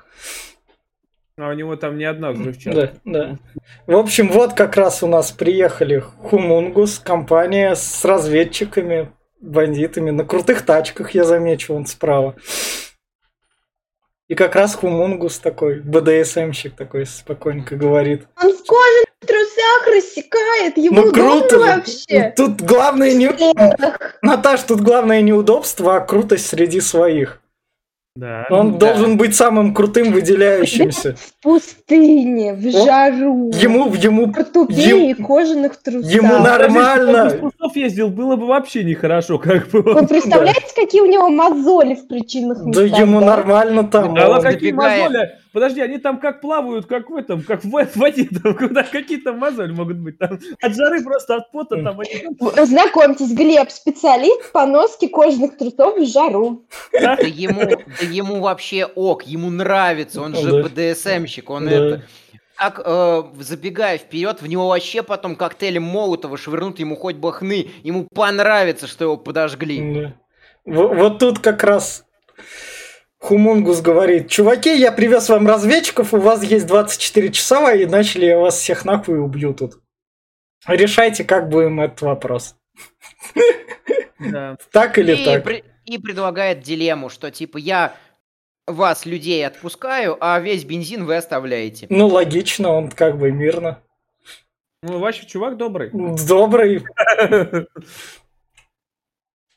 А 1.38 1.51
у 1.51 1.53
него 1.53 1.77
там 1.77 1.96
не 1.96 2.05
одна 2.05 2.33
взрывчатка. 2.33 2.94
Да, 3.05 3.12
да. 3.12 3.38
В 3.87 3.96
общем, 3.96 4.29
вот 4.29 4.55
как 4.55 4.77
раз 4.77 5.05
у 5.05 5.07
нас 5.07 5.31
приехали 5.31 6.01
Хумунгус, 6.01 6.98
компания 6.98 7.77
с 7.77 8.05
разведчиками, 8.05 9.12
бандитами, 9.40 10.11
на 10.11 10.24
крутых 10.24 10.62
тачках, 10.62 11.12
я 11.12 11.22
замечу, 11.22 11.74
он 11.74 11.87
справа. 11.87 12.35
И 14.27 14.35
как 14.35 14.57
раз 14.57 14.74
Хумунгус 14.74 15.38
такой, 15.38 15.81
БДСМщик 15.81 16.74
такой 16.74 17.07
спокойненько 17.07 17.77
говорит. 17.77 18.27
Он 18.42 18.53
в 18.53 18.64
кожаных 18.66 19.07
трусах 19.20 19.87
рассекает, 19.87 20.77
ему 20.77 21.03
ну, 21.03 21.12
круто 21.12 21.59
вообще. 21.61 22.35
Тут 22.37 22.61
главное 22.62 23.14
не... 23.14 23.31
Наташ, 24.22 24.62
тут 24.62 24.81
главное 24.81 25.22
неудобство, 25.22 25.96
а 25.96 26.01
крутость 26.01 26.48
среди 26.48 26.81
своих. 26.81 27.40
Да. 28.18 28.46
Он 28.50 28.78
да. 28.78 28.87
должен 28.88 29.16
быть 29.16 29.37
самым 29.37 29.72
крутым, 29.72 30.12
выделяющимся. 30.12 31.14
В 31.14 31.40
пустыне, 31.40 32.52
в 32.52 32.62
жару. 32.62 33.52
Ему, 33.52 33.94
ему, 33.94 34.33
портупее 34.33 35.11
ему, 35.11 35.24
кожаных 35.24 35.81
трусах. 35.81 36.11
Ему 36.11 36.38
нормально. 36.38 37.24
Если 37.26 37.38
трусов 37.38 37.76
ездил, 37.76 38.09
было 38.09 38.35
бы 38.35 38.46
вообще 38.46 38.83
нехорошо, 38.83 39.38
как 39.38 39.68
бы. 39.68 39.83
Вы 39.83 40.04
представляете, 40.04 40.66
да. 40.76 40.83
какие 40.83 41.00
у 41.00 41.07
него 41.07 41.28
мозоли 41.28 41.94
в 41.94 42.09
причинных 42.09 42.64
местах? 42.64 42.90
Да 42.90 42.98
ему 42.98 43.20
да? 43.20 43.26
нормально 43.26 43.85
там. 43.85 44.14
Да, 44.14 44.40
какие 44.40 44.72
мозоли? 44.72 45.38
Подожди, 45.53 45.81
они 45.81 45.99
там 45.99 46.19
как 46.21 46.41
плавают, 46.41 46.87
как 46.87 47.11
в 47.11 47.17
этом, 47.17 47.43
как 47.43 47.65
в 47.65 47.97
воде, 47.97 48.29
там, 48.43 48.57
куда 48.57 48.83
какие-то 48.83 49.33
мозоли 49.33 49.73
могут 49.73 49.99
быть. 49.99 50.19
Там, 50.19 50.39
от 50.61 50.75
жары 50.75 51.03
просто, 51.03 51.37
от 51.37 51.51
пота 51.51 51.83
там 51.83 52.01
они... 52.01 52.27
Знакомьтесь, 52.67 53.33
Глеб, 53.33 53.71
специалист 53.71 54.53
по 54.53 54.67
носке 54.67 55.09
кожаных 55.09 55.57
трусов 55.57 55.97
в 55.97 56.07
жару. 56.07 56.67
Да 56.93 57.15
ему, 57.21 57.61
да 57.61 58.07
ему 58.07 58.41
вообще 58.41 58.87
ок, 58.87 59.23
ему 59.25 59.51
нравится, 59.51 60.21
он 60.21 60.35
же 60.35 60.63
БДСМщик, 60.63 61.51
он 61.51 61.69
это... 61.69 62.03
Так, 62.59 62.83
э, 62.85 63.23
забегая 63.39 63.99
вперед, 63.99 64.43
в 64.43 64.49
него 64.49 64.67
вообще 64.67 65.05
потом 65.05 65.37
коктейлем 65.37 65.85
Молотова 65.85 66.37
швырнут, 66.37 66.81
ему 66.81 66.97
хоть 66.97 67.15
бы 67.15 67.33
хны, 67.33 67.71
ему 67.85 68.09
понравится, 68.13 68.89
что 68.89 69.05
его 69.05 69.17
подожгли. 69.17 70.13
Вот 70.65 71.21
тут 71.21 71.39
как 71.39 71.63
раз 71.63 72.05
Хумунгус 73.18 73.81
говорит, 73.81 74.28
чуваки, 74.28 74.76
я 74.76 74.92
привез 74.92 75.28
вам 75.28 75.46
разведчиков, 75.46 76.14
у 76.14 76.18
вас 76.18 76.42
есть 76.44 76.66
24 76.66 77.33
часа, 77.33 77.72
и 77.72 77.85
начали 77.85 78.26
я 78.26 78.38
вас 78.38 78.59
всех 78.59 78.85
нахуй 78.85 79.18
убью 79.18 79.54
тут. 79.54 79.81
Решайте, 80.66 81.24
как 81.24 81.48
будем 81.48 81.81
этот 81.81 82.02
вопрос. 82.02 82.57
Так 84.72 84.98
или 84.98 85.24
так? 85.24 85.46
И 85.85 85.98
предлагает 85.98 86.61
дилемму, 86.61 87.09
что 87.09 87.31
типа 87.31 87.59
я 87.59 87.96
вас, 88.66 89.07
людей, 89.07 89.46
отпускаю, 89.46 90.16
а 90.20 90.38
весь 90.38 90.64
бензин 90.64 91.07
вы 91.07 91.16
оставляете. 91.16 91.87
Ну, 91.88 92.07
логично, 92.07 92.70
он 92.70 92.90
как 92.90 93.18
бы 93.18 93.33
мирно. 93.33 93.83
Ну, 94.83 94.98
ваш 94.98 95.16
чувак 95.20 95.57
добрый. 95.57 95.90
Добрый. 95.92 96.85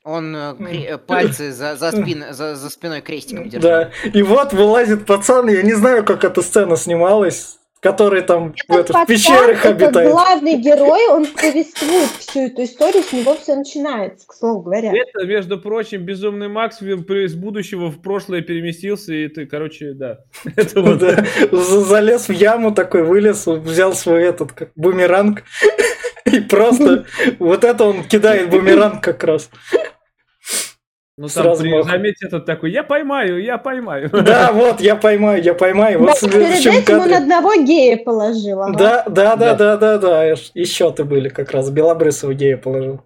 Он 0.04 0.36
э, 0.36 0.54
кре- 0.60 0.98
пальцы 0.98 1.52
за, 1.52 1.76
за, 1.76 1.92
спин, 1.92 2.26
за, 2.32 2.56
за 2.56 2.70
спиной 2.70 3.02
крестиком 3.02 3.50
держал. 3.50 3.86
Да. 4.04 4.10
И 4.14 4.22
вот 4.24 4.54
вылазит 4.54 5.06
пацан, 5.06 5.48
я 5.50 5.62
не 5.62 5.74
знаю, 5.74 6.04
как 6.04 6.24
эта 6.24 6.42
сцена 6.42 6.76
снималась. 6.76 7.58
который 7.82 8.22
там 8.22 8.54
в, 8.68 8.72
это, 8.76 8.94
в 8.94 8.94
пацан, 8.94 9.06
пещерах 9.08 9.66
это 9.66 9.70
обитает. 9.70 10.12
главный 10.12 10.56
герой, 10.58 11.08
он 11.10 11.26
повествует 11.26 12.10
всю 12.20 12.42
эту 12.42 12.64
историю, 12.64 13.02
с 13.04 13.12
него 13.12 13.36
все 13.36 13.56
начинается, 13.56 14.28
к 14.28 14.34
слову 14.36 14.62
говоря. 14.62 14.92
Это, 14.94 15.26
между 15.26 15.60
прочим, 15.60 16.04
безумный 16.04 16.48
Макс 16.48 16.80
в- 16.82 16.86
из 17.26 17.34
будущего 17.34 17.88
в 17.88 18.00
прошлое 18.02 18.42
переместился, 18.42 19.14
и 19.14 19.28
ты, 19.30 19.48
короче, 19.48 19.94
да. 19.94 20.20
Залез 21.52 22.28
в 22.30 22.34
яму 22.34 22.72
такой, 22.72 23.04
вылез, 23.04 23.46
взял 23.48 23.94
свой 23.94 24.24
этот 24.24 24.52
как 24.52 24.70
бумеранг 24.76 25.44
и 26.26 26.40
просто 26.42 27.06
вот 27.40 27.64
это 27.64 27.86
он 27.86 28.04
кидает 28.04 28.50
бумеранг 28.50 29.04
как 29.04 29.24
раз. 29.24 29.50
Ну 31.18 31.28
С 31.28 31.34
там, 31.34 31.56
при- 31.58 31.84
заметь, 31.84 32.24
этот 32.24 32.46
такой, 32.46 32.72
я 32.72 32.84
поймаю, 32.84 33.44
я 33.44 33.58
поймаю. 33.60 34.10
Да, 34.10 34.52
вот, 34.54 34.82
я 34.82 34.96
поймаю, 34.96 35.44
я 35.44 35.54
поймаю. 35.54 36.00
Да, 36.00 36.06
Вот 36.06 36.20
перед 36.22 36.50
этим 36.50 36.76
он 36.78 36.84
кадре. 36.84 37.16
одного 37.18 37.56
гея 37.56 37.98
положил. 37.98 38.62
ага. 38.64 38.78
Да, 38.78 39.04
да, 39.08 39.36
да, 39.36 39.54
Да. 39.54 39.56
да, 39.56 39.78
да, 39.78 39.98
да. 39.98 40.24
Еще 40.56 40.92
ты 40.92 41.04
были 41.04 41.30
как 41.30 41.52
раз. 41.52 41.70
Белобрысого 41.70 42.34
гея 42.34 42.58
положил. 42.58 43.02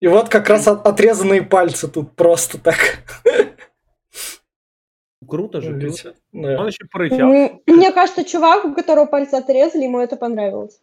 И 0.00 0.06
вот 0.06 0.30
как 0.30 0.48
раз 0.48 0.66
от- 0.68 0.86
отрезанные 0.86 1.42
пальцы 1.42 1.86
тут 1.88 2.14
просто 2.16 2.56
так. 2.56 2.76
Круто 5.28 5.60
же, 5.60 5.78
круто. 5.78 6.14
Да. 6.32 6.60
Он 6.60 6.66
еще 6.68 6.84
порычал. 6.90 7.60
Мне 7.66 7.92
кажется, 7.92 8.24
чувак, 8.24 8.64
у 8.64 8.74
которого 8.74 9.04
пальцы 9.06 9.34
отрезали, 9.34 9.84
ему 9.84 10.00
это 10.00 10.16
понравилось. 10.16 10.80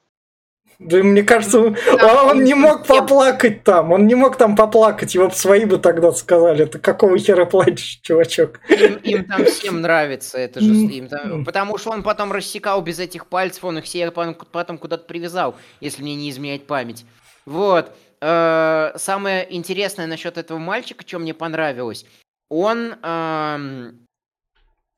Да, 0.80 0.98
мне 0.98 1.24
кажется, 1.24 1.60
он, 1.60 1.76
Там 1.76 2.28
он 2.28 2.44
не 2.44 2.54
он 2.54 2.62
мог 2.62 2.86
поплакать 2.86 3.64
там. 3.64 3.92
Он 3.92 4.06
не 4.06 4.14
мог 4.14 4.36
там 4.38 4.56
поплакать. 4.56 5.16
Его 5.16 5.28
б 5.30 5.34
свои 5.34 5.66
бы 5.66 5.80
тогда 5.80 6.12
сказали. 6.12 6.66
Ты 6.66 6.78
какого 6.78 7.18
хера 7.18 7.46
плачешь, 7.46 8.00
чувачок? 8.04 8.60
Им, 8.70 8.96
им 8.98 9.26
там 9.26 9.46
всем 9.46 9.82
нравится 9.82 10.38
это 10.38 10.60
же. 10.60 10.68
Им 10.74 11.08
там- 11.08 11.44
потому 11.46 11.78
что 11.80 11.90
он 11.92 12.04
потом 12.04 12.32
рассекал 12.32 12.82
без 12.82 13.00
этих 13.00 13.26
пальцев, 13.26 13.64
он 13.64 13.80
их 13.80 13.86
все 13.86 14.12
потом, 14.12 14.78
куда-то 14.78 15.06
привязал, 15.06 15.56
если 15.82 16.04
мне 16.04 16.16
не 16.16 16.30
изменяет 16.30 16.68
память. 16.68 17.06
Вот. 17.46 17.92
Э, 18.22 18.92
Самое 18.96 19.48
интересное 19.56 20.06
насчет 20.08 20.38
этого 20.38 20.58
мальчика, 20.60 21.04
что 21.08 21.20
мне 21.20 21.34
понравилось, 21.34 22.06
он 22.50 22.96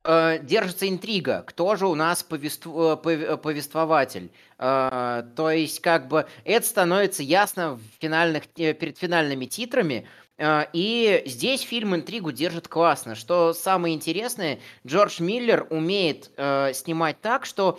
э, 0.03 0.39
держится 0.43 0.87
интрига, 0.87 1.43
кто 1.45 1.75
же 1.75 1.87
у 1.87 1.95
нас 1.95 2.25
повеству- 2.27 2.99
э, 3.05 3.09
э, 3.11 3.37
повествователь. 3.37 4.31
Э, 4.57 5.23
То 5.35 5.51
есть, 5.51 5.81
как 5.81 6.07
бы, 6.07 6.27
это 6.45 6.65
становится 6.65 7.23
ясно 7.23 7.75
в 7.75 7.81
финальных, 8.01 8.47
перед 8.47 8.97
финальными 8.97 9.45
титрами, 9.45 10.07
Э, 10.39 10.65
И 10.73 11.23
здесь 11.25 11.61
фильм 11.61 11.95
интригу 11.95 12.31
держит 12.31 12.67
классно. 12.69 13.15
Что 13.15 13.53
самое 13.53 13.93
интересное, 13.93 14.59
Джордж 14.87 15.21
Миллер 15.21 15.67
умеет 15.69 16.31
э, 16.37 16.71
снимать 16.73 17.19
так, 17.19 17.45
что 17.45 17.73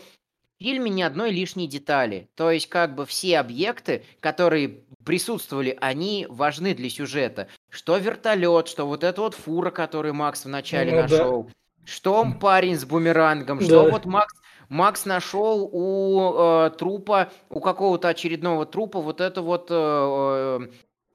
в 0.58 0.62
фильме 0.62 0.90
ни 0.90 1.00
одной 1.00 1.30
лишней 1.30 1.66
детали. 1.66 2.28
То 2.34 2.50
есть 2.50 2.68
как 2.68 2.94
бы 2.94 3.06
все 3.06 3.38
объекты, 3.38 4.04
которые 4.20 4.80
присутствовали, 5.06 5.76
они 5.80 6.26
важны 6.28 6.74
для 6.74 6.90
сюжета. 6.90 7.48
Что 7.70 7.96
вертолет, 7.96 8.68
что 8.68 8.86
вот 8.86 9.04
эта 9.04 9.22
вот 9.22 9.34
фура, 9.34 9.70
которую 9.70 10.12
Макс 10.12 10.44
вначале 10.44 11.02
Ну 11.02 11.08
да. 11.08 11.52
Что 11.84 12.26
парень 12.40 12.76
с 12.78 12.84
бумерангом, 12.84 13.60
что 13.60 13.84
Да. 13.84 13.90
вот 13.90 14.04
Макс 14.04 14.34
Макс 14.68 15.04
нашел 15.04 15.68
у 15.72 16.32
э, 16.66 16.70
трупа, 16.78 17.28
у 17.48 17.58
какого-то 17.60 18.06
очередного 18.08 18.66
трупа 18.66 19.00
вот 19.00 19.20
это 19.20 19.42
вот 19.42 19.66
э, 19.68 20.60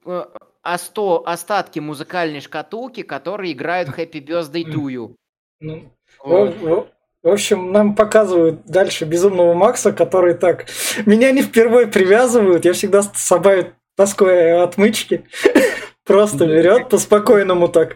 э, 0.06 0.26
осто- 0.62 1.24
остатки 1.26 1.80
музыкальной 1.80 2.42
шкатулки, 2.42 3.02
которые 3.04 3.54
играют 3.54 3.88
Happy 3.90 4.22
Birthday 4.22 4.66
to 4.66 4.88
you. 4.88 5.16
Ну, 5.62 5.84
Вот. 6.22 6.56
В, 6.58 6.88
в- 7.24 7.32
общем, 7.32 7.72
нам 7.72 7.96
показывают 7.96 8.66
дальше 8.66 9.06
безумного 9.06 9.54
Макса, 9.54 9.94
который 9.94 10.34
так... 10.34 10.66
Меня 11.06 11.32
не 11.32 11.42
впервые 11.42 11.88
привязывают, 11.88 12.66
я 12.66 12.74
всегда 12.74 13.04
с 13.04 13.12
собой 13.16 13.72
таскаю 13.96 14.64
отмычки. 14.64 15.26
Просто 16.04 16.46
берет 16.46 16.90
по-спокойному 16.90 17.70
так. 17.70 17.96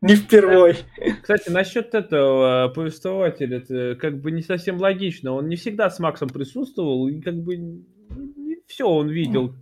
Не 0.00 0.14
впервой. 0.16 0.76
Кстати, 1.22 1.50
насчет 1.50 1.94
этого 1.94 2.66
э, 2.70 2.74
повествователя, 2.74 3.58
это 3.58 3.96
как 4.00 4.20
бы 4.20 4.30
не 4.30 4.42
совсем 4.42 4.78
логично. 4.78 5.32
Он 5.34 5.48
не 5.48 5.56
всегда 5.56 5.90
с 5.90 5.98
Максом 5.98 6.28
присутствовал, 6.30 7.06
и 7.08 7.20
как 7.20 7.34
бы 7.36 7.56
не 7.56 8.56
все 8.66 8.86
он 8.88 9.08
видел. 9.10 9.54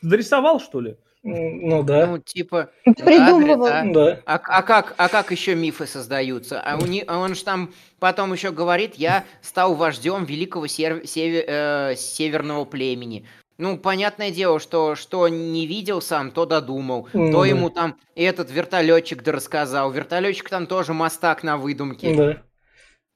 Зарисовал, 0.00 0.60
что 0.60 0.80
ли? 0.80 0.96
М, 1.24 1.68
Ну 1.68 1.82
да. 1.82 2.06
Ну, 2.06 2.18
типа, 2.18 2.70
Придумывал. 2.84 3.64
да. 3.66 3.84
Да. 3.92 4.20
а, 4.26 4.34
а 4.44 4.62
как, 4.62 4.94
а 4.98 5.08
как 5.08 5.32
еще 5.32 5.54
мифы 5.54 5.86
создаются? 5.86 6.60
А, 6.60 6.76
у 6.76 6.86
не- 6.86 7.02
а 7.06 7.18
он 7.18 7.34
же 7.34 7.42
там 7.42 7.72
потом 7.98 8.32
еще 8.32 8.52
говорит, 8.52 8.94
я 8.96 9.24
стал 9.40 9.74
вождем 9.74 10.24
великого 10.24 10.66
сер- 10.66 11.02
севе- 11.04 11.44
э, 11.46 11.94
северного 11.96 12.64
племени. 12.66 13.26
Ну, 13.56 13.78
понятное 13.78 14.30
дело, 14.30 14.58
что 14.58 14.96
что 14.96 15.28
не 15.28 15.66
видел 15.66 16.00
сам, 16.00 16.32
то 16.32 16.44
додумал. 16.44 17.08
Ну 17.12 17.30
то 17.30 17.44
ему 17.44 17.70
там 17.70 17.96
этот 18.16 18.50
вертолетчик 18.50 19.22
да 19.22 19.32
рассказал. 19.32 19.92
Вертолетчик 19.92 20.48
там 20.48 20.66
тоже 20.66 20.92
мастак 20.92 21.44
на 21.44 21.56
выдумке. 21.56 22.14
Да. 22.14 22.42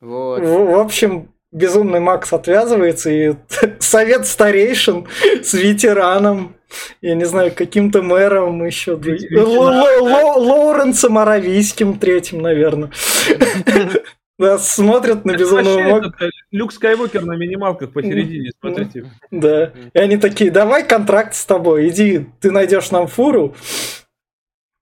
Вот. 0.01 0.40
В, 0.40 0.46
в 0.46 0.79
общем, 0.79 1.33
безумный 1.51 2.01
Макс 2.01 2.33
отвязывается, 2.33 3.11
и 3.11 3.35
совет 3.81 4.27
старейшин 4.27 5.07
с 5.42 5.55
ветераном, 5.55 6.55
я 7.01 7.14
не 7.14 7.24
знаю, 7.24 7.53
каким-то 7.53 8.03
мэром 8.03 8.64
еще, 8.64 8.92
Лоуренсом 8.94 11.18
Аравийским 11.18 11.98
третьим, 11.98 12.42
наверное. 12.42 12.92
Да, 14.38 14.57
смотрят 14.59 15.24
на 15.24 15.37
безумного 15.37 15.98
этот, 15.98 16.22
э, 16.22 16.31
Люк 16.53 16.72
Скайуокер 16.72 17.24
на 17.24 17.33
минималках 17.37 17.92
посередине, 17.92 18.53
смотрите. 18.61 19.11
Да. 19.33 19.72
И 19.92 19.98
они 19.98 20.16
такие, 20.16 20.51
давай 20.51 20.87
контракт 20.87 21.35
с 21.35 21.44
тобой, 21.44 21.88
иди, 21.88 22.27
ты 22.40 22.53
найдешь 22.53 22.90
нам 22.92 23.09
фуру, 23.09 23.57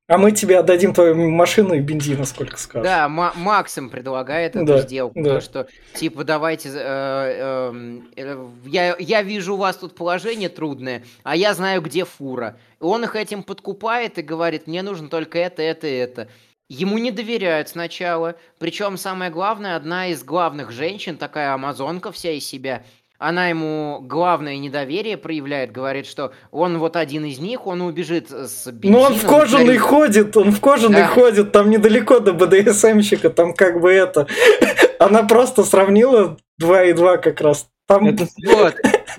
а 0.08 0.18
мы 0.18 0.30
тебе 0.30 0.58
отдадим 0.58 0.94
твою 0.94 1.16
машину 1.30 1.74
и 1.74 1.80
бензина, 1.80 2.26
сколько 2.26 2.58
скажешь. 2.58 2.84
Да, 2.86 3.08
Ма- 3.08 3.32
Макс 3.34 3.76
им 3.76 3.90
предлагает 3.90 4.54
эту 4.54 4.64
Да, 4.64 4.80
сделку. 4.82 5.20
да. 5.20 5.36
То, 5.36 5.40
что, 5.40 5.66
типа, 5.94 6.22
давайте... 6.22 6.68
э, 6.72 7.70
эм, 7.72 8.08
э, 8.14 8.46
я, 8.66 8.94
я 9.00 9.22
вижу 9.22 9.54
у 9.54 9.56
вас 9.56 9.78
тут 9.78 9.96
положение 9.96 10.48
трудное, 10.48 11.02
а 11.24 11.34
я 11.34 11.54
знаю, 11.54 11.80
где 11.82 12.04
фура. 12.04 12.56
И 12.80 12.84
он 12.84 13.02
их 13.02 13.16
этим 13.16 13.42
подкупает 13.42 14.18
и 14.18 14.22
говорит, 14.22 14.68
мне 14.68 14.82
нужно 14.82 15.08
только 15.08 15.38
это, 15.40 15.62
это, 15.62 15.88
это. 15.88 16.28
Ему 16.68 16.98
не 16.98 17.12
доверяют 17.12 17.68
сначала. 17.68 18.34
Причем, 18.58 18.96
самое 18.96 19.30
главное, 19.30 19.76
одна 19.76 20.08
из 20.08 20.24
главных 20.24 20.72
женщин, 20.72 21.16
такая 21.16 21.54
амазонка 21.54 22.10
вся 22.10 22.32
из 22.32 22.44
себя, 22.46 22.82
она 23.18 23.48
ему 23.48 24.00
главное 24.02 24.56
недоверие 24.58 25.16
проявляет, 25.16 25.72
говорит, 25.72 26.06
что 26.06 26.32
он 26.50 26.78
вот 26.78 26.96
один 26.96 27.24
из 27.24 27.38
них, 27.38 27.66
он 27.66 27.80
убежит 27.82 28.30
с 28.30 28.66
Ну 28.82 28.98
он 28.98 29.12
в 29.14 29.22
бензином, 29.22 29.40
кожаный 29.40 29.64
ударит- 29.76 29.80
ходит, 29.80 30.36
он 30.36 30.50
в 30.50 30.60
кожаный 30.60 31.02
Да. 31.02 31.06
ходит, 31.06 31.52
там 31.52 31.70
недалеко 31.70 32.18
до 32.20 32.32
БДСМщика, 32.32 33.30
там 33.30 33.54
как 33.54 33.80
бы 33.80 33.90
это. 33.92 34.26
Она 34.98 35.22
просто 35.22 35.62
сравнила 35.64 36.36
2 36.58 36.82
и 36.84 36.92
2 36.92 37.16
как 37.18 37.40
раз. 37.40 37.68
Там 37.86 38.08
Это 38.08 38.26
Вот. 38.44 38.74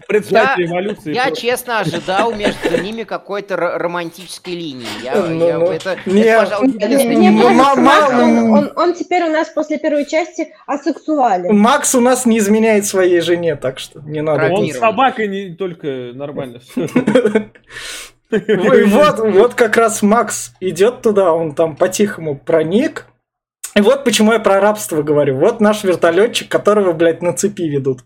представьте 0.10 0.64
Я-. 0.64 0.82
Я 1.14 1.24
просто. 1.28 1.42
честно 1.42 1.80
ожидал 1.80 2.34
между 2.36 2.82
ними 2.82 3.04
какой-то 3.04 3.56
романтической 3.56 4.56
линии. 4.56 4.86
Я, 5.04 5.16
Ну, 5.16 5.48
я- 5.48 5.58
ну. 5.58 5.68
это, 5.72 5.92
это, 5.92 6.10
Не, 6.10 6.38
пожалуй, 6.38 6.68
Мне 6.68 6.86
единственный 6.86 7.16
мне 7.16 7.28
М- 7.30 7.36
минус. 7.36 7.48
кажется, 7.64 7.80
м- 7.80 7.86
Макс, 7.86 8.12
он, 8.14 8.20
м- 8.20 8.52
он- 8.52 8.72
он 8.76 8.94
теперь 8.94 9.24
у 9.24 9.30
нас 9.32 9.48
после 9.50 9.78
первой 9.78 10.06
части 10.06 10.54
асексуален. 10.66 11.58
Макс 11.58 11.96
у 11.96 12.02
нас 12.02 12.26
не 12.26 12.40
изменяет 12.40 12.86
своей 12.86 13.22
жене, 13.22 13.56
так 13.56 13.80
что 13.80 14.02
не 14.02 14.22
надо. 14.22 14.52
Он 14.52 14.68
с 14.70 14.78
собакой 14.78 15.28
не 15.30 15.56
только 15.56 15.88
нормально. 16.14 16.60
И 18.30 18.84
вот, 18.84 19.20
вот 19.20 19.54
как 19.54 19.78
раз 19.78 20.02
Макс 20.02 20.52
идет 20.60 21.02
туда, 21.02 21.32
он 21.32 21.56
там 21.56 21.78
по-тихому 21.78 22.36
проник. 22.38 23.06
И 23.76 23.80
вот 23.82 24.04
почему 24.04 24.34
я 24.34 24.40
про 24.40 24.60
рабство 24.60 25.02
говорю. 25.04 25.38
Вот 25.38 25.62
наш 25.62 25.84
вертолетчик, 25.86 26.50
которого, 26.50 26.92
блядь, 26.92 27.22
на 27.22 27.32
цепи 27.32 27.62
ведут. 27.70 28.00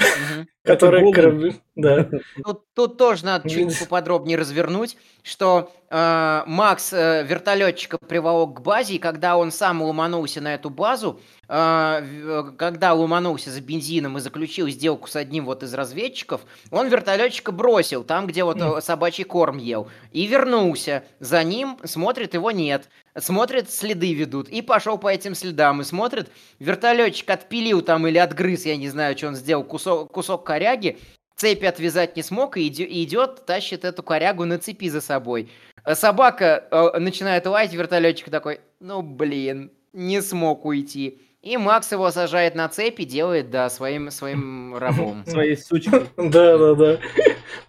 Мгм. 0.00 0.48
Который 0.64 1.00
корабли- 1.12 1.60
Да. 1.74 2.08
Тут, 2.44 2.62
тут 2.74 2.98
тоже 2.98 3.24
надо 3.24 3.48
чуть 3.48 3.78
поподробнее 3.80 4.36
развернуть, 4.36 4.96
что 5.22 5.72
э, 5.90 6.42
Макс 6.46 6.92
э, 6.92 7.24
вертолетчика 7.26 7.96
приволок 7.98 8.58
к 8.58 8.60
базе, 8.60 8.94
и 8.94 8.98
когда 8.98 9.36
он 9.36 9.50
сам 9.52 9.82
ломанулся 9.82 10.40
на 10.42 10.54
эту 10.54 10.68
базу, 10.70 11.18
э, 11.48 11.54
в- 12.02 12.52
когда 12.56 12.92
ломанулся 12.92 13.50
за 13.50 13.60
бензином 13.62 14.18
и 14.18 14.20
заключил 14.20 14.68
сделку 14.68 15.08
с 15.08 15.16
одним 15.16 15.46
вот 15.46 15.62
из 15.62 15.72
разведчиков, 15.74 16.42
он 16.70 16.88
вертолетчика 16.88 17.52
бросил 17.52 18.04
там, 18.04 18.26
где 18.26 18.44
вот 18.44 18.58
э, 18.60 18.80
собачий 18.82 19.24
корм 19.24 19.56
ел, 19.58 19.88
и 20.12 20.26
вернулся. 20.26 21.04
За 21.20 21.42
ним 21.42 21.78
смотрит, 21.84 22.34
его 22.34 22.50
нет. 22.50 22.88
Смотрит, 23.18 23.70
следы 23.70 24.14
ведут, 24.14 24.48
и 24.48 24.62
пошел 24.62 24.96
по 24.96 25.08
этим 25.08 25.34
следам, 25.34 25.80
и 25.80 25.84
смотрит, 25.84 26.30
вертолетчик 26.60 27.28
отпилил 27.30 27.82
там 27.82 28.06
или 28.06 28.18
отгрыз, 28.18 28.66
я 28.66 28.76
не 28.76 28.88
знаю, 28.88 29.16
что 29.18 29.28
он 29.28 29.34
сделал, 29.34 29.64
кусок, 29.64 30.12
кусок 30.12 30.44
коряги, 30.46 30.98
цепи 31.34 31.64
отвязать 31.64 32.16
не 32.16 32.22
смог 32.22 32.56
и 32.56 32.68
иде- 32.68 32.86
и 32.86 33.02
идет, 33.02 33.44
тащит 33.46 33.84
эту 33.84 34.02
корягу 34.02 34.44
на 34.44 34.58
цепи 34.58 34.88
за 34.88 35.00
собой. 35.00 35.50
А 35.82 35.94
Собака 35.94 36.68
э, 36.70 36.98
начинает 36.98 37.46
лаять, 37.46 37.72
вертолетчик 37.72 38.30
такой, 38.30 38.60
ну 38.78 39.02
блин, 39.02 39.72
не 39.92 40.20
смог 40.22 40.64
уйти. 40.64 41.20
И 41.42 41.56
Макс 41.56 41.90
его 41.90 42.10
сажает 42.10 42.54
на 42.54 42.68
цепь 42.68 43.00
и 43.00 43.06
делает, 43.06 43.50
да, 43.50 43.70
своим, 43.70 44.10
своим 44.10 44.76
рабом. 44.76 45.24
Своей 45.26 45.56
сучкой. 45.56 46.02
Да, 46.18 46.58
да, 46.58 46.74
да. 46.74 46.98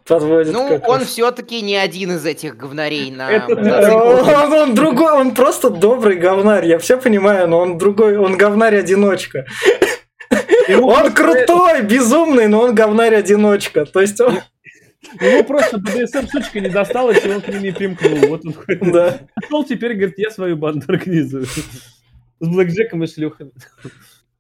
Подводит 0.05 0.51
Ну, 0.51 0.81
он 0.85 1.05
все-таки 1.05 1.61
не 1.61 1.77
один 1.77 2.11
из 2.11 2.25
этих 2.25 2.57
говнарей 2.57 3.11
на. 3.11 3.45
Он, 3.47 4.53
он 4.53 4.75
другой, 4.75 5.13
он 5.13 5.33
просто 5.33 5.69
добрый 5.69 6.17
говнарь, 6.17 6.65
я 6.65 6.79
все 6.79 6.97
понимаю, 6.97 7.47
но 7.47 7.59
он 7.59 7.77
другой, 7.77 8.17
он 8.17 8.35
говнарь-одиночка. 8.35 9.45
Он 10.81 11.13
крутой, 11.13 11.83
безумный, 11.83 12.47
но 12.47 12.61
он 12.61 12.75
говнарь-одиночка. 12.75 13.85
То 13.85 14.01
есть 14.01 14.19
он... 14.19 14.39
Ему 15.19 15.43
просто 15.45 15.77
БДСМ 15.77 16.27
сучка 16.27 16.59
не 16.59 16.69
досталась, 16.69 17.25
и 17.25 17.29
он 17.29 17.41
к 17.41 17.47
ним 17.47 17.63
не 17.63 17.71
примкнул. 17.71 18.17
Вот 18.27 18.45
он 18.45 18.53
ходит. 18.53 18.91
Да. 18.91 19.19
Пошел 19.35 19.63
теперь, 19.63 19.93
говорит, 19.93 20.17
я 20.17 20.29
свою 20.29 20.57
банду 20.57 20.85
организую. 20.89 21.47
С 22.41 22.47
блэкджеком 22.47 23.03
и 23.05 23.07
шлюхами. 23.07 23.53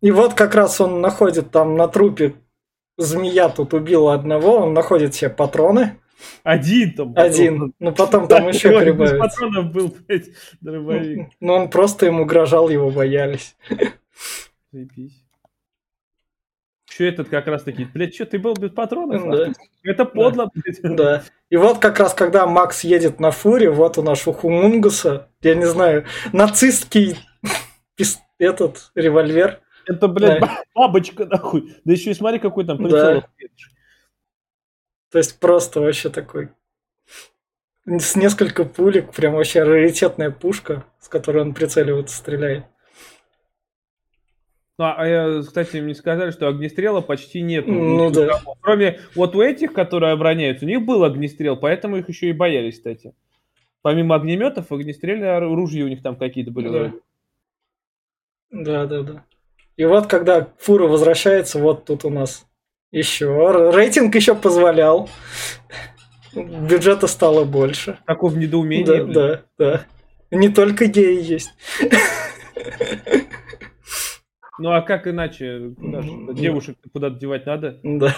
И 0.01 0.11
вот 0.11 0.33
как 0.33 0.55
раз 0.55 0.81
он 0.81 0.99
находит 0.99 1.51
там 1.51 1.77
на 1.77 1.87
трупе 1.87 2.35
змея 3.01 3.49
тут 3.49 3.73
убила 3.73 4.13
одного, 4.13 4.57
он 4.57 4.73
находит 4.73 5.15
себе 5.15 5.29
патроны. 5.29 5.97
Один 6.43 6.93
там. 6.93 7.13
Один. 7.15 7.73
Ну 7.79 7.91
потом 7.93 8.27
там 8.27 8.47
еще 8.47 8.69
Без 8.69 8.81
прибавится. 8.81 9.17
патронов 9.17 9.71
был, 9.71 9.95
блядь, 10.07 10.29
дробовик. 10.61 11.29
Но 11.39 11.55
он 11.55 11.69
просто 11.69 12.05
им 12.05 12.19
угрожал, 12.19 12.69
его 12.69 12.91
боялись. 12.91 13.55
Заебись. 14.71 15.17
Еще 16.87 17.07
этот 17.07 17.29
как 17.29 17.47
раз 17.47 17.63
таки, 17.63 17.85
блядь, 17.85 18.13
что 18.13 18.25
ты 18.25 18.37
был 18.37 18.53
без 18.53 18.69
патронов? 18.69 19.31
Да. 19.31 19.53
Это 19.83 20.05
подло, 20.05 20.51
блядь. 20.53 20.95
Да. 20.95 21.23
И 21.49 21.55
вот 21.55 21.79
как 21.79 21.99
раз, 21.99 22.13
когда 22.13 22.45
Макс 22.45 22.83
едет 22.83 23.19
на 23.19 23.31
фуре, 23.31 23.71
вот 23.71 23.97
у 23.97 24.03
нас 24.03 24.27
у 24.27 24.33
Хумунгуса, 24.33 25.29
я 25.41 25.55
не 25.55 25.65
знаю, 25.65 26.05
нацистский 26.33 27.17
этот 28.37 28.91
револьвер. 28.95 29.61
Это, 29.87 30.07
блядь, 30.07 30.39
Да. 30.39 30.45
ба- 30.47 30.63
бабочка, 30.75 31.25
нахуй. 31.25 31.75
Да 31.85 31.91
еще 31.93 32.11
и 32.11 32.13
смотри, 32.15 32.39
какой 32.39 32.65
там 32.65 32.77
Да. 32.77 32.83
прицел. 32.83 33.23
То 35.11 35.17
есть 35.17 35.39
просто 35.39 35.81
вообще 35.81 36.09
такой 36.09 36.49
с 37.85 38.15
несколько 38.15 38.63
пулек, 38.63 39.11
прям 39.11 39.33
вообще 39.33 39.63
раритетная 39.63 40.29
пушка, 40.31 40.85
с 40.99 41.09
которой 41.09 41.41
он 41.41 41.53
прицеливается, 41.53 42.15
стреляет. 42.15 42.65
Ну, 44.77 44.85
а 44.97 45.05
я, 45.07 45.41
кстати, 45.41 45.77
мне 45.77 45.93
сказали, 45.93 46.31
что 46.31 46.47
огнестрела 46.47 47.01
почти 47.01 47.41
нет. 47.41 47.67
Ну 47.67 48.09
да. 48.11 48.41
Кроме 48.61 48.99
вот 49.15 49.35
у 49.35 49.41
этих, 49.41 49.73
которые 49.73 50.13
обороняются, 50.13 50.65
у 50.65 50.67
них 50.69 50.83
был 50.85 51.03
огнестрел, 51.03 51.57
поэтому 51.57 51.97
их 51.97 52.07
еще 52.09 52.29
и 52.29 52.33
боялись, 52.33 52.77
кстати. 52.77 53.13
Помимо 53.81 54.15
огнеметов, 54.15 54.71
огнестрельные 54.71 55.31
ору- 55.31 55.55
ружья 55.55 55.83
у 55.85 55.87
них 55.87 56.01
там 56.01 56.15
какие-то 56.15 56.51
были. 56.51 56.69
Да. 56.69 56.93
Да, 58.51 58.85
да, 58.85 59.01
да. 59.01 59.25
И 59.77 59.85
вот 59.85 60.07
когда 60.07 60.47
фура 60.59 60.87
возвращается, 60.87 61.59
вот 61.59 61.85
тут 61.85 62.05
у 62.05 62.09
нас 62.09 62.45
еще. 62.91 63.71
Рейтинг 63.73 64.13
еще 64.15 64.35
позволял. 64.35 65.09
Бюджета 66.33 67.07
стало 67.07 67.45
больше. 67.45 67.99
Такое 68.05 68.31
в 68.31 68.37
недоумении. 68.37 68.85
Да, 68.85 69.03
блин. 69.03 69.13
да, 69.13 69.43
да. 69.57 69.85
Не 70.31 70.49
только 70.49 70.85
геи 70.87 71.21
есть. 71.21 71.51
Ну 74.59 74.71
а 74.71 74.81
как 74.81 75.07
иначе? 75.07 75.73
Куда 75.77 76.01
ж- 76.01 76.05
Ну. 76.05 76.33
девушек 76.33 76.77
куда-то 76.93 77.15
девать 77.15 77.45
надо? 77.45 77.79
Да. 77.83 78.15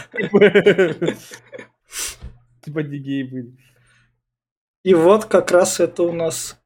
Типа 2.62 2.80
не 2.80 2.98
геи 2.98 3.24
были. 3.24 3.58
И 4.84 4.93
вот 4.93 5.26
как 5.26 5.52
раз 5.52 5.80
это 5.80 6.04
у 6.04 6.12
нас... 6.12 6.60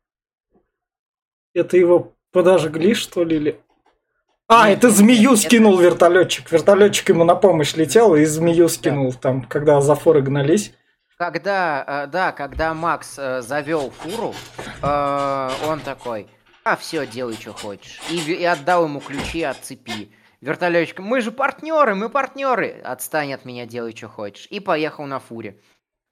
Это 1.54 1.78
его 1.78 2.17
подожгли, 2.38 2.94
что 2.94 3.24
ли? 3.24 3.36
Или... 3.38 3.60
А, 4.48 4.70
Нет, 4.70 4.78
это 4.78 4.92
змею 4.92 5.34
это- 5.34 5.42
скинул 5.42 5.78
вертолетчик. 5.80 6.52
Вертолетчик 6.52 7.10
ему 7.10 7.24
на 7.24 7.34
помощь 7.36 7.74
летел 7.74 8.14
и 8.16 8.26
змею 8.26 8.70
скинул 8.70 9.12
там, 9.14 9.42
когда 9.42 9.82
за 9.82 9.96
форы 9.96 10.22
гнались. 10.22 10.72
Когда, 11.18 11.84
э, 12.06 12.08
да, 12.08 12.32
когда 12.32 12.76
Макс 12.76 13.18
э, 13.18 13.42
завел 13.42 13.90
фуру, 13.90 14.36
э, 14.84 15.50
он 15.68 15.80
такой, 15.80 16.28
а 16.64 16.76
все, 16.76 17.08
делай, 17.08 17.34
что 17.34 17.54
хочешь. 17.54 18.00
И, 18.12 18.18
и 18.18 18.44
отдал 18.44 18.86
ему 18.86 19.00
ключи 19.00 19.42
от 19.42 19.58
цепи. 19.58 20.12
Вертолетчик, 20.42 21.00
мы 21.00 21.22
же 21.22 21.32
партнеры, 21.32 21.96
мы 21.96 22.10
партнеры. 22.10 22.80
Отстань 22.84 23.34
от 23.34 23.46
меня, 23.46 23.66
делай, 23.66 23.96
что 23.96 24.10
хочешь. 24.10 24.46
И 24.52 24.60
поехал 24.60 25.06
на 25.06 25.20
фуре. 25.20 25.60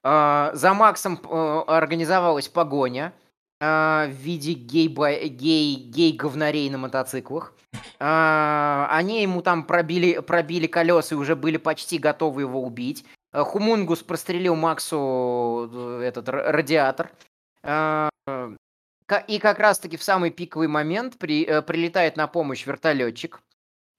За 0.02 0.72
Максом 0.74 1.20
организовалась 1.68 2.48
погоня 2.48 3.12
в 3.60 4.10
виде 4.10 4.52
гей-бай- 4.52 5.28
гей- 5.28 5.76
гей-говнарей 5.76 6.68
на 6.70 6.78
мотоциклах. 6.78 7.54
Э, 7.98 8.86
Они 8.90 9.22
ему 9.22 9.40
там 9.42 9.64
пробили, 9.64 10.18
пробили 10.20 10.66
колеса 10.66 11.14
и 11.14 11.18
уже 11.18 11.34
были 11.36 11.56
почти 11.56 11.98
готовы 11.98 12.42
его 12.42 12.62
убить. 12.62 13.04
Э, 13.32 13.42
Хумунгус 13.42 14.02
прострелил 14.02 14.56
Максу 14.56 15.70
э, 15.72 16.02
этот 16.04 16.28
ра- 16.28 16.50
радиатор. 16.50 17.10
И 19.28 19.38
как 19.38 19.58
раз-таки 19.60 19.96
в 19.96 20.02
самый 20.02 20.30
пиковый 20.30 20.68
момент 20.68 21.16
при- 21.18 21.44
э, 21.46 21.62
прилетает 21.62 22.16
на 22.16 22.26
помощь 22.26 22.66
вертолетчик 22.66 23.40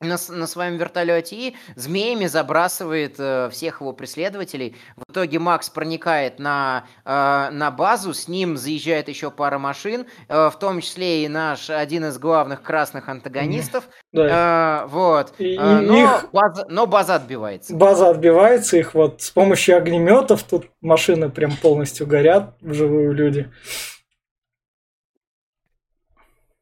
на, 0.02 0.18
на 0.30 0.48
своем 0.48 0.78
вертолете 0.78 1.36
и 1.36 1.56
змеями 1.76 2.28
забрасывает 2.28 3.16
э, 3.18 3.50
всех 3.52 3.82
его 3.82 3.94
преследователей. 3.94 4.76
В 4.96 5.12
итоге 5.12 5.40
Макс 5.40 5.70
проникает 5.70 6.38
на, 6.40 6.86
э, 7.04 7.50
на 7.52 7.72
базу, 7.72 8.14
с 8.14 8.28
ним 8.28 8.58
заезжает 8.58 9.10
еще 9.10 9.32
пара 9.32 9.58
машин, 9.58 10.06
э, 10.28 10.50
в 10.50 10.60
том 10.60 10.82
числе 10.82 11.24
и 11.26 11.28
наш 11.28 11.70
один 11.72 12.06
из 12.06 12.18
главных 12.20 12.62
красных 12.62 13.10
антагонистов. 13.10 13.88
Да. 14.14 14.84
Э, 14.86 14.88
вот. 14.88 15.34
И- 15.38 15.56
Э, 15.58 15.80
но, 15.82 16.04
их- 16.04 16.32
база, 16.32 16.66
но 16.70 16.88
база 16.88 17.16
отбивается. 17.16 17.76
База 17.76 18.10
отбивается, 18.10 18.78
их 18.78 18.94
вот 18.94 19.22
с 19.22 19.30
помощью 19.32 19.78
огнеметов 19.78 20.44
тут 20.44 20.68
машины 20.82 21.30
прям 21.30 21.52
полностью 21.58 22.08
горят, 22.08 22.56
вживую 22.62 23.12
люди. 23.14 23.52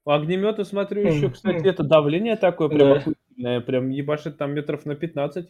Огнеметы, 0.05 0.65
смотрю, 0.65 1.07
еще, 1.07 1.29
кстати, 1.29 1.65
это 1.67 1.83
давление 1.83 2.35
такое 2.35 2.67
прям 2.69 2.79
Да. 2.99 3.03
Охуительное. 3.35 3.61
Прям 3.61 3.89
ебашит 3.89 4.37
там 4.37 4.53
метров 4.53 4.85
на 4.85 4.95
15. 4.95 5.49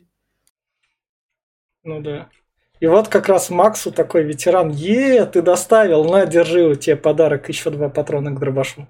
Ну 1.84 2.02
да. 2.02 2.30
И 2.82 2.88
вот 2.88 3.08
как 3.08 3.30
раз 3.30 3.50
Максу 3.50 3.92
такой 3.92 4.24
ветеран, 4.24 4.70
е, 4.70 5.26
ты 5.26 5.42
доставил, 5.42 6.04
на, 6.04 6.26
держи, 6.26 6.62
у 6.66 6.76
тебя 6.76 6.98
подарок, 6.98 7.48
еще 7.48 7.70
два 7.70 7.88
патрона 7.88 8.32
к 8.32 8.40
дробашу. 8.40 8.88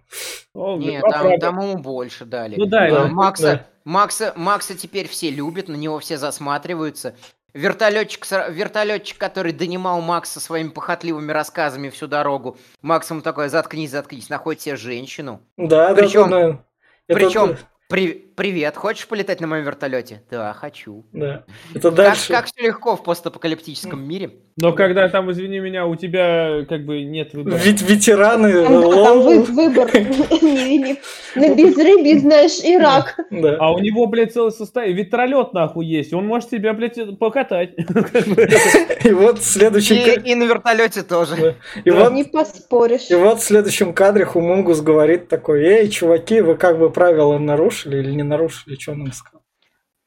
О, 0.56 0.76
Не, 0.78 1.00
два 1.00 1.10
там, 1.12 1.40
там 1.40 1.60
ему 1.62 1.78
больше 1.78 2.26
дали. 2.26 2.56
Ну 2.58 2.66
да, 2.66 2.90
да, 2.90 3.08
Макса, 3.08 3.44
да. 3.44 3.68
Макса, 3.84 4.34
Макса 4.36 4.76
теперь 4.76 5.08
все 5.08 5.30
любят, 5.30 5.68
на 5.68 5.76
него 5.76 6.00
все 6.00 6.18
засматриваются. 6.18 7.16
Вертолетчик, 7.54 8.26
вертолетчик, 8.50 9.18
который 9.20 9.54
донимал 9.54 10.02
Макса 10.02 10.40
своими 10.40 10.70
похотливыми 10.70 11.32
рассказами 11.32 11.90
всю 11.90 12.08
дорогу. 12.08 12.58
Макс 12.82 13.10
ему 13.12 13.22
такой, 13.22 13.50
заткнись, 13.50 13.92
заткнись, 13.92 14.30
находит 14.30 14.62
себе 14.62 14.76
женщину. 14.78 15.42
Да, 15.58 15.94
Причем- 15.94 16.30
да, 16.32 16.42
да, 16.42 16.48
да. 16.50 16.60
Это- 17.08 17.20
Причем, 17.20 17.58
при- 17.88 18.25
привет, 18.36 18.76
хочешь 18.76 19.08
полетать 19.08 19.40
на 19.42 19.48
моем 19.48 19.64
вертолете? 19.64 20.22
Да, 20.30 20.54
хочу. 20.54 21.04
Да. 21.14 21.44
Это 21.74 21.90
Как, 21.90 21.94
дальше. 21.96 22.32
как 22.34 22.46
все 22.46 22.68
легко 22.68 22.96
в 22.96 23.04
постапокалиптическом 23.04 24.06
мире. 24.08 24.32
Но 24.58 24.72
когда 24.72 25.10
там, 25.10 25.30
извини 25.32 25.60
меня, 25.60 25.86
у 25.86 25.96
тебя 25.96 26.66
как 26.70 26.86
бы 26.86 27.04
нет 27.04 27.34
выбора. 27.34 27.56
Ведь 27.56 27.82
ветераны 27.82 28.64
Там, 28.64 28.82
там 28.84 29.20
вы- 29.22 29.36
лол. 29.38 29.44
выбор. 29.44 29.90
На 31.36 31.54
безрыбье, 31.54 32.20
знаешь, 32.20 32.64
и 32.64 32.78
рак. 32.78 33.20
Да. 33.32 33.58
А 33.60 33.74
у 33.74 33.80
него, 33.80 34.08
блядь, 34.08 34.32
целое 34.34 34.52
состояние. 34.52 35.04
Вертолет 35.04 35.52
нахуй 35.54 35.86
есть. 35.86 36.14
Он 36.14 36.26
может 36.26 36.50
себя, 36.52 36.74
блядь, 36.74 36.98
покатать. 37.20 37.72
И 39.04 39.12
вот 39.12 39.40
в 39.40 39.44
следующем 39.44 39.98
ка- 39.98 40.22
И, 40.22 40.36
на 40.36 40.46
вертолете 40.46 41.04
тоже. 41.04 41.56
и 41.84 41.92
вот 41.92 42.14
Не 42.14 42.24
поспоришь. 42.24 43.10
и 43.12 43.16
вот 43.16 43.40
в 43.40 43.44
следующем 43.44 43.94
кадре 43.94 44.24
Хумунгус 44.26 44.80
говорит 44.82 45.28
такой, 45.28 45.64
эй, 45.66 45.90
чуваки, 45.90 46.40
вы 46.42 46.56
как 46.56 46.80
бы 46.80 46.90
правила 46.90 47.38
нарушили 47.38 47.98
или 47.98 48.12
не 48.12 48.24
нарушили, 48.26 48.76
что 48.76 48.92
он 48.94 49.06
им 49.06 49.12
сказал? 49.14 49.42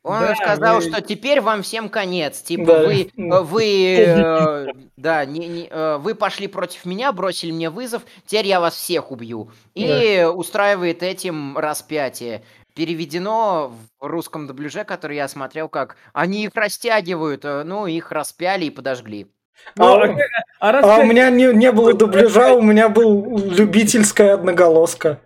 Он 0.05 0.21
Да, 0.21 0.35
сказал, 0.37 0.77
вы- 0.77 0.83
что 0.83 1.01
теперь 1.03 1.41
вам 1.41 1.63
всем 1.63 1.89
конец. 1.89 2.41
Типа 2.41 2.65
Да. 2.67 2.79
вы, 2.85 3.11
э, 3.17 3.41
вы, 3.43 3.97
э, 3.99 4.67
да, 4.97 5.25
не, 5.25 5.47
не, 5.49 5.67
э, 5.69 5.97
вы 5.99 6.15
пошли 6.15 6.47
против 6.47 6.85
меня, 6.85 7.13
бросили 7.13 7.51
мне 7.51 7.69
вызов, 7.69 8.03
теперь 8.25 8.47
я 8.47 8.61
вас 8.61 8.75
всех 8.75 9.11
убью. 9.11 9.51
И 9.75 10.25
устраивает 10.33 11.03
этим 11.03 11.59
распятие. 11.59 12.43
Переведено 12.75 13.73
в 14.01 14.07
русском 14.07 14.47
дубляже, 14.47 14.85
который 14.85 15.17
я 15.17 15.27
смотрел, 15.29 15.69
как 15.69 15.97
они 16.13 16.45
их 16.45 16.53
растягивают, 16.55 17.45
э, 17.45 17.65
ну 17.65 17.87
их 17.87 18.13
распяли 18.13 18.67
и 18.67 18.71
подожгли. 18.71 19.27
Ну, 19.75 19.85
А, 19.85 20.05
а 20.05 20.07
как- 20.07 20.19
а 20.61 20.73
раз 20.73 20.85
а 20.87 20.99
у 21.01 21.05
меня 21.05 21.29
не, 21.31 21.53
не 21.53 21.73
было 21.73 21.93
дубляжа, 21.93 22.55
у 22.55 22.63
меня 22.63 22.89
был 22.89 23.37
любительская 23.37 24.35
одноголоска. 24.35 25.21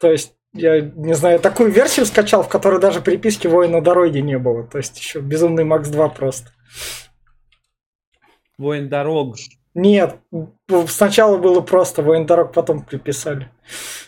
То 0.00 0.10
есть, 0.10 0.32
я 0.56 0.80
не 0.80 1.14
знаю, 1.14 1.38
такую 1.38 1.70
версию 1.70 2.06
скачал, 2.06 2.42
в 2.42 2.48
которой 2.48 2.80
даже 2.80 3.00
переписки 3.00 3.46
воина 3.46 3.80
дороги 3.80 4.18
не 4.18 4.38
было. 4.38 4.64
То 4.64 4.78
есть 4.78 4.98
еще 4.98 5.20
Безумный 5.20 5.64
Макс 5.64 5.88
2 5.88 6.08
просто. 6.10 6.50
Воин 8.58 8.88
дорог. 8.88 9.36
Нет, 9.74 10.16
сначала 10.88 11.36
было 11.36 11.60
просто 11.60 12.00
воин 12.00 12.24
дорог, 12.24 12.54
потом 12.54 12.82
приписали. 12.82 13.50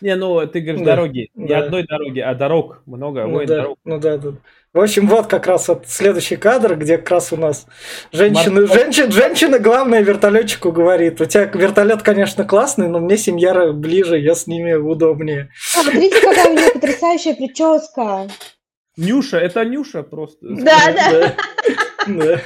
Не, 0.00 0.16
ну 0.16 0.46
ты 0.46 0.60
говоришь 0.60 0.80
Да, 0.80 0.96
дороги. 0.96 1.30
Не 1.34 1.48
да. 1.48 1.58
одной 1.58 1.86
дороги, 1.86 2.20
а 2.20 2.34
дорог 2.34 2.82
много. 2.86 3.24
Ну 3.24 3.32
воин 3.34 3.46
да, 3.46 3.56
дорог. 3.56 3.78
ну 3.84 3.98
да, 3.98 4.16
да. 4.16 4.32
В 4.74 4.80
общем, 4.80 5.08
вот 5.08 5.28
как 5.28 5.46
раз 5.46 5.68
вот 5.68 5.84
следующий 5.88 6.36
кадр, 6.36 6.76
где 6.76 6.98
как 6.98 7.10
раз 7.10 7.32
у 7.32 7.36
нас 7.36 7.66
женщина, 8.12 8.60
Морской- 8.60 8.74
женщина, 8.82 9.10
женщина 9.10 9.58
главное 9.58 10.02
вертолетчику 10.02 10.72
говорит, 10.72 11.20
у 11.20 11.24
тебя 11.24 11.44
вертолет, 11.44 12.02
конечно, 12.02 12.44
классный, 12.44 12.88
но 12.88 13.00
мне 13.00 13.16
семья 13.16 13.72
ближе, 13.72 14.18
я 14.18 14.34
с 14.34 14.46
ними 14.46 14.74
удобнее. 14.74 15.48
Смотрите, 15.58 16.20
какая 16.20 16.50
у 16.50 16.54
нее 16.54 16.70
потрясающая 16.70 17.34
прическа. 17.34 18.28
Нюша, 18.98 19.38
это 19.38 19.64
Нюша 19.64 20.02
просто. 20.02 20.38
Да, 20.42 21.34
да. 22.06 22.40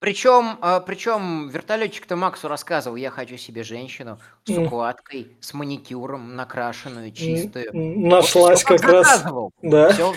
Причем, 0.00 0.56
а, 0.62 0.80
причем 0.80 1.50
вертолетчик-то 1.50 2.16
Максу 2.16 2.48
рассказывал, 2.48 2.96
я 2.96 3.10
хочу 3.10 3.36
себе 3.36 3.62
женщину 3.62 4.18
с 4.46 4.50
укладкой, 4.50 5.36
с 5.40 5.52
маникюром, 5.52 6.36
накрашенную, 6.36 7.12
чистую. 7.12 7.68
Нашлась 7.74 8.64
Вот 8.64 8.80
как 8.80 8.90
раз. 8.90 9.06
заказывал. 9.06 9.52
Да. 9.60 9.90
Все, 9.90 10.14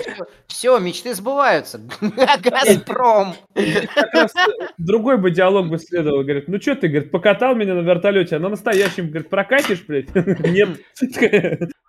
все, 0.47 0.79
мечты 0.79 1.13
сбываются. 1.13 1.81
Газпром. 2.01 3.36
Раз 4.13 4.34
другой 4.77 5.17
бы 5.17 5.31
диалог 5.31 5.67
бы 5.67 5.77
следовал. 5.77 6.23
Говорит, 6.23 6.47
ну 6.47 6.61
что 6.61 6.75
ты, 6.75 6.88
говорит, 6.88 7.11
покатал 7.11 7.53
меня 7.53 7.73
на 7.73 7.81
вертолете, 7.81 8.38
а 8.38 8.39
на 8.39 8.47
настоящем, 8.47 9.09
говорит, 9.09 9.29
прокатишь, 9.29 9.84
блядь? 9.86 10.15
Нет. 10.15 10.79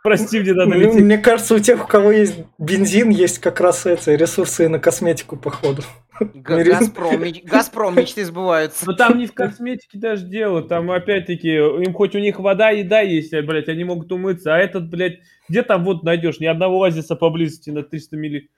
Прости, 0.03 0.40
мне 0.40 0.53
надо 0.53 0.74
лететь. 0.74 1.01
Мне 1.01 1.18
кажется, 1.18 1.55
у 1.55 1.61
тех, 1.61 1.84
у 1.84 1.86
кого 1.86 2.11
есть 2.11 2.34
бензин, 2.59 3.11
есть 3.11 3.38
как 3.38 3.61
раз 3.61 3.86
эти 3.86 4.11
ресурсы 4.11 4.64
и 4.64 4.68
на 4.68 4.80
косметику, 4.80 5.36
походу. 5.36 5.82
Га- 6.21 6.62
Газпром, 6.62 7.23
Газпром, 7.45 7.97
мечты 7.97 8.25
сбываются. 8.25 8.87
Но 8.87 8.93
там 8.93 9.19
не 9.19 9.27
в 9.27 9.35
косметике 9.35 9.99
даже 9.99 10.25
дело, 10.27 10.62
там 10.62 10.91
опять-таки, 10.91 11.49
им 11.57 11.93
хоть 11.93 12.15
у 12.15 12.19
них 12.19 12.39
вода, 12.39 12.71
еда 12.71 13.01
есть, 13.01 13.33
а, 13.35 13.43
блядь, 13.43 13.69
они 13.69 13.85
могут 13.85 14.12
умыться, 14.12 14.55
а 14.55 14.59
этот, 14.59 14.89
блядь, 14.89 15.19
где 15.49 15.62
там 15.62 15.85
вот 15.85 16.03
найдешь? 16.03 16.41
Ни 16.41 16.47
одного 16.47 16.83
оазиса 16.85 17.17
поблизости 17.17 17.71
на 17.71 17.83
300 17.83 18.17
миль. 18.17 18.49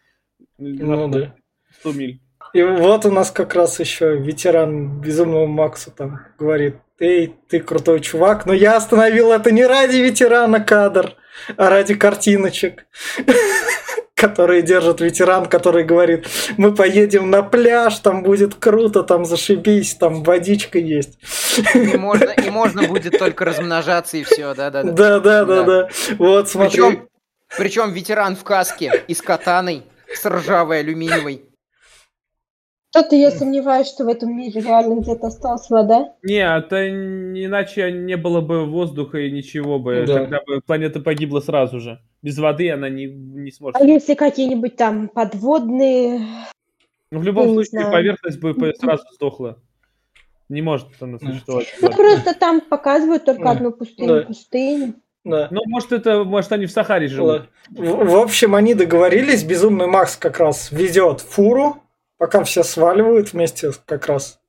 Ну 0.59 1.09
да. 1.09 1.35
100 1.81 1.93
миль. 1.93 2.21
И 2.53 2.63
вот 2.63 3.05
у 3.07 3.11
нас 3.11 3.31
как 3.31 3.55
раз 3.55 3.81
еще 3.81 4.17
ветеран 4.17 5.01
Безумного 5.01 5.47
Макса 5.47 5.91
там 5.91 6.21
говорит, 6.39 6.77
эй, 6.99 7.35
ты 7.49 7.61
крутой 7.61 8.01
чувак, 8.01 8.47
но 8.47 8.53
я 8.53 8.77
остановил 8.77 9.33
это 9.33 9.51
не 9.51 9.67
ради 9.67 9.97
ветерана 9.97 10.61
кадр, 10.61 11.15
а 11.57 11.69
ради 11.69 11.95
картиночек, 11.95 12.87
которые 14.17 14.63
держит 14.63 15.03
ветеран, 15.03 15.45
который 15.45 15.85
говорит, 15.85 16.27
мы 16.57 16.75
поедем 16.75 17.31
на 17.31 17.43
пляж, 17.43 17.99
там 17.99 18.23
будет 18.23 18.55
круто, 18.55 19.03
там 19.03 19.27
зашибись, 19.27 19.95
там 19.95 20.25
водичка 20.25 20.79
есть. 20.79 21.19
И 21.75 21.97
можно, 21.99 22.31
и 22.31 22.49
можно 22.49 22.89
будет 22.89 23.19
только 23.19 23.45
размножаться 23.45 24.17
и 24.17 24.25
все, 24.25 24.55
да-да-да. 24.55 24.91
Да, 24.91 25.21
да, 25.21 25.45
да, 25.45 25.63
да. 25.65 25.89
Вот 26.19 26.49
смотри. 26.49 26.71
Причем, 26.71 27.09
причем 27.59 27.93
ветеран 27.93 28.37
в 28.37 28.43
каске 28.43 29.05
и 29.07 29.15
с 29.15 29.21
катаной, 29.21 29.83
с 30.13 30.25
ржавой 30.25 30.81
алюминиевой. 30.81 31.45
Что-то 32.97 33.15
я 33.15 33.31
сомневаюсь, 33.31 33.89
что 33.89 34.05
в 34.05 34.09
этом 34.09 34.35
мире 34.35 34.59
реально 34.63 35.01
где-то 35.01 35.27
осталась 35.27 35.69
вода. 35.69 36.15
Не, 36.23 36.39
это 36.39 36.89
иначе 36.89 37.93
не 37.93 38.17
было 38.17 38.41
бы 38.41 38.65
воздуха 38.65 39.19
и 39.19 39.31
ничего 39.31 39.79
бы. 39.79 40.05
Да. 40.07 40.21
Тогда 40.21 40.41
бы 40.47 40.63
планета 40.63 41.01
погибла 41.01 41.41
сразу 41.41 41.79
же. 41.79 42.01
Без 42.23 42.39
воды 42.39 42.71
она 42.71 42.89
не, 42.89 43.05
не 43.05 43.51
сможет. 43.51 43.79
А 43.79 43.85
если 43.85 44.15
какие-нибудь 44.15 44.77
там 44.77 45.09
подводные... 45.09 46.23
Ну, 47.11 47.19
в 47.19 47.23
любом 47.23 47.49
я 47.49 47.53
случае, 47.53 47.91
поверхность 47.91 48.41
бы 48.41 48.55
сразу 48.81 49.05
сдохла. 49.13 49.59
Не 50.49 50.63
может 50.63 50.89
она 51.01 51.19
существовать. 51.19 51.67
Ну, 51.83 51.91
просто 51.91 52.35
там 52.35 52.63
показывают 52.63 53.27
только 53.27 53.43
Да. 53.43 53.51
одну 53.51 53.73
пустыню, 53.73 54.21
Да. 54.21 54.23
пустыню. 54.23 54.95
Да. 55.23 55.49
Ну, 55.51 55.61
может, 55.67 55.93
это, 55.93 56.25
может, 56.25 56.51
они 56.53 56.65
в 56.65 56.71
Сахаре 56.71 57.09
живут. 57.09 57.51
В, 57.69 57.83
в 57.83 58.17
общем, 58.17 58.55
они 58.55 58.73
договорились, 58.75 59.45
Безумный 59.45 59.87
Макс 59.87 60.17
как 60.17 60.39
раз 60.39 60.71
везет 60.73 61.21
фуру, 61.21 61.83
пока 62.19 62.45
все 62.45 62.63
сваливают 62.63 63.33
вместе 63.33 63.73
как 63.85 64.07
раз 64.07 64.41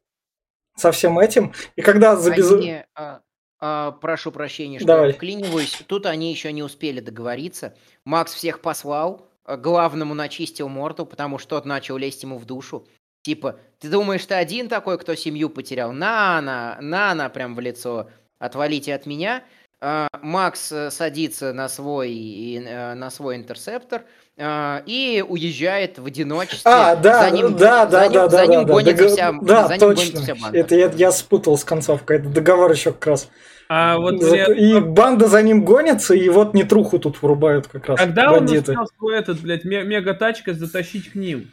со 0.75 0.91
всем 0.91 1.19
этим. 1.19 1.53
И 1.75 1.81
когда 1.81 2.15
за 2.15 2.33
Они, 2.33 2.83
а, 2.95 3.21
а, 3.59 3.91
прошу 3.91 4.31
прощения, 4.31 4.79
что 4.79 4.87
Давай. 4.87 5.07
я 5.09 5.13
вклиниваюсь. 5.13 5.83
Тут 5.87 6.05
они 6.05 6.31
еще 6.31 6.51
не 6.51 6.63
успели 6.63 6.99
договориться. 6.99 7.75
Макс 8.05 8.33
всех 8.33 8.61
послал, 8.61 9.27
а, 9.43 9.57
главному 9.57 10.13
начистил 10.13 10.69
морду, 10.69 11.05
потому 11.05 11.39
что 11.39 11.57
тот 11.57 11.65
начал 11.65 11.97
лезть 11.97 12.23
ему 12.23 12.37
в 12.37 12.45
душу. 12.45 12.87
Типа, 13.23 13.59
ты 13.79 13.89
думаешь, 13.89 14.25
ты 14.25 14.35
один 14.35 14.69
такой, 14.69 14.97
кто 14.97 15.15
семью 15.15 15.49
потерял? 15.49 15.91
На-на, 15.91 16.77
на-на, 16.79 17.29
прям 17.29 17.55
в 17.55 17.59
лицо. 17.59 18.09
Отвалите 18.39 18.93
от 18.93 19.05
меня. 19.05 19.43
А, 19.79 20.07
Макс 20.21 20.71
э, 20.71 20.89
садится 20.91 21.53
на 21.53 21.67
свой, 21.69 22.55
э, 22.55 22.93
на 22.93 23.09
свой 23.09 23.35
интерсептор 23.35 24.05
и 24.39 25.25
уезжает 25.27 25.97
в 25.97 26.05
одиночестве. 26.05 26.61
А, 26.71 26.95
да, 26.95 27.23
За 27.23 27.31
ним- 27.31 27.55
да, 27.57 27.85
да, 27.87 28.01
за 28.01 28.03
ним- 28.05 28.13
да, 28.13 28.29
за 28.29 28.37
да, 28.37 28.45
ним 28.45 28.65
да, 28.65 28.73
гонится 28.73 29.03
дог- 29.03 29.11
вся- 29.11 29.33
да, 29.41 29.67
за 29.67 29.73
ним 29.73 29.79
точно. 29.79 29.95
гонится 29.95 30.21
вся 30.21 30.35
банда. 30.35 30.57
Это 30.59 30.75
я, 30.75 30.91
я 30.95 31.11
спутал 31.11 31.57
с 31.57 31.63
концовкой. 31.63 32.17
Это 32.19 32.29
договор 32.29 32.71
еще 32.71 32.91
как 32.91 33.07
раз. 33.07 33.29
А 33.69 33.97
вот 33.97 34.21
За- 34.21 34.29
мне- 34.49 34.77
И 34.77 34.79
банда 34.79 35.27
за 35.27 35.41
ним 35.41 35.65
гонится, 35.65 36.13
и 36.13 36.29
вот 36.29 36.53
нетруху 36.53 36.99
тут 36.99 37.21
врубают 37.21 37.67
как 37.67 37.87
раз 37.87 37.99
когда 37.99 38.31
он 38.31 38.39
бандиты. 38.45 38.71
успел 38.73 38.87
свой 38.97 39.17
этот, 39.17 39.41
блядь, 39.41 39.65
ме- 39.65 39.83
мега-тачка 39.83 40.53
затащить 40.53 41.11
к 41.11 41.15
ним? 41.15 41.51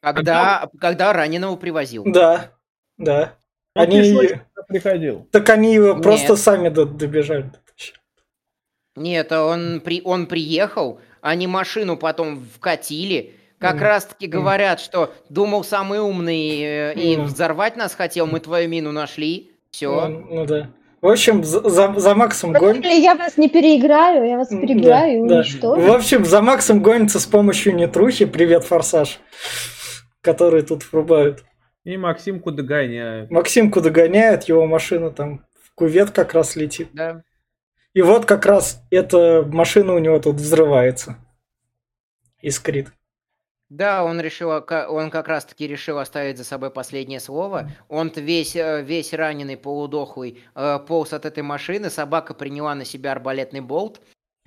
Когда, 0.00 0.68
когда 0.80 1.12
раненого 1.12 1.56
привозил. 1.56 2.04
Да, 2.04 2.50
да. 2.98 3.34
Он 3.74 3.84
Они- 3.84 4.28
приходил. 4.68 5.26
Так 5.30 5.48
они 5.50 5.72
его 5.74 5.94
Нет. 5.94 6.02
просто 6.02 6.36
сами 6.36 6.68
до- 6.68 6.84
добежали. 6.86 7.50
Нет, 8.96 9.30
он, 9.30 9.80
при, 9.80 10.02
он 10.04 10.26
приехал, 10.26 11.00
они 11.20 11.46
машину 11.46 11.96
потом 11.96 12.44
вкатили. 12.54 13.34
Как 13.58 13.74
Мгм. 13.74 13.82
раз-таки 13.84 14.26
говорят, 14.28 14.78
что 14.78 15.12
думал 15.28 15.64
самый 15.64 15.98
умный 15.98 16.60
э, 16.62 16.94
и 16.94 17.16
Мгм. 17.16 17.26
взорвать 17.26 17.76
нас 17.76 17.94
хотел, 17.94 18.26
мы 18.26 18.38
твою 18.40 18.68
мину 18.68 18.92
нашли. 18.92 19.50
Все. 19.70 20.08
Ну, 20.08 20.26
ну 20.30 20.46
да. 20.46 20.70
В 21.00 21.06
общем, 21.08 21.44
за, 21.44 21.68
за- 21.68 21.94
за 21.96 22.14
Максом. 22.14 22.56
Или 22.56 23.00
я 23.00 23.14
вас 23.14 23.36
не 23.36 23.48
переиграю, 23.48 24.26
я 24.28 24.36
вас 24.36 24.48
переиграю 24.48 25.18
и 25.18 25.22
да, 25.22 25.28
да. 25.28 25.34
уничтожу. 25.40 25.80
В 25.80 25.90
общем, 25.92 26.24
за 26.24 26.40
Максом 26.42 26.82
гонится 26.82 27.20
с 27.20 27.26
помощью 27.26 27.74
нетрухи. 27.76 28.24
Привет, 28.24 28.64
Форсаж. 28.64 29.20
Которые 30.22 30.62
тут 30.62 30.82
врубают. 30.92 31.44
И 31.84 31.96
Максимку 31.96 32.50
догоняют. 32.50 33.30
Максимку 33.30 33.80
догоняет, 33.80 34.44
его 34.44 34.66
машина 34.66 35.10
там 35.10 35.44
в 35.64 35.74
кувет 35.74 36.10
как 36.10 36.34
раз 36.34 36.56
летит. 36.56 36.88
Да. 36.92 37.22
И 37.98 38.02
вот 38.02 38.26
как 38.26 38.46
раз 38.46 38.80
эта 38.90 39.42
машина 39.44 39.92
у 39.92 39.98
него 39.98 40.20
тут 40.20 40.36
взрывается. 40.36 41.16
Искрит. 42.40 42.92
Да, 43.70 44.04
он 44.04 44.20
решил, 44.20 44.50
он 44.50 45.10
как 45.10 45.26
раз-таки 45.26 45.66
решил 45.66 45.98
оставить 45.98 46.38
за 46.38 46.44
собой 46.44 46.70
последнее 46.70 47.18
слово. 47.18 47.72
Он-то 47.88 48.20
весь, 48.20 48.54
э, 48.54 48.82
весь 48.84 49.12
раненый, 49.12 49.56
полудохлый, 49.56 50.38
э, 50.54 50.78
полз 50.86 51.12
от 51.12 51.26
этой 51.26 51.42
машины, 51.42 51.90
собака 51.90 52.34
приняла 52.34 52.76
на 52.76 52.84
себя 52.84 53.10
арбалетный 53.10 53.62
болт. 53.62 54.00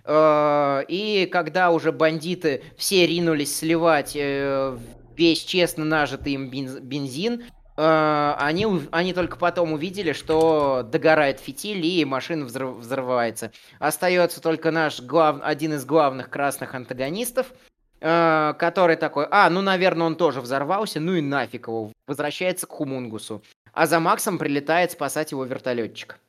Э, 0.06 0.84
И 0.88 1.26
когда 1.30 1.72
уже 1.72 1.91
бандиты 1.91 2.64
все 2.78 3.06
ринулись 3.06 3.54
сливать 3.54 4.16
весь 4.16 5.43
честно 5.43 5.84
нажитый 5.84 6.36
им 6.36 6.49
бенз- 6.49 6.80
бензин, 6.80 7.43
они, 7.76 8.65
ув- 8.65 8.89
они 8.91 9.13
только 9.13 9.38
потом 9.38 9.74
увидели, 9.74 10.13
что 10.13 10.84
догорает 10.84 11.39
фитиль 11.39 11.86
и 11.86 12.03
машина 12.05 12.45
взрыв- 12.45 12.78
взрывается. 12.78 13.51
Остается 13.80 14.41
только 14.41 14.72
наш 14.72 15.01
глав... 15.01 15.39
один 15.41 15.74
из 15.74 15.86
главных 15.86 16.30
красных 16.30 16.76
антагонистов, 16.76 17.53
э, 18.01 18.53
который 18.57 18.95
такой, 18.97 19.28
а, 19.32 19.49
ну, 19.49 19.61
наверное, 19.61 20.07
он 20.07 20.15
тоже 20.15 20.41
взорвался, 20.41 20.99
ну 20.99 21.13
и 21.13 21.22
нафиг 21.22 21.67
его, 21.67 21.91
возвращается 22.07 22.67
к 22.67 22.72
Хумунгусу. 22.72 23.41
А 23.74 23.88
за 23.88 23.99
Максом 23.99 24.38
прилетает 24.38 24.91
спасать 24.91 25.32
его 25.32 25.45
вертолетчик. 25.45 26.19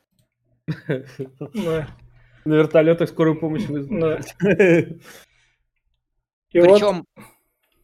На 2.45 2.55
вертолетах 2.55 3.09
скорую 3.09 3.39
помощь 3.39 3.63
вот 3.67 3.87
Причем, 6.51 7.05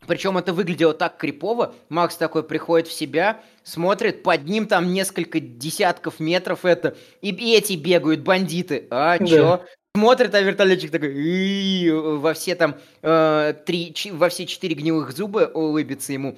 причем 0.10 0.40
это 0.40 0.54
выглядело 0.54 0.96
так 0.96 1.18
крипово. 1.18 1.76
Макс 1.88 2.18
такой 2.18 2.42
приходит 2.42 2.88
в 2.88 2.92
себя, 2.92 3.42
смотрит, 3.64 4.24
под 4.24 4.46
ним 4.46 4.66
там 4.66 4.92
несколько 4.92 5.40
десятков 5.40 6.20
метров 6.20 6.66
это, 6.66 6.98
и, 7.22 7.30
эти 7.56 7.74
бегают, 7.74 8.22
бандиты. 8.22 8.88
А, 8.90 9.20
Да. 9.20 9.26
чё? 9.28 9.66
Смотрит, 9.96 10.34
а 10.34 10.42
вертолетчик 10.42 10.90
такой 10.90 11.92
во 11.92 12.34
все 12.34 12.56
там 12.56 12.78
э, 13.04 13.54
три, 13.68 13.94
во 14.12 14.30
все 14.30 14.48
четыре 14.48 14.74
гнилых 14.74 15.12
зуба 15.12 15.52
улыбится 15.54 16.12
ему. 16.12 16.36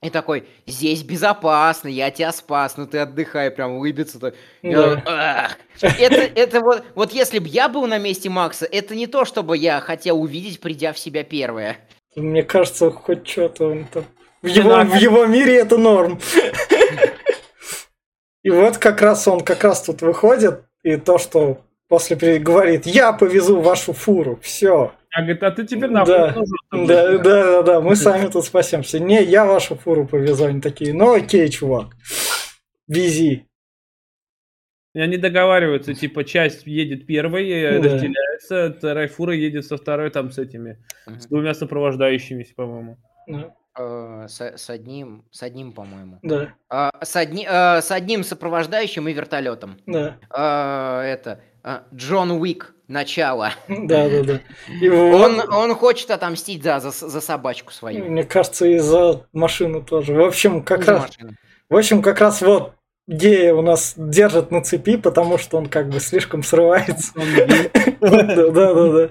И 0.00 0.10
такой, 0.10 0.46
здесь 0.64 1.02
безопасно, 1.02 1.88
я 1.88 2.12
тебя 2.12 2.30
спас, 2.30 2.76
ну 2.76 2.86
ты 2.86 2.98
отдыхай, 2.98 3.50
прям 3.50 3.72
улыбится. 3.72 4.20
так. 4.20 4.34
да. 4.62 5.50
Это, 5.82 6.20
это 6.20 6.60
вот, 6.60 6.84
вот 6.94 7.12
если 7.12 7.40
бы 7.40 7.48
я 7.48 7.68
был 7.68 7.84
на 7.88 7.98
месте 7.98 8.30
Макса, 8.30 8.64
это 8.64 8.94
не 8.94 9.08
то, 9.08 9.24
чтобы 9.24 9.56
я 9.56 9.80
хотел 9.80 10.20
увидеть, 10.22 10.60
придя 10.60 10.92
в 10.92 11.00
себя 11.00 11.24
первое. 11.24 11.78
Мне 12.18 12.42
кажется, 12.42 12.90
хоть 12.90 13.26
что-то 13.28 13.70
он 13.70 13.84
там. 13.86 14.04
В 14.42 14.46
его, 14.46 14.82
в 14.84 14.94
его 14.94 15.26
мире 15.26 15.56
это 15.56 15.76
норм. 15.78 16.20
И 18.42 18.50
вот 18.50 18.78
как 18.78 19.02
раз 19.02 19.26
он 19.26 19.40
как 19.40 19.64
раз 19.64 19.82
тут 19.82 20.00
выходит, 20.02 20.62
и 20.82 20.96
то, 20.96 21.18
что 21.18 21.60
после 21.88 22.38
говорит, 22.38 22.86
я 22.86 23.12
повезу 23.12 23.60
вашу 23.60 23.92
фуру, 23.92 24.38
все. 24.42 24.92
А 25.10 25.22
говорит, 25.22 25.42
а 25.42 25.50
ты 25.50 25.66
теперь 25.66 25.90
нахуй 25.90 26.14
Да, 26.14 26.34
Да, 26.34 26.42
блядь. 26.70 26.86
да, 26.86 27.22
да, 27.22 27.62
да, 27.62 27.80
мы 27.80 27.96
сами 27.96 28.28
тут 28.28 28.44
спасемся. 28.44 29.00
Не, 29.00 29.22
я 29.22 29.44
вашу 29.44 29.74
фуру 29.74 30.06
повезу. 30.06 30.44
Они 30.44 30.60
такие, 30.60 30.92
ну 30.94 31.14
окей, 31.14 31.48
чувак, 31.48 31.88
вези. 32.86 33.47
И 34.98 35.00
они 35.00 35.16
договариваются, 35.16 35.94
типа, 35.94 36.24
часть 36.24 36.66
едет 36.66 37.06
первой, 37.06 37.78
Да. 37.78 37.84
разделяется, 37.94 38.74
вторая 38.76 39.06
фура 39.06 39.32
едет 39.32 39.64
со 39.64 39.76
второй, 39.76 40.10
там, 40.10 40.32
с 40.32 40.38
этими, 40.38 40.76
с 41.06 41.26
двумя 41.26 41.54
сопровождающимися, 41.54 42.52
по-моему. 42.56 42.98
Да, 43.28 43.54
Э, 43.78 44.26
С, 44.28 44.40
с 44.40 44.70
одним, 44.70 45.24
с 45.30 45.40
одним, 45.44 45.72
по-моему. 45.72 46.18
да, 46.24 46.48
А, 46.68 46.90
с, 47.00 47.14
одни- 47.14 47.46
э, 47.48 47.80
с 47.80 47.92
одним 47.92 48.24
сопровождающим 48.24 49.06
и 49.06 49.12
вертолетом. 49.12 49.76
да, 49.86 50.16
А, 50.30 51.04
это 51.04 51.42
а, 51.62 51.84
Джон 51.94 52.32
Уик. 52.32 52.74
Начало. 52.88 53.50
да, 53.68 54.08
да, 54.08 54.22
да. 54.24 54.40
И 54.80 54.88
Он, 54.88 55.74
хочет 55.76 56.10
отомстить 56.10 56.60
да, 56.62 56.80
за, 56.80 56.90
за 56.90 57.20
собачку 57.20 57.70
свою. 57.72 58.06
мне 58.06 58.24
кажется, 58.24 58.66
и 58.66 58.78
за 58.78 59.26
машину 59.32 59.80
тоже. 59.84 60.14
В 60.14 60.22
общем, 60.22 60.64
как 60.64 60.82
За 60.82 60.92
раз, 60.94 61.02
машину. 61.02 61.36
в 61.70 61.76
общем, 61.76 62.02
как 62.02 62.18
раз 62.20 62.40
вот 62.42 62.72
Гея 63.08 63.54
у 63.54 63.62
нас 63.62 63.94
держит 63.96 64.50
на 64.50 64.62
цепи, 64.62 64.98
потому 64.98 65.38
что 65.38 65.56
он 65.56 65.66
как 65.66 65.88
бы 65.88 65.98
слишком 65.98 66.42
срывается. 66.42 67.12
Да, 68.00 68.50
да, 68.52 68.92
да. 68.92 69.10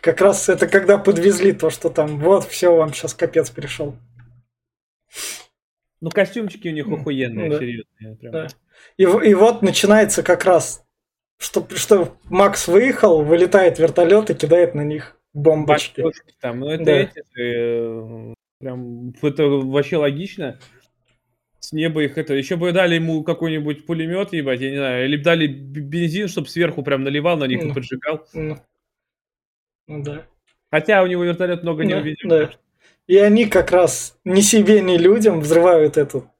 Как 0.00 0.20
раз 0.20 0.48
это 0.48 0.66
когда 0.66 0.98
подвезли 0.98 1.52
то, 1.52 1.70
что 1.70 1.88
там, 1.88 2.18
вот, 2.18 2.44
все, 2.44 2.74
вам 2.74 2.92
сейчас 2.92 3.14
капец 3.14 3.48
пришел. 3.50 3.94
Ну, 6.00 6.10
костюмчики 6.10 6.68
у 6.68 6.72
них 6.72 6.86
охуенные, 6.88 7.48
Да. 7.50 7.58
серьезные. 7.58 8.16
прям. 8.16 8.32
Да. 8.32 8.48
И, 8.98 9.04
и 9.04 9.34
вот 9.34 9.62
начинается 9.62 10.22
как 10.22 10.44
раз, 10.44 10.84
что, 11.38 11.66
что 11.76 12.16
Макс 12.24 12.68
выехал, 12.68 13.22
вылетает 13.22 13.78
вертолет 13.78 14.30
и 14.30 14.34
кидает 14.34 14.74
на 14.74 14.82
них 14.82 15.16
бомбочки. 15.32 16.00
Бомбочки 16.02 16.34
там, 16.40 16.60
ну, 16.60 16.68
это 16.70 16.84
Да. 16.84 16.92
эти 16.92 17.22
э, 17.40 18.34
прям, 18.58 19.10
это 19.22 19.44
вообще 19.44 19.96
логично. 19.96 20.58
С 21.64 21.72
неба 21.72 22.02
их 22.02 22.18
это, 22.18 22.34
еще 22.34 22.56
бы 22.56 22.72
дали 22.72 22.96
ему 22.96 23.24
какой-нибудь 23.24 23.86
пулемет, 23.86 24.34
ебать, 24.34 24.60
я 24.60 24.70
не 24.70 24.76
знаю, 24.76 25.06
или 25.06 25.16
бы 25.16 25.22
дали 25.22 25.46
бензин, 25.46 26.28
чтобы 26.28 26.46
сверху 26.48 26.82
прям 26.82 27.04
наливал 27.04 27.38
на 27.38 27.44
них 27.44 27.62
и 27.62 27.64
Ну. 27.68 27.72
поджигал. 27.72 28.26
Ну, 28.34 28.58
ну 29.88 30.02
да. 30.02 30.26
Хотя 30.70 31.02
у 31.02 31.06
него 31.06 31.24
вертолет 31.24 31.62
много 31.62 31.86
не 31.86 31.94
Да, 31.94 32.00
увидел. 32.00 32.28
да. 32.28 32.50
И 33.06 33.16
они 33.16 33.46
как 33.46 33.70
раз 33.70 34.18
ни 34.24 34.42
себе, 34.42 34.82
ни 34.82 34.98
людям 34.98 35.40
взрывают 35.40 35.96
эту. 35.96 36.30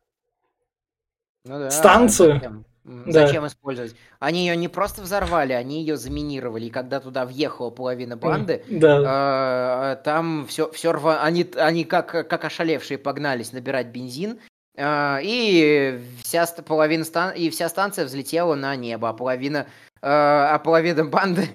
Ну 1.47 1.59
да, 1.59 1.71
Станцию? 1.71 2.35
Зачем, 2.35 2.65
Да. 2.85 3.13
зачем 3.27 3.47
использовать? 3.47 3.97
Они 4.19 4.47
ее 4.47 4.57
не 4.57 4.69
просто 4.69 5.01
взорвали, 5.01 5.55
они 5.55 5.81
ее 5.81 5.97
заминировали. 5.97 6.67
И 6.67 6.71
когда 6.71 7.01
туда 7.01 7.25
въехала 7.25 7.71
половина 7.71 8.19
банды, 8.19 8.63
Да, 8.69 9.95
э, 10.01 10.05
там 10.05 10.47
все, 10.49 10.71
все 10.73 10.93
рва... 10.93 11.23
они, 11.23 11.47
они 11.57 11.85
как, 11.87 12.11
как 12.11 12.45
ошалевшие 12.45 12.99
погнались 12.99 13.53
набирать 13.55 13.87
бензин. 13.87 14.39
Э, 14.77 15.19
и 15.23 16.01
вся 16.23 16.47
половина 16.67 17.05
стан... 17.05 17.35
и 17.35 17.51
вся 17.51 17.69
станция 17.69 18.05
взлетела 18.05 18.55
на 18.55 18.77
небо, 18.77 19.09
а 19.09 19.13
половина, 19.13 19.67
э, 20.01 20.07
а 20.07 20.59
половина 20.59 21.05
банды 21.05 21.49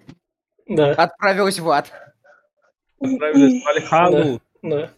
да, 0.68 0.92
отправилась 0.92 1.60
в 1.60 1.70
ад. 1.70 1.92
Отправились 3.02 3.62
в 3.62 3.66
Вальхалу. 3.66 4.42
да, 4.62 4.92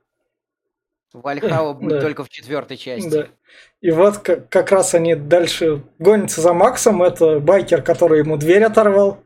Вальхала 1.14 1.74
будет 1.74 1.90
Да. 1.90 2.02
только 2.02 2.24
в 2.24 2.30
четвертой 2.30 2.78
части. 2.78 3.10
да. 3.10 3.28
И 3.82 3.92
вот 3.92 4.20
как, 4.20 4.50
как 4.50 4.72
раз 4.72 4.94
они 4.94 5.16
дальше 5.16 5.84
гонятся 6.00 6.42
за 6.42 6.54
Максом. 6.54 7.04
Это 7.04 7.40
байкер, 7.40 7.82
который 7.82 8.20
ему 8.20 8.38
дверь 8.38 8.64
оторвал 8.64 9.24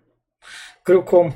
крюком. 0.84 1.36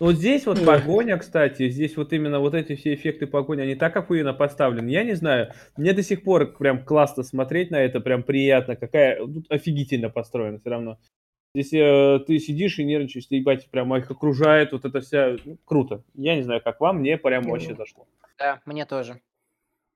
Вот 0.00 0.16
здесь 0.16 0.44
вот 0.46 0.64
погоня, 0.64 1.16
кстати, 1.18 1.68
здесь 1.70 1.96
вот 1.96 2.12
именно 2.12 2.40
вот 2.40 2.54
эти 2.54 2.74
все 2.74 2.94
эффекты 2.94 3.28
погони, 3.28 3.60
они 3.60 3.76
так 3.76 3.96
охуенно 3.96 4.34
поставлены. 4.34 4.88
Я 4.88 5.04
не 5.04 5.14
знаю, 5.14 5.52
мне 5.76 5.92
до 5.92 6.02
сих 6.02 6.24
пор 6.24 6.52
прям 6.56 6.84
классно 6.84 7.22
смотреть 7.22 7.70
на 7.70 7.76
это, 7.76 8.00
прям 8.00 8.24
приятно, 8.24 8.74
какая 8.74 9.18
тут 9.18 9.50
офигительно 9.50 10.10
построена 10.10 10.58
все 10.58 10.70
равно. 10.70 10.98
Здесь 11.54 11.72
э, 11.72 12.18
ты 12.26 12.40
сидишь 12.40 12.80
и 12.80 12.84
нервничаешь, 12.84 13.26
ты, 13.26 13.36
ебать, 13.36 13.70
прям 13.70 13.94
их 13.94 14.10
окружает, 14.10 14.72
вот 14.72 14.84
это 14.84 15.00
вся, 15.00 15.36
ну, 15.44 15.56
круто. 15.64 16.02
Я 16.14 16.34
не 16.34 16.42
знаю, 16.42 16.60
как 16.60 16.80
вам, 16.80 16.98
мне 16.98 17.16
прям 17.16 17.44
вообще 17.44 17.68
Мгм. 17.68 17.76
зашло. 17.76 18.08
Да, 18.36 18.60
мне 18.66 18.86
тоже. 18.86 19.20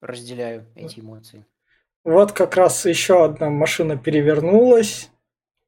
Разделяю 0.00 0.64
эти 0.76 1.00
эмоции. 1.00 1.44
Вот 2.04 2.30
как 2.30 2.56
раз 2.56 2.86
еще 2.86 3.24
одна 3.24 3.50
машина 3.50 3.98
перевернулась, 3.98 5.10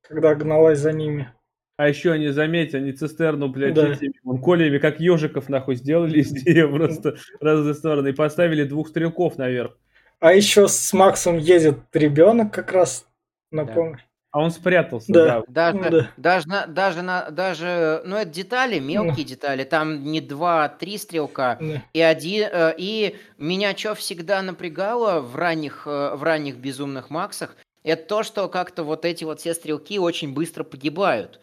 когда 0.03 0.37
гналась 0.37 0.78
за 0.78 0.93
ними. 0.93 1.33
А 1.81 1.89
еще 1.89 2.12
они, 2.12 2.28
заметьте, 2.28 2.76
они 2.76 2.93
цистерну, 2.93 3.49
блядь, 3.49 3.72
Да. 3.72 3.89
этими 3.95 4.12
вон 4.22 4.39
колями, 4.39 4.76
как 4.76 5.01
ежиков, 5.01 5.49
нахуй, 5.49 5.76
сделали 5.76 6.20
из 6.20 6.31
нее 6.31 6.68
просто 6.68 7.16
разные 7.41 7.72
стороны 7.72 8.09
и 8.09 8.12
поставили 8.12 8.64
двух 8.64 8.89
стрелков 8.89 9.39
наверх. 9.39 9.78
А 10.18 10.35
еще 10.35 10.68
с 10.68 10.93
Максом 10.93 11.39
едет 11.39 11.78
ребенок 11.95 12.53
как 12.53 12.70
раз 12.72 13.07
на 13.51 13.64
Да. 13.64 13.72
помощь. 13.72 14.01
А 14.31 14.41
он 14.41 14.51
спрятался, 14.51 15.11
Да. 15.11 15.24
да. 15.24 15.43
Даже, 15.49 15.78
Ну 15.78 15.91
да. 15.91 16.11
даже, 16.18 16.49
на, 16.49 16.66
даже, 16.66 17.01
на, 17.01 17.31
даже, 17.31 18.03
ну 18.05 18.16
это 18.16 18.31
детали, 18.31 18.78
мелкие 18.78 19.24
детали, 19.24 19.64
там 19.64 20.05
не 20.05 20.20
два, 20.20 20.66
а 20.66 20.68
три 20.68 20.99
стрелка, 20.99 21.57
Да. 21.59 21.83
и 21.95 22.01
один, 22.03 22.47
э, 22.53 22.74
и 22.76 23.16
меня 23.39 23.74
что 23.74 23.95
всегда 23.95 24.43
напрягало 24.43 25.20
в 25.22 25.35
ранних, 25.35 25.85
э, 25.87 26.14
в 26.14 26.22
ранних 26.22 26.57
безумных 26.57 27.09
Максах, 27.09 27.57
это 27.85 28.07
то, 28.07 28.22
что 28.22 28.51
как-то 28.51 28.85
вот 28.85 29.07
эти 29.07 29.24
вот 29.24 29.41
все 29.41 29.55
стрелки 29.55 29.99
очень 29.99 30.35
быстро 30.35 30.62
погибают. 30.62 31.41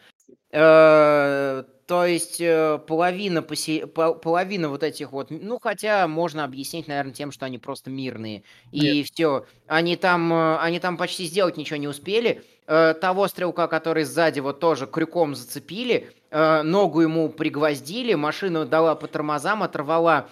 Э, 0.51 1.63
То 1.87 2.05
есть 2.05 2.41
э, 2.41 2.79
половина, 2.85 3.39
посе- 3.39 3.87
по- 3.87 4.13
половина 4.13 4.67
вот 4.69 4.83
этих 4.83 5.11
вот, 5.13 5.27
ну 5.31 5.57
хотя 5.59 6.05
можно 6.07 6.43
объяснить, 6.43 6.87
наверное, 6.87 7.13
тем, 7.13 7.31
что 7.31 7.45
они 7.45 7.57
просто 7.59 7.89
мирные. 7.89 8.43
И 8.71 9.03
все, 9.03 9.45
они 9.67 9.95
там, 9.95 10.31
э, 10.33 10.57
они 10.59 10.79
там 10.81 10.97
почти 10.97 11.25
сделать 11.25 11.55
ничего 11.57 11.77
не 11.77 11.87
успели. 11.87 12.43
Э, 12.67 12.93
Того 12.99 13.27
стрелка, 13.29 13.67
который 13.67 14.03
сзади 14.03 14.41
вот 14.41 14.59
тоже 14.59 14.85
крюком 14.87 15.33
зацепили, 15.35 16.09
э, 16.29 16.61
ногу 16.63 16.99
ему 17.01 17.29
пригвоздили, 17.29 18.13
машину 18.15 18.65
дала 18.65 18.95
по 18.95 19.07
тормозам, 19.07 19.63
оторвала 19.63 20.27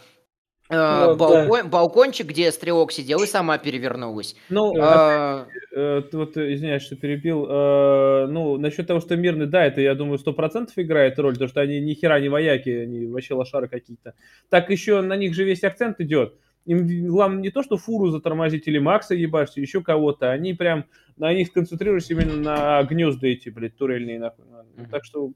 э, 0.70 0.74
Ну, 0.76 1.08
да. 1.08 1.16
балкон- 1.16 1.70
балкончик, 1.70 2.28
где 2.28 2.52
стрелок 2.52 2.92
сидел, 2.92 3.22
и 3.24 3.28
сама 3.28 3.58
перевернулась. 3.58 4.36
Ну, 4.50 4.76
Э, 4.78 5.46
Э, 5.78 6.02
ты 6.10 6.18
вот, 6.18 6.38
э, 6.38 6.54
извиняюсь, 6.54 6.84
что 6.84 6.96
перебил. 6.96 7.46
Э, 7.50 8.28
ну, 8.28 8.58
насчет 8.58 8.88
того, 8.88 9.00
что 9.02 9.16
мирный, 9.18 9.46
да, 9.46 9.66
это, 9.66 9.82
я 9.82 9.94
думаю, 9.96 10.18
сто 10.18 10.32
процентов 10.34 10.74
играет 10.78 11.20
роль, 11.20 11.34
потому 11.34 11.50
что 11.50 11.62
они 11.62 11.82
ни 11.82 11.94
хера 11.94 12.20
не 12.20 12.30
вояки, 12.30 12.70
они 12.70 13.06
вообще 13.08 13.34
лошары 13.34 13.68
какие-то. 13.68 14.14
Так 14.50 14.70
еще 14.70 15.02
на 15.02 15.16
них 15.18 15.34
же 15.36 15.44
весь 15.44 15.64
акцент 15.64 16.00
идет. 16.00 16.36
Им 16.66 17.08
главное 17.10 17.42
не 17.44 17.52
то, 17.52 17.62
что 17.62 17.78
фуру 17.78 18.10
затормозить 18.10 18.68
или 18.68 18.80
Макса 18.80 19.14
ебашь, 19.14 19.50
еще 19.56 19.84
кого-то. 19.84 20.32
Они 20.32 20.54
прям 20.56 20.86
на 21.18 21.32
них 21.34 21.54
концентрируются 21.54 22.14
именно 22.14 22.38
на 22.38 22.84
гнезда 22.84 23.28
эти, 23.28 23.50
блядь, 23.50 23.76
турельные. 23.78 24.18
Нахуй. 24.20 24.46
Мгм. 24.78 24.90
Так 24.90 25.06
что 25.06 25.32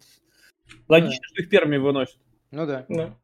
логично, 0.88 1.21
что 1.23 1.41
их 1.43 1.49
первыми 1.49 1.77
выносят. 1.77 2.17
Ну 2.51 2.65
да. 2.65 2.86
Да. 2.89 3.15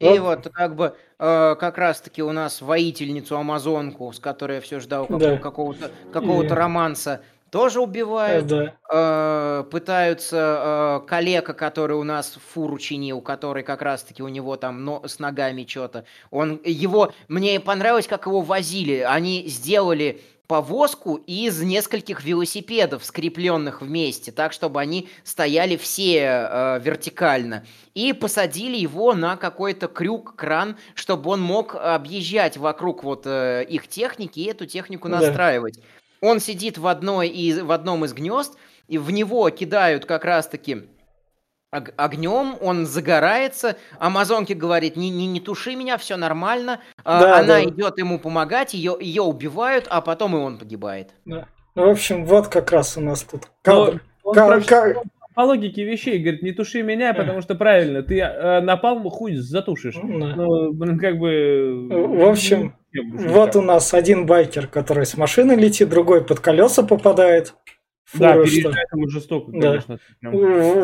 И 0.00 0.18
Вот. 0.18 0.44
вот 0.44 0.52
как 0.54 0.74
бы 0.74 0.96
э, 1.18 1.54
как 1.60 1.76
раз-таки 1.78 2.22
у 2.22 2.32
нас 2.32 2.62
воительницу 2.62 3.36
Амазонку, 3.36 4.10
с 4.12 4.18
которой 4.18 4.56
я 4.56 4.60
все 4.60 4.80
ждал 4.80 5.02
какого- 5.06 5.20
Да. 5.20 5.36
какого-то 5.36 5.90
какого-то 6.12 6.54
И- 6.54 6.56
романса, 6.56 7.20
тоже 7.50 7.80
Э, 7.80 7.82
убивают. 7.82 8.46
Да. 8.46 8.72
Э, 8.90 9.64
пытаются 9.70 11.00
э, 11.04 11.06
коллега, 11.08 11.52
который 11.52 11.96
у 11.96 12.04
нас 12.04 12.38
фуру 12.54 12.78
чинил, 12.78 13.20
который 13.20 13.62
как 13.62 13.82
раз-таки 13.82 14.22
у 14.22 14.28
него 14.28 14.56
там 14.56 14.84
но, 14.84 15.02
с 15.06 15.18
ногами 15.18 15.66
что-то. 15.68 16.04
Он 16.30 16.60
его 16.64 17.12
мне 17.28 17.60
понравилось, 17.60 18.06
как 18.06 18.26
его 18.26 18.40
возили. 18.40 19.00
Они 19.00 19.44
сделали 19.48 20.22
повозку 20.50 21.14
из 21.28 21.62
нескольких 21.62 22.24
велосипедов, 22.24 23.04
скрепленных 23.04 23.82
вместе, 23.82 24.32
так 24.32 24.52
чтобы 24.52 24.80
они 24.80 25.08
стояли 25.22 25.76
все 25.76 26.16
э, 26.16 26.80
вертикально. 26.82 27.64
И 27.94 28.12
посадили 28.12 28.76
его 28.76 29.14
на 29.14 29.36
какой-то 29.36 29.86
крюк, 29.86 30.34
кран, 30.34 30.76
чтобы 30.96 31.30
он 31.30 31.40
мог 31.40 31.76
объезжать 31.76 32.56
вокруг 32.56 33.04
вот 33.04 33.28
э, 33.28 33.64
их 33.68 33.86
техники 33.86 34.40
и 34.40 34.46
эту 34.46 34.66
технику 34.66 35.08
Да. 35.08 35.20
настраивать. 35.20 35.78
Он 36.20 36.40
сидит 36.40 36.78
в, 36.78 36.88
одной 36.88 37.28
из, 37.28 37.60
в 37.60 37.70
одном 37.70 38.04
из 38.04 38.12
гнезд, 38.12 38.56
и 38.88 38.98
в 38.98 39.12
него 39.12 39.48
кидают 39.50 40.04
как 40.04 40.24
раз-таки 40.24 40.88
огнем, 41.70 42.56
он 42.60 42.86
загорается. 42.86 43.76
Амазонке 43.98 44.54
говорит, 44.54 44.96
не, 44.96 45.10
не, 45.10 45.26
не 45.26 45.40
туши 45.40 45.76
меня, 45.76 45.96
все 45.98 46.16
нормально. 46.16 46.80
А, 47.04 47.20
Да, 47.20 47.38
Она 47.38 47.46
да. 47.46 47.64
идет 47.64 47.98
ему 47.98 48.18
помогать, 48.18 48.74
ее, 48.74 48.96
ее 49.00 49.22
убивают, 49.22 49.86
а 49.88 50.00
потом 50.00 50.36
и 50.36 50.40
он 50.40 50.58
погибает. 50.58 51.10
да. 51.24 51.46
Ну, 51.76 51.86
в 51.86 51.90
общем, 51.90 52.24
вот 52.26 52.48
как 52.48 52.72
раз 52.72 52.96
у 52.96 53.00
нас 53.00 53.22
тут 53.22 53.42
Но 53.64 53.84
кадр. 53.86 54.00
он 54.24 54.34
Ка- 54.34 54.46
просто 54.48 54.68
ка- 54.94 55.02
по 55.36 55.40
логике 55.42 55.84
вещей 55.84 56.18
говорит, 56.18 56.42
не 56.42 56.50
туши 56.50 56.82
меня, 56.82 57.14
потому 57.14 57.40
что 57.42 57.54
правильно, 57.54 58.02
ты 58.02 58.18
э, 58.18 58.60
напалм 58.60 59.08
хуй 59.08 59.36
затушишь. 59.36 59.94
Да. 59.94 60.02
Ну, 60.34 60.72
блин, 60.72 60.98
как 60.98 61.16
бы... 61.18 61.86
В 61.88 62.28
общем, 62.28 62.74
Вот 63.14 63.54
у 63.54 63.62
нас 63.62 63.94
один 63.94 64.26
байкер, 64.26 64.66
который 64.66 65.06
с 65.06 65.16
машины 65.16 65.52
летит, 65.52 65.88
другой 65.88 66.24
под 66.24 66.40
колеса 66.40 66.82
попадает. 66.82 67.54
Да, 68.14 68.32
Фура, 68.34 68.46
что- 68.46 68.56
переезжает 68.56 68.88
ему 68.92 69.08
жестоко, 69.08 69.52
Да. 69.52 69.60
конечно. 69.68 69.98
прям. 70.20 70.32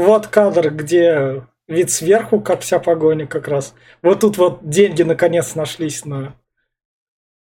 Вот 0.05 0.27
кадр, 0.29 0.71
где 0.71 1.43
вид 1.69 1.91
сверху, 1.91 2.41
как 2.41 2.61
вся 2.61 2.79
погоня 2.79 3.27
как 3.27 3.49
раз. 3.49 3.75
Вот 4.03 4.21
тут 4.21 4.39
вот 4.39 4.69
деньги 4.69 5.03
наконец 5.03 5.55
нашлись 5.57 6.05
на... 6.05 6.37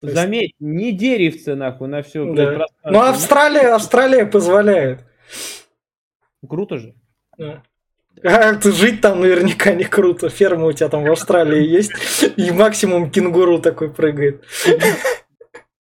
то 0.01 0.09
есть- 0.09 0.15
Заметь, 0.15 0.55
не 0.59 0.93
деревце, 0.93 1.55
нахуй, 1.55 1.89
на 1.89 2.03
все, 2.03 2.33
Да. 2.35 2.67
Ну, 2.85 3.01
Австралия, 3.01 3.75
Австралия 3.75 4.27
позволяет. 4.27 5.05
Круто 6.49 6.79
же. 6.79 6.95
Да. 7.37 7.63
А, 8.25 8.55
ты 8.61 8.73
жить 8.73 9.01
там 9.01 9.21
наверняка 9.21 9.73
не 9.75 9.85
круто. 9.85 10.29
Ферма 10.29 10.67
у 10.67 10.73
тебя 10.73 10.89
там 10.89 11.05
в 11.05 11.11
Австралии 11.13 11.65
есть, 11.65 11.93
и 12.37 12.51
максимум 12.51 13.11
кенгуру 13.13 13.61
такой 13.61 13.93
прыгает. 13.93 14.45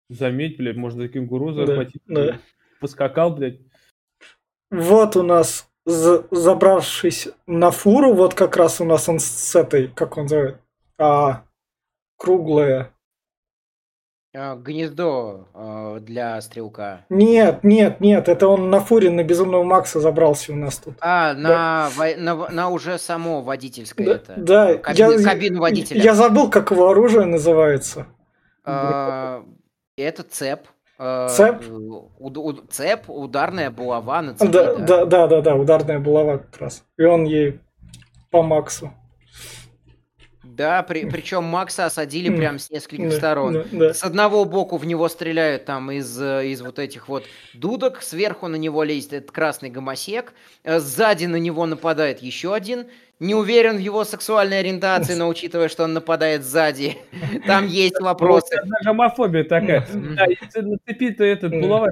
Заметь, 0.08 0.56
блядь, 0.58 0.76
можно 0.76 1.08
кенгуру 1.08 1.52
Да, 1.52 1.66
захватить. 1.66 2.02
да. 2.06 2.38
Поскакал, 2.80 3.34
блядь. 3.34 3.58
Вот 4.70 5.16
у 5.16 5.22
нас, 5.22 5.68
за- 5.84 6.24
забравшись 6.30 7.28
на 7.46 7.70
фуру, 7.70 8.14
вот 8.14 8.34
как 8.34 8.56
раз 8.56 8.80
у 8.80 8.84
нас 8.84 9.08
он 9.08 9.18
с 9.18 9.54
этой, 9.56 9.88
как 9.88 10.16
он 10.16 10.28
зовет, 10.28 10.60
а, 10.98 11.42
круглая. 12.16 12.92
Гнездо 14.32 15.48
а, 15.54 15.98
для 15.98 16.40
стрелка. 16.40 17.04
Нет, 17.08 17.64
нет, 17.64 18.00
нет, 18.00 18.28
это 18.28 18.46
он 18.46 18.70
на 18.70 18.78
фуре 18.78 19.10
на 19.10 19.24
Безумного 19.24 19.64
Макса 19.64 19.98
забрался 19.98 20.52
у 20.52 20.54
нас 20.56 20.76
тут. 20.78 20.94
А, 21.00 21.34
на, 21.34 21.90
во- 21.96 22.14
на, 22.16 22.48
на 22.48 22.68
уже 22.68 22.96
само 22.98 23.42
водительское 23.42 24.06
Да, 24.06 24.14
это. 24.14 24.34
да, 24.36 24.74
Кабину, 24.76 25.18
я, 25.18 25.24
кабину 25.24 25.60
водителя. 25.60 26.00
я 26.00 26.14
забыл, 26.14 26.48
как 26.48 26.70
его 26.70 26.90
оружие 26.90 27.24
называется. 27.26 28.06
А, 28.62 29.44
это 29.96 30.22
цеп. 30.22 30.60
Цеп? 31.28 31.64
уд- 32.18 32.70
цеп, 32.70 33.08
ударная 33.08 33.70
булава 33.70 34.22
на 34.22 34.34
цепи, 34.34 34.52
Да, 34.52 34.64
да. 34.76 34.84
да, 34.84 35.04
да, 35.06 35.26
да, 35.26 35.40
да, 35.40 35.54
ударная 35.54 35.98
булава 35.98 36.38
как 36.38 36.60
раз. 36.60 36.84
И 36.98 37.04
он 37.04 37.24
ей 37.24 37.60
по 38.30 38.42
Максу. 38.42 38.90
Да, 40.60 40.82
при, 40.82 41.06
причем 41.06 41.44
Макса 41.44 41.86
осадили 41.86 42.28
прям 42.28 42.58
с 42.58 42.68
нескольких 42.70 43.14
сторон. 43.14 43.64
С 43.72 44.04
одного 44.04 44.44
боку 44.44 44.76
в 44.76 44.84
него 44.84 45.08
стреляют 45.08 45.64
там 45.64 45.90
из, 45.90 46.20
э, 46.20 46.48
из 46.48 46.60
вот 46.60 46.78
этих 46.78 47.08
вот 47.08 47.24
дудок, 47.54 48.02
сверху 48.02 48.46
на 48.46 48.56
него 48.56 48.82
лезет 48.82 49.14
этот 49.14 49.30
красный 49.30 49.70
гомосек, 49.70 50.34
э, 50.64 50.78
сзади 50.78 51.24
на 51.24 51.36
него 51.36 51.64
нападает 51.64 52.18
еще 52.18 52.54
один. 52.54 52.88
Не 53.20 53.34
уверен 53.34 53.78
в 53.78 53.80
его 53.80 54.04
сексуальной 54.04 54.60
ориентации, 54.60 55.14
но 55.14 55.28
учитывая, 55.28 55.68
что 55.68 55.84
он 55.84 55.94
нападает 55.94 56.44
сзади, 56.44 56.98
там 57.46 57.66
есть 57.66 57.98
вопросы. 57.98 58.60
Гомофобия 58.84 59.44
такая. 59.44 59.88
Да, 59.90 60.26
если 60.26 60.60
на 60.60 60.76
цепи-то 60.86 61.24
этот 61.24 61.52
булава 61.52 61.90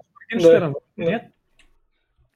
нет? 0.99 1.31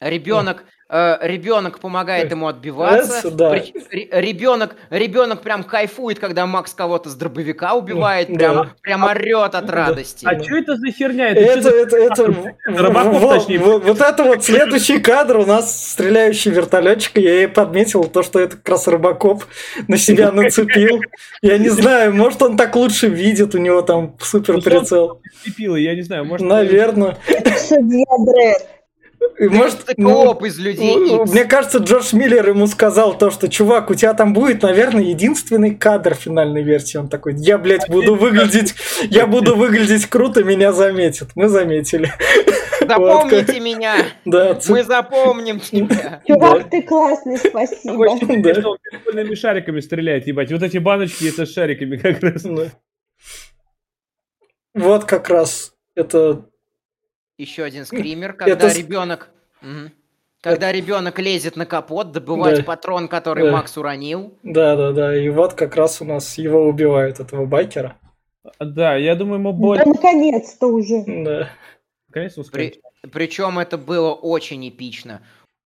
Ребенок, 0.03 0.65
э, 0.89 1.17
ребенок 1.23 1.79
помогает 1.79 2.31
ему 2.33 2.49
отбиваться. 2.49 3.29
Это 3.29 3.31
да. 3.31 3.55
Ребенок, 3.55 4.75
ребенок 4.91 5.41
прям 5.43 5.63
кайфует, 5.63 6.19
когда 6.19 6.45
Макс 6.47 6.75
кого-то 6.75 7.09
с 7.09 7.15
дробовика 7.15 7.75
убивает, 7.75 8.29
Да. 8.29 8.35
прям, 8.37 8.71
прям 8.83 9.05
орет 9.05 9.55
от 9.55 9.71
радости. 9.71 10.27
А 10.29 10.43
что 10.43 10.57
это 10.57 10.77
за 10.77 10.91
херня? 10.91 11.31
Это, 11.31 11.41
Это, 11.41 11.63
за- 11.63 11.71
это, 11.71 11.97
это, 11.97 12.35
Робокоп, 12.67 13.21
во- 13.23 13.35
точнее. 13.39 13.59
во- 13.61 13.79
вот 13.79 14.01
это 14.01 14.25
вот 14.25 14.45
следующий 14.45 14.99
кадр 14.99 15.39
у 15.39 15.47
нас 15.47 15.91
стреляющий 15.93 16.51
вертолетчик, 16.51 17.17
я 17.19 17.45
и 17.45 17.47
подметил 17.47 18.05
то, 18.05 18.23
что 18.25 18.41
это 18.41 18.57
как 18.57 18.69
раз 18.69 18.87
Робокоп 18.89 19.45
на 19.89 19.97
себя 19.97 20.33
нацепил. 20.33 21.01
Я 21.43 21.59
не 21.59 21.69
знаю, 21.69 22.13
может 22.15 22.43
он 22.43 22.57
так 22.57 22.75
лучше 22.77 23.07
видит, 23.09 23.55
у 23.55 23.59
него 23.59 23.83
там 23.83 24.17
супер 24.21 24.61
прицел. 24.61 25.21
Я 25.57 25.95
не 25.95 26.03
знаю, 26.03 26.25
может... 26.25 26.45
Наверное. 26.47 27.17
Судья 27.57 28.05
Дред. 28.27 28.69
И 29.39 29.49
может, 29.49 29.81
Это 29.89 29.95
ну, 30.01 30.11
кооп 30.25 30.45
из 30.45 30.59
людей 30.59 30.95
ну. 30.97 31.25
Мне 31.25 31.45
кажется, 31.45 31.79
Джордж 31.79 32.15
Миллер 32.15 32.49
ему 32.49 32.67
сказал 32.67 33.17
то, 33.17 33.31
что, 33.31 33.49
чувак, 33.49 33.91
у 33.91 33.95
тебя 33.95 34.15
там 34.15 34.33
будет, 34.33 34.63
наверное, 34.63 35.03
единственный 35.03 35.75
кадр 35.75 36.15
финальной 36.15 36.63
версии. 36.63 36.99
Он 36.99 37.09
такой, 37.09 37.35
я, 37.37 37.59
блядь, 37.59 37.89
буду 37.89 38.15
выглядеть, 38.15 38.75
я 39.03 39.27
буду 39.27 39.57
выглядеть 39.57 40.07
круто, 40.07 40.45
меня 40.45 40.73
заметят. 40.73 41.31
Мы 41.35 41.49
заметили. 41.49 42.13
Запомните 42.81 43.61
меня! 43.61 43.95
Да, 44.25 44.55
ц- 44.55 44.73
Мы 44.73 44.83
запомним 44.83 45.61
тебя! 45.61 46.21
Чувак, 46.27 46.69
ты 46.71 46.83
классный, 46.83 47.39
спасибо. 47.39 48.07
Ощущение, 48.07 48.55
Да. 48.55 48.61
что 48.61 48.71
он 48.71 49.37
шариками 49.37 49.81
стреляет, 49.81 50.27
ебать. 50.27 50.53
Вот 50.53 50.63
эти 50.63 50.79
баночки, 50.79 51.29
это 51.29 51.47
с 51.47 51.53
шариками 51.53 51.97
как 51.97 52.23
раз. 52.23 52.43
Да. 52.43 52.67
Вот 54.75 55.05
как 55.05 55.29
раз 55.29 55.75
это... 55.95 56.47
Еще 57.39 57.65
один 57.65 57.85
скример, 57.87 58.35
когда 58.35 58.53
Это 58.53 58.69
ребенок. 58.77 59.31
Мгм. 59.61 59.93
Когда 60.41 60.73
ребенок 60.73 61.19
лезет 61.21 61.57
на 61.57 61.67
капот, 61.67 62.11
добывать 62.13 62.59
Да. 62.59 62.63
патрон, 62.65 63.07
который 63.09 63.45
Да. 63.45 63.53
Макс 63.53 63.77
уронил. 63.77 64.37
Да-да-да, 64.43 65.17
и 65.17 65.29
вот 65.29 65.55
как 65.55 65.77
раз 65.77 66.01
у 66.01 66.05
нас 66.05 66.37
его 66.37 66.67
убивают, 66.67 67.21
этого 67.21 67.47
байкера. 67.47 67.97
Да, 68.59 68.97
я 68.97 69.15
думаю, 69.15 69.39
ему 69.39 69.53
Да 69.53 69.59
больно. 69.59 69.85
наконец-то 69.87 70.67
уже. 70.67 71.05
Да. 71.07 71.49
Наконец 72.09 72.37
успеем. 72.37 72.73
При- 73.03 73.09
Причем 73.11 73.59
это 73.59 73.79
было 73.79 74.13
очень 74.13 74.69
эпично. 74.69 75.23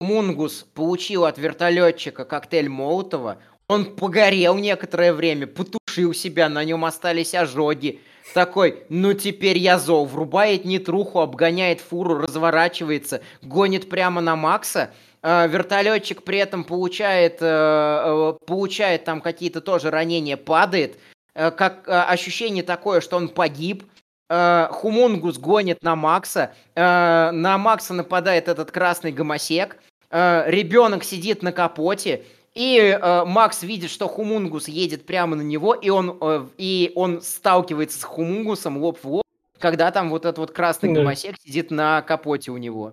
Мунгус 0.01 0.63
получил 0.75 1.25
от 1.25 1.37
вертолетчика 1.39 2.25
коктейль 2.25 2.69
Молотова. 2.69 3.39
Он 3.69 3.85
погорел 3.97 4.57
некоторое 4.57 5.13
время, 5.13 5.47
потушил 5.47 6.15
себя, 6.15 6.49
на 6.49 6.65
нем 6.65 6.85
остались 6.85 7.35
ожоги. 7.35 8.01
Такой, 8.35 8.85
ну 8.89 9.13
теперь 9.13 9.59
я 9.59 9.79
зол. 9.79 10.07
Врубает 10.07 10.65
нитруху, 10.65 11.21
обгоняет 11.21 11.81
фуру, 11.81 12.19
разворачивается, 12.19 13.23
гонит 13.43 13.89
прямо 13.89 14.21
на 14.21 14.37
Макса. 14.37 14.91
Э, 15.23 15.49
Вертолетчик 15.49 16.23
при 16.23 16.39
этом 16.39 16.65
получает, 16.65 17.39
э, 17.41 17.47
э, 17.47 18.35
получает 18.47 19.05
там 19.05 19.21
какие-то 19.21 19.61
тоже 19.61 19.91
ранения, 19.91 20.37
падает. 20.37 20.99
Э, 21.35 21.51
Как 21.51 21.85
ощущение 21.89 22.63
такое, 22.63 23.01
что 23.01 23.17
он 23.17 23.29
погиб. 23.29 23.85
Хумунгус 24.33 25.39
гонит 25.39 25.83
на 25.83 25.97
Макса. 25.97 26.55
На 26.77 27.59
Макса 27.59 27.95
нападает 27.95 28.47
этот 28.47 28.71
красный 28.71 29.11
гомосек. 29.11 29.79
Ребенок 30.13 31.03
сидит 31.03 31.43
на 31.43 31.51
капоте. 31.51 32.23
И 32.61 32.77
э, 32.79 33.25
Макс 33.25 33.63
видит, 33.63 33.91
что 33.91 34.07
Хумунгус 34.07 34.69
едет 34.69 35.07
прямо 35.07 35.35
на 35.35 35.41
него, 35.41 35.73
и 35.73 35.89
он, 35.89 36.19
э, 36.21 36.47
и 36.59 36.93
он 36.95 37.23
сталкивается 37.23 37.99
с 37.99 38.05
Хумунгусом 38.05 38.77
лоб 38.77 38.99
в 39.03 39.09
лоб, 39.09 39.25
когда 39.59 39.91
там 39.91 40.11
вот 40.11 40.27
этот 40.27 40.37
вот 40.37 40.51
красный 40.51 40.93
Да. 40.93 41.01
гомосек 41.01 41.37
сидит 41.43 41.71
на 41.71 42.03
капоте 42.03 42.51
у 42.51 42.59
него. 42.59 42.93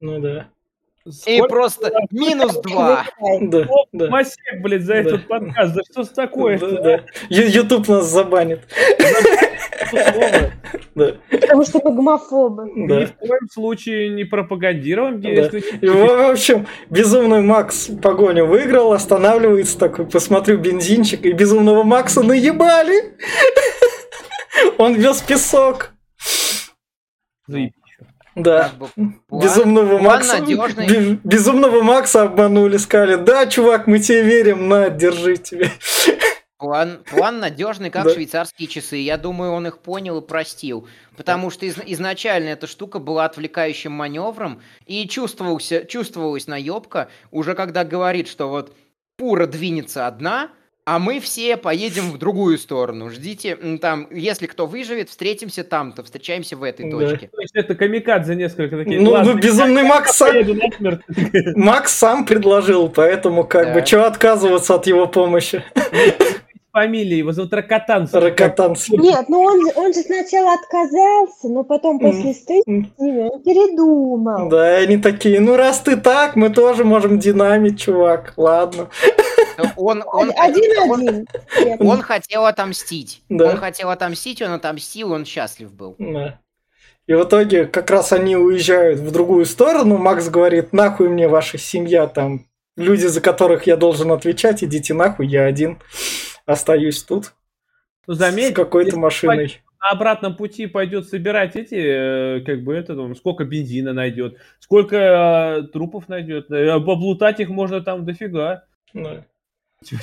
Ну 0.00 0.18
да. 0.18 0.48
И 1.06 1.12
Сколько 1.12 1.48
просто 1.48 1.92
минус 2.10 2.56
два. 2.62 3.04
Да, 3.40 3.66
да. 3.92 4.08
масек, 4.08 4.38
блядь, 4.60 4.82
за 4.82 4.94
Да. 4.94 4.98
этот 5.00 5.28
подкаст? 5.28 5.74
Да 5.74 5.80
что 5.90 6.02
ж 6.02 6.08
такое? 6.08 6.58
Да, 6.58 6.80
да. 6.80 7.00
Ютуб 7.28 7.86
нас 7.88 8.06
забанит. 8.06 8.60
Да, 10.94 11.12
Потому 11.30 11.64
что 11.64 11.80
мы 11.84 11.94
гомофобы. 11.94 12.70
Ни 12.74 12.88
да. 12.88 13.06
в 13.06 13.12
коем 13.14 13.48
случае 13.52 14.08
не 14.10 14.24
пропагандируем 14.24 15.20
Да. 15.20 15.28
И, 15.30 15.88
в 15.88 16.30
общем, 16.30 16.66
безумный 16.90 17.40
Макс 17.42 17.88
погоню 18.02 18.46
выиграл, 18.46 18.92
останавливается 18.92 19.78
такой, 19.78 20.06
посмотрю 20.06 20.58
бензинчик, 20.58 21.24
и 21.24 21.32
безумного 21.32 21.82
Макса 21.84 22.22
наебали. 22.22 23.16
Он 24.78 24.94
вез 24.94 25.22
песок. 25.22 25.92
Заебись. 27.46 27.72
Да. 28.36 28.64
Как 28.68 28.74
бы 28.78 28.88
план- 29.28 29.42
Безумного 29.42 29.88
план 29.98 30.02
Макса, 30.02 30.38
надежный. 30.40 30.86
бе- 30.86 31.18
безумного 31.24 31.82
Макса 31.82 32.22
обманули, 32.22 32.76
сказали, 32.76 33.16
да, 33.16 33.46
чувак, 33.46 33.86
мы 33.86 33.98
тебе 33.98 34.22
верим, 34.22 34.68
на, 34.68 34.90
держи 34.90 35.38
тебе. 35.38 35.70
План, 36.58 37.00
план 37.10 37.38
надежный, 37.40 37.90
как 37.90 38.04
Да. 38.04 38.10
швейцарские 38.14 38.66
часы. 38.68 38.96
Я 38.96 39.18
думаю, 39.18 39.52
он 39.52 39.66
их 39.66 39.78
понял 39.78 40.18
и 40.18 40.26
простил. 40.26 40.86
Потому 41.16 41.50
что 41.50 41.66
из- 41.66 41.76
изначально 41.84 42.48
эта 42.50 42.66
штука 42.66 42.98
была 42.98 43.24
отвлекающим 43.26 43.92
маневром, 43.92 44.60
и 44.86 45.06
чувствовался, 45.08 45.84
чувствовалась 45.84 46.46
наебка, 46.46 47.08
уже 47.30 47.54
когда 47.54 47.84
говорит, 47.84 48.28
что 48.28 48.48
вот 48.48 48.72
Пура 49.18 49.46
двинется 49.46 50.06
одна, 50.06 50.50
а 50.88 51.00
мы 51.00 51.18
все 51.18 51.56
поедем 51.56 52.12
в 52.12 52.18
другую 52.18 52.58
сторону. 52.58 53.10
Ждите, 53.10 53.56
там, 53.82 54.06
если 54.12 54.46
кто 54.46 54.66
выживет, 54.66 55.08
встретимся 55.10 55.64
там-то, 55.64 56.04
встречаемся 56.04 56.56
в 56.56 56.62
этой 56.62 56.88
Да. 56.88 56.96
точке. 56.98 57.28
То 57.32 57.40
есть 57.40 57.54
это 57.56 57.74
камикадзе 57.74 58.36
несколько 58.36 58.76
такие. 58.76 59.00
Ну, 59.00 59.16
ну, 59.24 59.34
безумный 59.34 59.82
Макс 59.82 60.12
сам. 60.16 60.32
Макс 61.56 61.92
сам 61.92 62.24
предложил, 62.24 62.88
поэтому 62.88 63.42
как 63.42 63.68
бы, 63.74 63.80
Да. 63.80 63.82
чего 63.82 64.04
отказываться 64.04 64.76
от 64.76 64.86
его 64.86 65.08
помощи? 65.08 65.64
Фамилия 66.72 67.18
его 67.18 67.32
зовут 67.32 67.52
Ракотан. 67.54 68.08
Ракотан. 68.12 68.76
Нет, 68.90 69.24
ну 69.28 69.40
он, 69.40 69.66
же- 69.66 69.72
он 69.74 69.92
же 69.92 70.00
сначала 70.02 70.52
отказался, 70.54 71.48
но 71.48 71.64
потом 71.64 71.98
после 71.98 72.32
встречи 72.32 72.68
М. 72.68 72.92
с 72.96 73.00
ними 73.00 73.22
он 73.22 73.42
передумал. 73.42 74.48
Да, 74.50 74.76
они 74.76 74.98
такие, 74.98 75.40
ну 75.40 75.56
раз 75.56 75.80
ты 75.80 75.96
так, 75.96 76.36
мы 76.36 76.50
тоже 76.50 76.84
можем 76.84 77.18
динамить, 77.18 77.80
чувак, 77.80 78.34
ладно. 78.36 78.88
Он, 79.76 80.02
он, 80.06 80.32
Один-один. 80.36 81.26
он, 81.80 81.86
он 81.88 82.02
хотел 82.02 82.46
отомстить. 82.46 83.22
Да. 83.28 83.50
Он 83.50 83.56
хотел 83.58 83.90
отомстить, 83.90 84.42
он 84.42 84.52
отомстил, 84.52 85.12
он 85.12 85.24
счастлив 85.24 85.72
был. 85.72 85.94
Да. 85.98 86.40
И 87.06 87.14
в 87.14 87.22
итоге 87.24 87.66
как 87.66 87.90
раз 87.90 88.12
они 88.12 88.36
уезжают 88.36 88.98
в 88.98 89.10
другую 89.12 89.44
сторону. 89.46 89.96
Макс 89.96 90.28
говорит, 90.28 90.72
нахуй 90.72 91.08
мне 91.08 91.28
ваша 91.28 91.56
семья, 91.56 92.06
там, 92.08 92.46
люди, 92.76 93.06
за 93.06 93.20
которых 93.20 93.66
я 93.66 93.76
должен 93.76 94.10
отвечать, 94.10 94.64
идите 94.64 94.92
нахуй, 94.92 95.26
я 95.28 95.44
один 95.44 95.78
остаюсь 96.46 97.02
тут 97.02 97.32
Ну, 98.06 98.14
заметь, 98.14 98.52
с 98.52 98.56
какой-то 98.56 98.98
машиной. 98.98 99.60
на 99.80 99.90
обратном 99.90 100.34
пути 100.36 100.66
пойдет 100.66 101.08
собирать 101.08 101.54
эти, 101.54 101.74
э, 101.76 102.40
как 102.44 102.62
бы 102.64 102.74
это, 102.74 102.94
ну, 102.94 103.14
сколько 103.14 103.44
бензина 103.44 103.92
найдет, 103.92 104.36
сколько 104.58 104.96
э, 104.96 105.62
трупов 105.72 106.08
найдет, 106.08 106.50
э, 106.50 106.70
облутать 106.70 107.38
их 107.40 107.48
можно 107.50 107.80
там 107.82 108.04
дофига. 108.04 108.64
Да. 108.94 109.24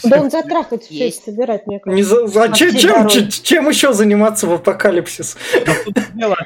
Да 0.04 0.22
он 0.22 0.30
затрахает 0.32 0.84
все 0.84 1.06
Есть. 1.06 1.24
собирать, 1.26 1.66
мне 1.68 1.78
Не 1.78 1.80
кажется. 1.82 2.16
за- 2.16 2.28
за- 2.28 2.40
Вообще 2.40 2.72
чем, 2.72 2.80
чем, 2.80 3.08
чем- 3.08 3.30
чем 3.30 3.70
еще 3.70 3.94
заниматься 3.94 4.48
в 4.48 4.54
апокалипсис? 4.54 5.38
А 5.66 5.92
дело, 6.14 6.38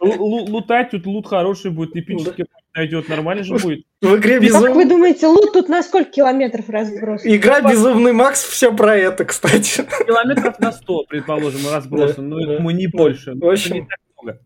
лутать, 0.00 0.90
тут 0.90 1.06
лут 1.06 1.26
хороший 1.26 1.70
будет, 1.70 1.96
эпический 1.96 2.46
найдет, 2.74 3.08
нормально 3.08 3.42
же 3.42 3.56
будет. 3.58 3.84
В 4.00 4.16
игре 4.16 4.34
Как 4.34 4.42
безум... 4.42 4.72
вы 4.74 4.84
думаете, 4.84 5.26
лут 5.26 5.52
тут 5.52 5.68
на 5.68 5.82
сколько 5.82 6.10
километров 6.10 6.68
разброс? 6.68 7.22
Игра 7.24 7.60
Безумный 7.60 8.12
Макс 8.12 8.42
все 8.44 8.72
про 8.72 8.96
это, 8.96 9.24
кстати. 9.24 9.84
Километров 10.06 10.58
на 10.60 10.70
100, 10.72 11.04
предположим, 11.08 11.60
разбросан, 11.72 12.28
но 12.28 12.60
мы 12.60 12.72
не 12.72 12.86
больше. 12.86 13.34
В 13.34 13.48
общем, 13.48 13.74
не. 13.74 13.88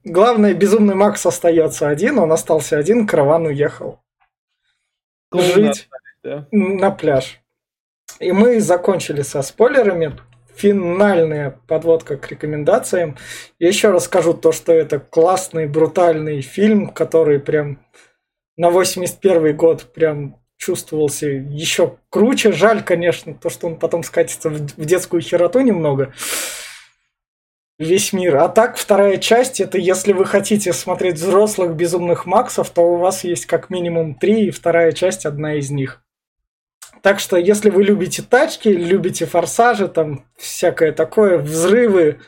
Главное, 0.04 0.54
Безумный 0.54 0.94
Макс 0.94 1.24
остается 1.26 1.88
один, 1.88 2.18
он 2.18 2.32
остался 2.32 2.78
один, 2.78 3.06
караван 3.06 3.46
уехал 3.46 4.00
жить 5.32 5.88
на 6.50 6.90
пляж. 6.90 7.41
И 8.20 8.32
мы 8.32 8.60
закончили 8.60 9.22
со 9.22 9.42
спойлерами. 9.42 10.18
Финальная 10.54 11.58
подводка 11.66 12.16
к 12.16 12.30
рекомендациям. 12.30 13.16
Я 13.58 13.68
еще 13.68 13.90
раз 13.90 14.04
скажу 14.04 14.34
то, 14.34 14.52
что 14.52 14.72
это 14.72 14.98
классный, 14.98 15.66
брутальный 15.66 16.42
фильм, 16.42 16.88
который 16.88 17.40
прям 17.40 17.78
на 18.56 18.70
81 18.70 19.56
год 19.56 19.92
прям 19.94 20.36
чувствовался 20.58 21.26
еще 21.26 21.96
круче. 22.10 22.52
Жаль, 22.52 22.84
конечно, 22.84 23.34
то, 23.34 23.50
что 23.50 23.66
он 23.66 23.76
потом 23.76 24.02
скатится 24.02 24.50
в 24.50 24.84
детскую 24.84 25.20
хероту 25.20 25.60
немного. 25.60 26.12
Весь 27.78 28.12
мир. 28.12 28.36
А 28.36 28.48
так, 28.48 28.76
вторая 28.76 29.16
часть, 29.16 29.60
это 29.60 29.78
если 29.78 30.12
вы 30.12 30.24
хотите 30.24 30.72
смотреть 30.72 31.16
взрослых 31.16 31.74
безумных 31.74 32.26
Максов, 32.26 32.70
то 32.70 32.82
у 32.82 32.96
вас 32.96 33.24
есть 33.24 33.46
как 33.46 33.70
минимум 33.70 34.14
три, 34.14 34.46
и 34.46 34.50
вторая 34.50 34.92
часть 34.92 35.26
одна 35.26 35.54
из 35.54 35.70
них. 35.70 36.01
Так 37.02 37.18
что, 37.18 37.36
если 37.36 37.68
вы 37.68 37.82
любите 37.82 38.22
тачки, 38.22 38.68
любите 38.68 39.26
форсажи, 39.26 39.88
там 39.88 40.24
всякое 40.36 40.92
такое, 40.92 41.38
взрывы, 41.38 42.20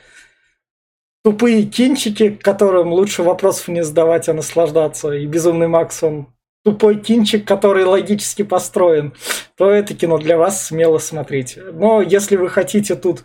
тупые 1.22 1.62
кинчики, 1.62 2.30
которым 2.30 2.92
лучше 2.92 3.22
вопросов 3.22 3.68
не 3.68 3.84
задавать, 3.84 4.28
а 4.28 4.34
наслаждаться, 4.34 5.12
и 5.12 5.26
Безумный 5.26 5.68
Макс, 5.68 6.02
он 6.02 6.26
тупой 6.64 6.96
кинчик, 6.96 7.46
который 7.46 7.84
логически 7.84 8.42
построен, 8.42 9.14
то 9.56 9.70
это 9.70 9.94
кино 9.94 10.18
для 10.18 10.36
вас 10.36 10.66
смело 10.66 10.98
смотрите. 10.98 11.62
Но 11.72 12.02
если 12.02 12.36
вы 12.36 12.48
хотите 12.48 12.96
тут... 12.96 13.24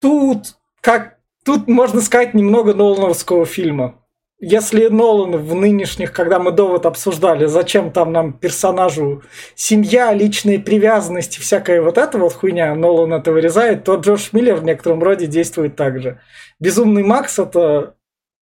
Тут, 0.00 0.56
как... 0.80 1.18
Тут, 1.44 1.66
можно 1.66 2.00
сказать, 2.00 2.34
немного 2.34 2.72
Нолановского 2.72 3.46
фильма. 3.46 4.01
Если 4.44 4.88
Нолан 4.88 5.36
в 5.36 5.54
нынешних, 5.54 6.12
когда 6.12 6.40
мы 6.40 6.50
довод 6.50 6.84
обсуждали, 6.84 7.46
зачем 7.46 7.92
там 7.92 8.10
нам 8.10 8.32
персонажу 8.32 9.22
семья, 9.54 10.12
личные 10.12 10.58
привязанности, 10.58 11.38
всякая 11.38 11.80
вот 11.80 11.96
эта 11.96 12.18
вот 12.18 12.32
хуйня, 12.32 12.74
Нолан 12.74 13.14
это 13.14 13.30
вырезает, 13.30 13.84
то 13.84 13.94
Джордж 13.94 14.30
Миллер 14.32 14.56
в 14.56 14.64
некотором 14.64 15.00
роде 15.00 15.28
действует 15.28 15.76
так 15.76 16.02
же. 16.02 16.20
Безумный 16.58 17.04
Макс 17.04 17.38
это 17.38 17.94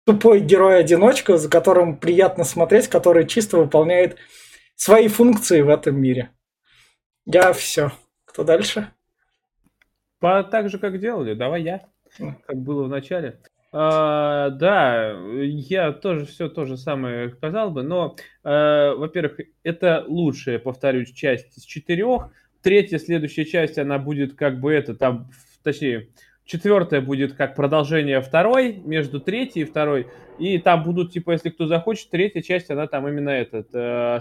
тупой 0.06 0.40
герой-одиночка, 0.40 1.38
за 1.38 1.50
которым 1.50 1.98
приятно 1.98 2.46
смотреть, 2.46 2.88
который 2.88 3.28
чисто 3.28 3.58
выполняет 3.58 4.16
свои 4.76 5.10
функции 5.10 5.60
в 5.60 5.68
этом 5.68 6.00
мире. 6.00 6.30
Я 7.26 7.52
все. 7.52 7.92
Кто 8.24 8.46
дальше? 8.46 8.90
По, 10.20 10.46
так 10.46 10.70
же, 10.70 10.80
как 10.80 10.98
делали, 11.02 11.34
давай 11.34 11.62
я, 11.62 11.82
как 12.18 12.56
было 12.56 12.86
в 12.86 12.90
начале. 12.90 13.42
А, 13.76 14.52
да, 14.52 15.18
я 15.42 15.92
тоже 15.94 16.26
все 16.28 16.48
то 16.48 16.66
же 16.66 16.78
самое 16.78 17.32
сказал 17.32 17.72
бы, 17.72 17.82
но, 17.82 18.16
э, 18.44 18.94
во-первых, 18.94 19.40
это 19.64 20.06
лучшая, 20.08 20.60
повторюсь, 20.60 21.12
часть 21.12 21.58
из 21.58 21.64
четырех. 21.64 22.30
Третья, 22.62 23.00
следующая 23.00 23.46
часть, 23.46 23.80
она 23.80 23.98
будет 23.98 24.36
как 24.36 24.60
бы 24.60 24.72
это, 24.72 24.94
там, 24.94 25.32
точнее, 25.64 26.10
четвертая 26.46 27.02
будет 27.02 27.34
как 27.34 27.56
продолжение 27.56 28.22
второй, 28.22 28.76
между 28.76 29.20
третьей 29.20 29.64
и 29.64 29.66
второй. 29.66 30.08
И 30.38 30.60
там 30.60 30.84
будут, 30.84 31.12
типа, 31.12 31.32
если 31.32 31.50
кто 31.50 31.66
захочет, 31.66 32.12
третья 32.12 32.42
часть, 32.42 32.70
она 32.70 32.86
там 32.86 33.08
именно 33.08 33.30
этот, 33.32 33.70
э, 33.74 34.20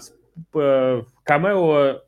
п- 0.51 1.05
камео 1.25 2.01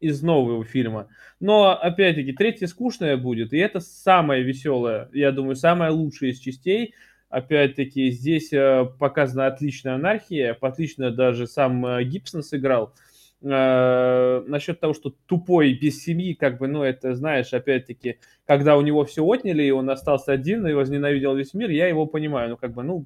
из 0.00 0.22
нового 0.22 0.64
фильма. 0.64 1.08
Но, 1.40 1.70
опять-таки, 1.70 2.32
третья 2.32 2.66
скучная 2.66 3.16
будет, 3.16 3.52
и 3.52 3.58
это 3.58 3.80
самая 3.80 4.40
веселая, 4.40 5.08
я 5.12 5.32
думаю, 5.32 5.56
самая 5.56 5.90
лучшая 5.90 6.30
из 6.30 6.38
частей. 6.38 6.94
Опять-таки, 7.28 8.10
здесь 8.10 8.52
э, 8.54 8.86
показана 8.98 9.48
отличная 9.48 9.96
анархия, 9.96 10.56
отлично 10.58 11.10
даже 11.10 11.46
сам 11.46 11.84
э, 11.84 12.04
Гибсон 12.04 12.42
сыграл. 12.42 12.94
Э, 13.42 14.42
насчет 14.46 14.80
того, 14.80 14.94
что 14.94 15.14
тупой 15.26 15.74
без 15.74 16.02
семьи, 16.02 16.32
как 16.32 16.58
бы, 16.58 16.68
ну, 16.68 16.82
это, 16.82 17.14
знаешь, 17.14 17.52
опять-таки, 17.52 18.18
когда 18.46 18.78
у 18.78 18.80
него 18.80 19.04
все 19.04 19.22
отняли, 19.22 19.62
и 19.62 19.70
он 19.70 19.90
остался 19.90 20.32
один, 20.32 20.66
и 20.66 20.72
возненавидел 20.72 21.36
весь 21.36 21.52
мир, 21.52 21.68
я 21.68 21.86
его 21.86 22.06
понимаю, 22.06 22.50
ну, 22.50 22.56
как 22.56 22.72
бы, 22.72 22.82
ну, 22.82 23.04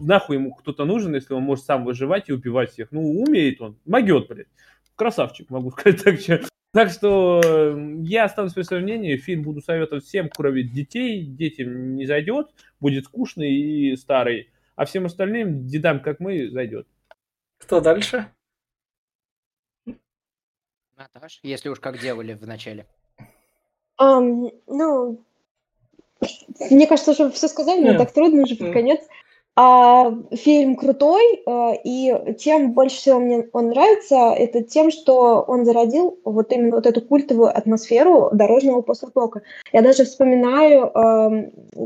нахуй 0.00 0.36
ему 0.36 0.54
кто-то 0.54 0.84
нужен, 0.84 1.14
если 1.14 1.34
он 1.34 1.42
может 1.42 1.64
сам 1.64 1.84
выживать 1.84 2.28
и 2.28 2.32
убивать 2.32 2.72
всех. 2.72 2.92
Ну, 2.92 3.22
умеет 3.22 3.60
он, 3.60 3.76
могет, 3.84 4.28
блядь. 4.28 4.48
Красавчик, 4.96 5.50
могу 5.50 5.70
сказать 5.78 6.02
так. 6.02 6.20
че. 6.20 6.42
Так 6.72 6.90
что 6.90 7.40
э, 7.42 7.96
я 8.02 8.24
останусь 8.24 8.52
при 8.52 8.62
своем 8.62 8.82
мнении. 8.82 9.16
Фильм 9.16 9.42
буду 9.42 9.60
советовать 9.62 10.04
всем, 10.04 10.28
кроме 10.28 10.62
детей. 10.62 11.24
Детям 11.24 11.94
не 11.96 12.04
зайдет, 12.06 12.48
будет 12.80 13.04
скучный 13.04 13.50
и 13.54 13.96
старый. 13.96 14.50
А 14.74 14.84
всем 14.84 15.06
остальным, 15.06 15.66
дедам, 15.66 16.00
как 16.02 16.20
мы, 16.20 16.50
зайдет. 16.50 16.86
Кто 17.58 17.80
дальше? 17.80 18.26
Наташ, 20.96 21.40
если 21.42 21.68
уж 21.70 21.80
как 21.80 21.98
делали 21.98 22.34
в 22.34 22.46
начале. 22.46 22.86
Ам, 23.98 24.50
ну, 24.66 25.24
мне 26.70 26.86
кажется, 26.86 27.14
что 27.14 27.30
все 27.30 27.48
сказали, 27.48 27.84
Да. 27.92 27.98
так 27.98 28.12
трудно 28.12 28.42
уже 28.42 28.56
под 28.56 28.72
конец. 28.72 29.00
А, 29.58 30.12
фильм 30.32 30.76
крутой, 30.76 31.42
а, 31.46 31.72
и 31.82 32.36
чем 32.38 32.72
больше 32.72 32.96
всего 32.96 33.18
мне 33.18 33.48
он 33.54 33.70
нравится, 33.70 34.34
это 34.36 34.62
тем, 34.62 34.90
что 34.90 35.40
он 35.48 35.64
зародил 35.64 36.18
вот 36.24 36.52
именно 36.52 36.76
вот 36.76 36.84
эту 36.84 37.00
культовую 37.00 37.56
атмосферу 37.56 38.28
дорожного 38.32 38.82
постапока. 38.82 39.40
Я 39.72 39.80
даже 39.80 40.04
вспоминаю, 40.04 40.92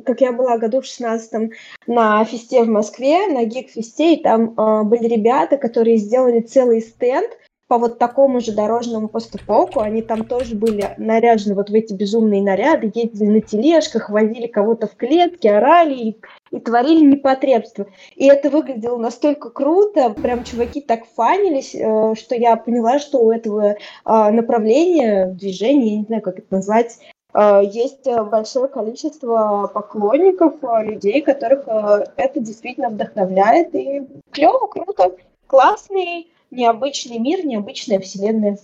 как 0.04 0.20
я 0.20 0.32
была 0.32 0.58
году 0.58 0.80
в 0.80 0.86
16 0.86 1.52
на 1.86 2.24
фесте 2.24 2.64
в 2.64 2.68
Москве, 2.68 3.28
на 3.28 3.44
гик-фесте, 3.44 4.14
и 4.14 4.22
там 4.22 4.54
а, 4.56 4.82
были 4.82 5.06
ребята, 5.06 5.56
которые 5.56 5.96
сделали 5.96 6.40
целый 6.40 6.80
стенд 6.80 7.30
по 7.70 7.78
вот 7.78 7.98
такому 8.00 8.40
же 8.40 8.50
дорожному 8.50 9.06
постапоку. 9.06 9.78
Они 9.78 10.02
там 10.02 10.24
тоже 10.24 10.56
были 10.56 10.92
наряжены 10.98 11.54
вот 11.54 11.70
в 11.70 11.74
эти 11.74 11.92
безумные 11.92 12.42
наряды, 12.42 12.90
ездили 12.92 13.28
на 13.28 13.40
тележках, 13.40 14.10
возили 14.10 14.48
кого-то 14.48 14.88
в 14.88 14.96
клетке, 14.96 15.52
орали 15.52 15.94
и, 15.94 16.20
и 16.50 16.58
творили 16.58 17.04
непотребство. 17.04 17.86
И 18.16 18.26
это 18.26 18.50
выглядело 18.50 18.96
настолько 18.96 19.50
круто, 19.50 20.10
прям 20.10 20.42
чуваки 20.42 20.80
так 20.80 21.04
фанились, 21.14 21.76
э, 21.76 22.14
что 22.18 22.34
я 22.34 22.56
поняла, 22.56 22.98
что 22.98 23.18
у 23.20 23.30
этого 23.30 23.76
а, 24.04 24.32
направления 24.32 25.26
движения, 25.26 25.92
я 25.92 25.98
не 25.98 26.04
знаю, 26.06 26.22
как 26.22 26.40
это 26.40 26.48
назвать, 26.50 26.98
э, 27.34 27.62
есть 27.70 28.04
э, 28.08 28.20
большое 28.24 28.66
количество 28.66 29.70
поклонников, 29.72 30.54
э, 30.64 30.86
людей, 30.86 31.20
которых 31.20 31.68
э, 31.68 32.06
это 32.16 32.40
действительно 32.40 32.88
вдохновляет. 32.88 33.72
И 33.76 34.08
клево, 34.32 34.66
круто, 34.66 35.14
классный, 35.46 36.26
необычный 36.50 37.18
мир, 37.18 37.44
необычная 37.44 38.00
вселенная. 38.00 38.58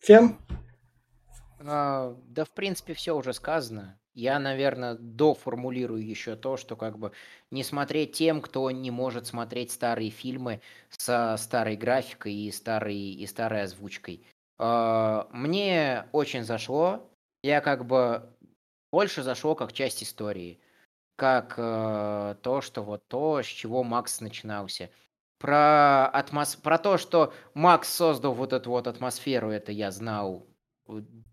Фен? 0.00 0.36
А, 1.60 2.16
Да, 2.28 2.44
в 2.44 2.50
принципе, 2.50 2.94
все 2.94 3.16
уже 3.16 3.32
сказано. 3.32 3.98
Я, 4.14 4.38
наверное, 4.38 4.94
доформулирую 4.94 6.02
еще 6.06 6.36
то, 6.36 6.56
что 6.56 6.74
как 6.74 6.98
бы 6.98 7.12
не 7.50 7.62
смотреть 7.62 8.12
тем, 8.12 8.40
кто 8.40 8.70
не 8.70 8.90
может 8.90 9.26
смотреть 9.26 9.72
старые 9.72 10.10
фильмы 10.10 10.62
со 10.88 11.36
старой 11.36 11.76
графикой 11.76 12.32
и 12.32 12.50
старой, 12.50 12.96
и 12.96 13.26
старой 13.26 13.62
озвучкой. 13.64 14.24
А, 14.58 15.28
Мне 15.32 16.06
очень 16.12 16.44
зашло. 16.44 17.10
Я 17.42 17.60
как 17.60 17.84
бы 17.84 18.28
больше 18.90 19.22
зашло 19.22 19.54
как 19.54 19.72
часть 19.72 20.02
истории. 20.02 20.58
Как 21.16 21.54
э, 21.56 22.36
то, 22.42 22.60
что 22.60 22.82
вот 22.82 23.06
то, 23.08 23.42
с 23.42 23.46
чего 23.46 23.82
Макс 23.82 24.20
начинался. 24.20 24.90
Про, 25.38 26.06
атмос... 26.08 26.56
про 26.56 26.78
то, 26.78 26.96
что 26.96 27.32
Макс 27.54 27.88
создал 27.88 28.32
вот 28.32 28.52
эту 28.52 28.70
вот 28.70 28.86
атмосферу, 28.86 29.50
это 29.50 29.70
я 29.70 29.90
знал, 29.90 30.46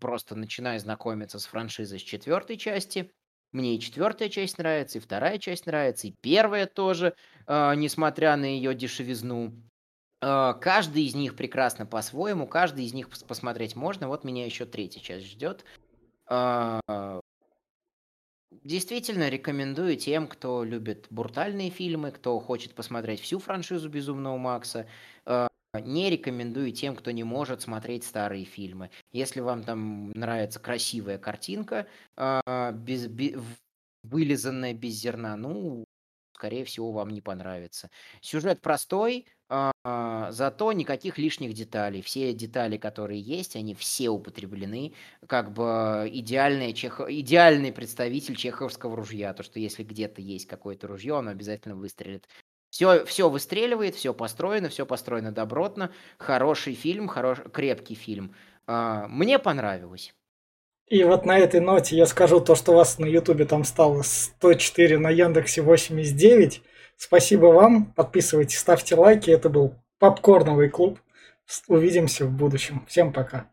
просто 0.00 0.34
начиная 0.34 0.78
знакомиться 0.78 1.38
с 1.38 1.46
франшизой 1.46 1.98
с 1.98 2.02
четвертой 2.02 2.56
части. 2.56 3.12
Мне 3.52 3.76
и 3.76 3.80
четвертая 3.80 4.28
часть 4.28 4.58
нравится, 4.58 4.98
и 4.98 5.00
вторая 5.00 5.38
часть 5.38 5.66
нравится, 5.66 6.08
и 6.08 6.14
первая 6.20 6.66
тоже, 6.66 7.14
э, 7.46 7.74
несмотря 7.76 8.36
на 8.36 8.46
ее 8.46 8.74
дешевизну. 8.74 9.54
Э, 10.20 10.54
каждый 10.60 11.04
из 11.04 11.14
них 11.14 11.36
прекрасно 11.36 11.86
по-своему, 11.86 12.48
каждый 12.48 12.84
из 12.84 12.92
них 12.92 13.08
посмотреть 13.28 13.76
можно. 13.76 14.08
Вот 14.08 14.24
меня 14.24 14.44
еще 14.44 14.66
третья 14.66 15.00
часть 15.00 15.26
ждет. 15.26 15.64
Э, 16.28 16.80
действительно 18.64 19.28
рекомендую 19.28 19.96
тем, 19.96 20.26
кто 20.26 20.64
любит 20.64 21.06
брутальные 21.10 21.70
фильмы, 21.70 22.10
кто 22.10 22.40
хочет 22.40 22.74
посмотреть 22.74 23.20
всю 23.20 23.38
франшизу 23.38 23.88
Безумного 23.88 24.36
Макса. 24.38 24.88
Э, 25.26 25.48
не 25.80 26.10
рекомендую 26.10 26.72
тем, 26.72 26.96
кто 26.96 27.10
не 27.10 27.24
может 27.24 27.62
смотреть 27.62 28.04
старые 28.04 28.44
фильмы. 28.44 28.90
Если 29.12 29.40
вам 29.40 29.62
там 29.62 30.10
нравится 30.12 30.60
красивая 30.60 31.18
картинка, 31.18 31.86
э, 32.16 32.72
без, 32.72 33.06
без, 33.06 33.40
вылизанная 34.02 34.72
без 34.72 34.94
зерна, 34.94 35.36
ну, 35.36 35.84
скорее 36.32 36.64
всего, 36.64 36.92
вам 36.92 37.10
не 37.10 37.20
понравится. 37.20 37.90
Сюжет 38.20 38.60
простой, 38.60 39.26
зато 39.84 40.72
никаких 40.72 41.18
лишних 41.18 41.52
деталей. 41.52 42.02
Все 42.02 42.32
детали, 42.32 42.76
которые 42.76 43.20
есть, 43.20 43.56
они 43.56 43.74
все 43.74 44.08
употреблены. 44.08 44.92
Как 45.26 45.52
бы 45.52 46.08
идеальный, 46.12 46.72
чех... 46.72 47.00
идеальный 47.00 47.72
представитель 47.72 48.36
чеховского 48.36 48.96
ружья. 48.96 49.34
То, 49.34 49.42
что 49.42 49.60
если 49.60 49.82
где-то 49.84 50.20
есть 50.22 50.46
какое-то 50.46 50.86
ружье, 50.86 51.18
оно 51.18 51.30
обязательно 51.30 51.76
выстрелит. 51.76 52.28
Все, 52.70 53.04
все 53.04 53.30
выстреливает, 53.30 53.94
все 53.94 54.12
построено, 54.12 54.68
все 54.68 54.84
построено 54.84 55.30
добротно. 55.30 55.92
Хороший 56.18 56.74
фильм, 56.74 57.06
хорош... 57.06 57.38
крепкий 57.52 57.94
фильм. 57.94 58.34
А, 58.66 59.06
мне 59.08 59.38
понравилось. 59.38 60.14
И 60.88 61.02
вот 61.04 61.24
на 61.24 61.38
этой 61.38 61.60
ноте 61.60 61.96
я 61.96 62.06
скажу 62.06 62.40
то, 62.40 62.54
что 62.54 62.72
у 62.72 62.74
вас 62.76 62.98
на 62.98 63.06
Ютубе 63.06 63.44
там 63.44 63.64
стало 63.64 64.02
104, 64.02 64.98
на 64.98 65.10
Яндексе 65.10 65.62
89. 65.62 66.62
Спасибо 66.96 67.46
вам. 67.46 67.86
Подписывайтесь, 67.86 68.58
ставьте 68.58 68.94
лайки. 68.94 69.30
Это 69.30 69.48
был 69.48 69.74
Попкорновый 69.98 70.68
клуб. 70.68 70.98
Увидимся 71.68 72.24
в 72.26 72.30
будущем. 72.30 72.84
Всем 72.86 73.12
пока. 73.12 73.50